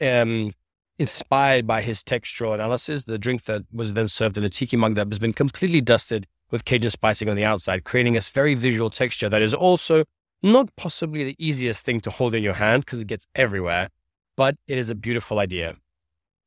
um, 0.00 0.54
inspired 0.98 1.66
by 1.66 1.82
his 1.82 2.02
textural 2.02 2.54
analysis. 2.54 3.04
The 3.04 3.18
drink 3.18 3.44
that 3.44 3.62
was 3.72 3.94
then 3.94 4.08
served 4.08 4.36
in 4.36 4.44
a 4.44 4.48
tiki 4.48 4.76
mug 4.76 4.94
that 4.96 5.08
has 5.08 5.18
been 5.18 5.32
completely 5.32 5.80
dusted 5.80 6.26
with 6.50 6.64
Cajun 6.64 6.90
spicing 6.90 7.28
on 7.28 7.36
the 7.36 7.44
outside, 7.44 7.84
creating 7.84 8.16
a 8.16 8.20
very 8.20 8.54
visual 8.54 8.90
texture 8.90 9.28
that 9.28 9.42
is 9.42 9.54
also 9.54 10.04
not 10.42 10.74
possibly 10.76 11.24
the 11.24 11.36
easiest 11.38 11.84
thing 11.84 12.00
to 12.00 12.10
hold 12.10 12.34
in 12.34 12.42
your 12.42 12.54
hand 12.54 12.84
because 12.84 13.00
it 13.00 13.06
gets 13.06 13.26
everywhere, 13.34 13.88
but 14.36 14.56
it 14.66 14.78
is 14.78 14.88
a 14.90 14.94
beautiful 14.94 15.38
idea. 15.38 15.76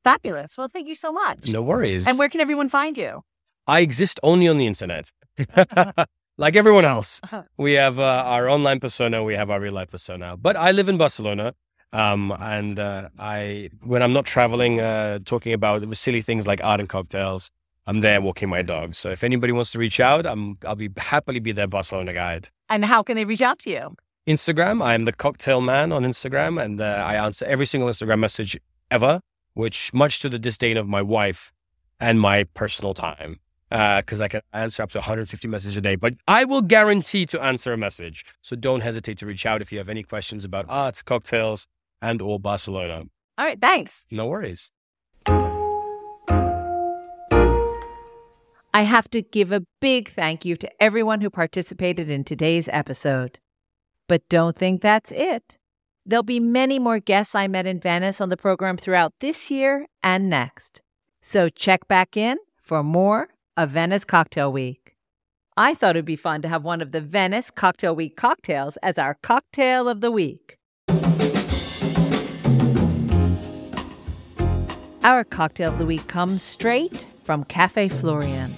Fabulous. 0.04 0.58
Well, 0.58 0.68
thank 0.68 0.88
you 0.88 0.95
so 0.95 1.12
much. 1.12 1.47
No 1.47 1.62
worries. 1.62 2.08
And 2.08 2.18
where 2.18 2.30
can 2.30 2.41
everyone 2.41 2.70
find 2.70 2.97
you? 2.97 3.22
I 3.68 3.82
exist 3.82 4.20
only 4.24 4.47
on 4.47 4.58
the 4.58 4.66
internet. 4.66 5.12
like 6.38 6.56
everyone 6.56 6.86
else. 6.86 7.22
Uh-huh. 7.24 7.43
We 7.58 7.74
have 7.74 7.99
uh, 7.99 8.24
our 8.26 8.49
online 8.49 8.80
persona, 8.80 9.24
we 9.24 9.36
have 9.36 9.49
our 9.52 9.60
real 9.60 9.74
life 9.74 9.91
persona. 9.91 10.36
But 10.38 10.56
I 10.58 10.72
live 10.72 10.89
in 10.89 10.97
Barcelona. 10.97 11.54
Um, 11.93 12.35
and 12.39 12.79
uh, 12.79 13.09
I, 13.19 13.69
when 13.83 14.01
I'm 14.01 14.13
not 14.13 14.25
traveling, 14.25 14.79
uh, 14.79 15.19
talking 15.25 15.53
about 15.53 15.95
silly 15.97 16.21
things 16.21 16.47
like 16.47 16.63
art 16.63 16.79
and 16.79 16.87
cocktails, 16.87 17.51
I'm 17.87 18.01
there 18.01 18.21
walking 18.21 18.49
my 18.49 18.61
dog. 18.61 18.95
So 18.95 19.09
if 19.09 19.23
anybody 19.23 19.51
wants 19.53 19.71
to 19.71 19.79
reach 19.79 19.99
out, 19.99 20.25
I'm, 20.25 20.57
I'll 20.65 20.75
be 20.75 20.89
happily 20.97 21.39
be 21.39 21.51
their 21.51 21.67
Barcelona 21.67 22.13
guide. 22.13 22.49
And 22.69 22.85
how 22.85 23.03
can 23.03 23.15
they 23.15 23.25
reach 23.25 23.41
out 23.41 23.59
to 23.59 23.69
you? 23.69 23.95
Instagram, 24.27 24.81
I 24.81 24.93
am 24.93 25.05
the 25.05 25.11
cocktail 25.11 25.61
man 25.61 25.91
on 25.91 26.03
Instagram, 26.03 26.61
and 26.61 26.79
uh, 26.79 27.03
I 27.05 27.15
answer 27.15 27.43
every 27.45 27.65
single 27.65 27.89
Instagram 27.89 28.19
message 28.19 28.57
ever, 28.91 29.19
which 29.55 29.93
much 29.93 30.19
to 30.19 30.29
the 30.29 30.37
disdain 30.37 30.77
of 30.77 30.87
my 30.87 31.01
wife 31.01 31.51
and 31.99 32.21
my 32.21 32.43
personal 32.43 32.93
time, 32.93 33.39
because 33.69 34.21
I 34.21 34.27
can 34.27 34.41
answer 34.53 34.83
up 34.83 34.91
to 34.91 34.99
150 34.99 35.47
messages 35.47 35.75
a 35.75 35.81
day. 35.81 35.95
But 35.95 36.13
I 36.27 36.45
will 36.45 36.61
guarantee 36.61 37.25
to 37.25 37.41
answer 37.41 37.73
a 37.73 37.77
message, 37.77 38.23
so 38.41 38.55
don't 38.55 38.81
hesitate 38.81 39.17
to 39.17 39.25
reach 39.25 39.45
out 39.45 39.61
if 39.61 39.71
you 39.71 39.79
have 39.79 39.89
any 39.89 40.03
questions 40.03 40.45
about 40.45 40.65
art, 40.69 41.03
cocktails, 41.03 41.67
and 42.02 42.22
or 42.22 42.39
Barcelona. 42.39 43.04
All 43.38 43.45
right. 43.45 43.60
Thanks. 43.60 44.06
No 44.12 44.28
worries. 44.28 44.72
I 48.74 48.84
have 48.84 49.10
to 49.10 49.22
give 49.22 49.52
a 49.52 49.66
big 49.82 50.08
thank 50.10 50.45
you 50.45 50.56
to 50.56 50.70
everyone 50.82 51.20
who 51.22 51.30
participated 51.30 52.10
in 52.10 52.24
today's 52.24 52.70
episode. 52.70 53.39
But 54.08 54.28
don't 54.30 54.56
think 54.56 54.82
that's 54.82 55.12
it. 55.12 55.58
There'll 56.06 56.24
be 56.24 56.39
many 56.39 56.80
more 56.80 56.99
guests 56.99 57.36
I 57.36 57.47
met 57.47 57.68
in 57.68 57.80
Venice 57.80 58.22
on 58.22 58.30
the 58.30 58.38
program 58.38 58.78
throughout 58.78 59.14
this 59.20 59.52
year 59.52 59.88
and 60.02 60.30
next. 60.30 60.82
So 61.22 61.49
check 61.49 61.88
back 61.88 62.18
in 62.18 62.38
for 62.62 62.82
more 62.82 63.30
of 63.58 63.72
Venice 63.72 64.06
Cocktail 64.06 64.52
Week. 64.52 64.95
I 65.58 65.74
thought 65.74 65.91
it'd 65.97 66.06
be 66.06 66.16
fun 66.16 66.41
to 66.41 66.47
have 66.47 66.64
one 66.64 66.82
of 66.82 66.93
the 66.93 67.02
Venice 67.02 67.52
Cocktail 67.52 67.95
Week 67.95 68.16
cocktails 68.16 68.78
as 68.78 68.97
our 68.97 69.18
cocktail 69.22 69.89
of 69.89 70.02
the 70.02 70.12
week. 70.12 70.58
Our 75.04 75.24
cocktail 75.24 75.72
of 75.72 75.80
the 75.80 75.86
week 75.88 76.08
comes 76.08 76.43
straight 76.43 77.08
from 77.24 77.43
Cafe 77.45 77.89
Florian. 77.89 78.54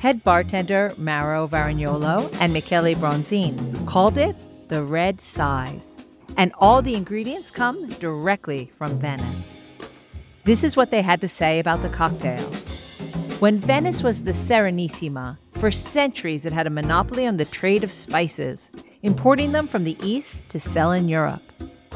Head 0.00 0.24
bartender 0.24 0.92
Mauro 0.98 1.46
Varignolo 1.46 2.36
and 2.40 2.52
Michele 2.52 2.96
Bronzin 2.96 3.86
called 3.86 4.18
it 4.18 4.34
the 4.66 4.82
red 4.82 5.20
size, 5.20 5.96
and 6.36 6.52
all 6.58 6.82
the 6.82 6.96
ingredients 6.96 7.52
come 7.52 7.88
directly 7.90 8.72
from 8.76 8.98
Venice. 8.98 9.62
This 10.42 10.64
is 10.64 10.76
what 10.76 10.90
they 10.90 11.02
had 11.02 11.20
to 11.20 11.28
say 11.28 11.60
about 11.60 11.82
the 11.82 11.88
cocktail. 11.90 12.42
When 13.38 13.60
Venice 13.60 14.02
was 14.02 14.24
the 14.24 14.32
Serenissima, 14.32 15.38
for 15.52 15.70
centuries 15.70 16.44
it 16.44 16.52
had 16.52 16.66
a 16.66 16.70
monopoly 16.70 17.24
on 17.24 17.36
the 17.36 17.44
trade 17.44 17.84
of 17.84 17.92
spices, 17.92 18.72
importing 19.02 19.52
them 19.52 19.68
from 19.68 19.84
the 19.84 19.96
East 20.02 20.50
to 20.50 20.58
sell 20.58 20.90
in 20.90 21.08
Europe. 21.08 21.42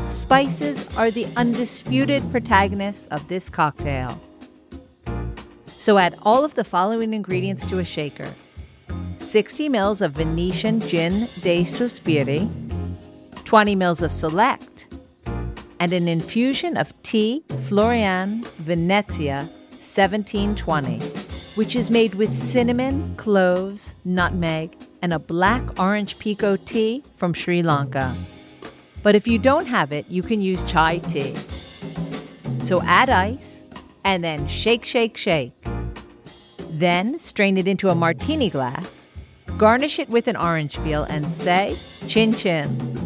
Spices 0.08 0.96
are 0.96 1.10
the 1.10 1.26
undisputed 1.36 2.22
protagonists 2.30 3.06
of 3.08 3.26
this 3.28 3.48
cocktail. 3.48 4.20
So 5.66 5.98
add 5.98 6.16
all 6.22 6.44
of 6.44 6.54
the 6.54 6.64
following 6.64 7.14
ingredients 7.14 7.68
to 7.70 7.78
a 7.78 7.84
shaker 7.84 8.28
60 9.18 9.68
ml 9.68 10.02
of 10.02 10.12
Venetian 10.12 10.80
Gin 10.80 11.28
dei 11.40 11.62
Sospiri, 11.62 12.48
20 13.44 13.76
ml 13.76 14.02
of 14.02 14.12
Select, 14.12 14.88
and 15.80 15.92
an 15.92 16.06
infusion 16.06 16.76
of 16.76 16.92
tea 17.02 17.42
Florian 17.64 18.44
Venezia 18.58 19.48
1720, 19.80 20.98
which 21.56 21.74
is 21.74 21.90
made 21.90 22.14
with 22.14 22.36
cinnamon, 22.36 23.14
cloves, 23.16 23.94
nutmeg, 24.04 24.76
and 25.02 25.12
a 25.12 25.18
black 25.18 25.80
orange 25.80 26.18
pekoe 26.18 26.56
tea 26.64 27.02
from 27.16 27.34
Sri 27.34 27.62
Lanka. 27.62 28.14
But 29.02 29.14
if 29.14 29.26
you 29.26 29.38
don't 29.38 29.66
have 29.66 29.92
it, 29.92 30.08
you 30.08 30.22
can 30.22 30.40
use 30.40 30.62
chai 30.62 30.98
tea. 30.98 31.34
So 32.60 32.80
add 32.82 33.10
ice 33.10 33.62
and 34.04 34.22
then 34.22 34.46
shake, 34.46 34.84
shake, 34.84 35.16
shake. 35.16 35.52
Then 36.70 37.18
strain 37.18 37.58
it 37.58 37.66
into 37.66 37.90
a 37.90 37.94
martini 37.94 38.50
glass, 38.50 39.06
garnish 39.58 39.98
it 39.98 40.08
with 40.08 40.26
an 40.28 40.36
orange 40.36 40.82
peel, 40.82 41.04
and 41.04 41.30
say 41.30 41.76
chin 42.08 42.34
chin. 42.34 43.02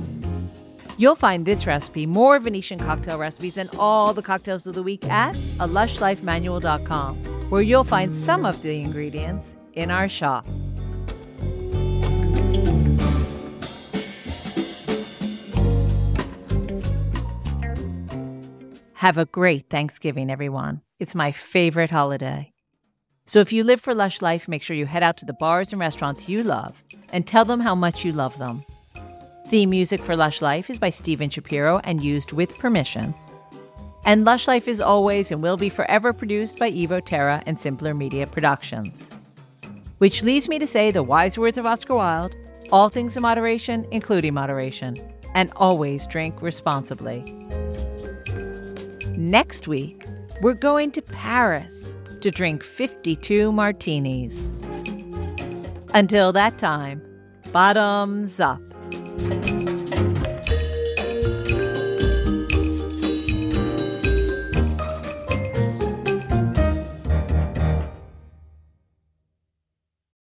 You'll 0.98 1.14
find 1.14 1.44
this 1.44 1.66
recipe, 1.66 2.06
more 2.06 2.38
Venetian 2.38 2.78
cocktail 2.78 3.18
recipes, 3.18 3.58
and 3.58 3.68
all 3.78 4.14
the 4.14 4.22
cocktails 4.22 4.66
of 4.66 4.74
the 4.74 4.82
week 4.82 5.04
at 5.06 5.36
a 5.60 5.66
lushlifemanual.com, 5.66 7.16
where 7.50 7.62
you'll 7.62 7.84
find 7.84 8.16
some 8.16 8.46
of 8.46 8.62
the 8.62 8.80
ingredients 8.80 9.56
in 9.74 9.90
our 9.90 10.08
shop. 10.08 10.46
Have 19.06 19.18
a 19.18 19.24
great 19.24 19.70
Thanksgiving, 19.70 20.32
everyone. 20.32 20.80
It's 20.98 21.14
my 21.14 21.30
favorite 21.30 21.92
holiday. 21.92 22.52
So 23.24 23.38
if 23.38 23.52
you 23.52 23.62
live 23.62 23.80
for 23.80 23.94
Lush 23.94 24.20
Life, 24.20 24.48
make 24.48 24.62
sure 24.62 24.74
you 24.74 24.84
head 24.84 25.04
out 25.04 25.16
to 25.18 25.24
the 25.24 25.32
bars 25.32 25.72
and 25.72 25.78
restaurants 25.78 26.28
you 26.28 26.42
love 26.42 26.82
and 27.10 27.24
tell 27.24 27.44
them 27.44 27.60
how 27.60 27.76
much 27.76 28.04
you 28.04 28.10
love 28.10 28.36
them. 28.38 28.64
Theme 29.46 29.70
music 29.70 30.00
for 30.00 30.16
Lush 30.16 30.42
Life 30.42 30.70
is 30.70 30.78
by 30.78 30.90
Steven 30.90 31.30
Shapiro 31.30 31.78
and 31.84 32.02
used 32.02 32.32
with 32.32 32.58
permission. 32.58 33.14
And 34.04 34.24
Lush 34.24 34.48
Life 34.48 34.66
is 34.66 34.80
always 34.80 35.30
and 35.30 35.40
will 35.40 35.56
be 35.56 35.68
forever 35.68 36.12
produced 36.12 36.58
by 36.58 36.72
Evo 36.72 37.00
Terra 37.00 37.44
and 37.46 37.60
Simpler 37.60 37.94
Media 37.94 38.26
Productions. 38.26 39.12
Which 39.98 40.24
leads 40.24 40.48
me 40.48 40.58
to 40.58 40.66
say 40.66 40.90
the 40.90 41.04
wise 41.04 41.38
words 41.38 41.58
of 41.58 41.64
Oscar 41.64 41.94
Wilde 41.94 42.34
all 42.72 42.88
things 42.88 43.16
in 43.16 43.22
moderation, 43.22 43.86
including 43.92 44.34
moderation, 44.34 45.00
and 45.36 45.52
always 45.54 46.08
drink 46.08 46.42
responsibly. 46.42 47.22
Next 49.16 49.66
week, 49.66 50.04
we're 50.42 50.52
going 50.52 50.92
to 50.92 51.00
Paris 51.00 51.96
to 52.20 52.30
drink 52.30 52.62
52 52.62 53.50
martinis. 53.50 54.50
Until 55.94 56.34
that 56.34 56.58
time, 56.58 57.00
bottoms 57.50 58.40
up. 58.40 58.60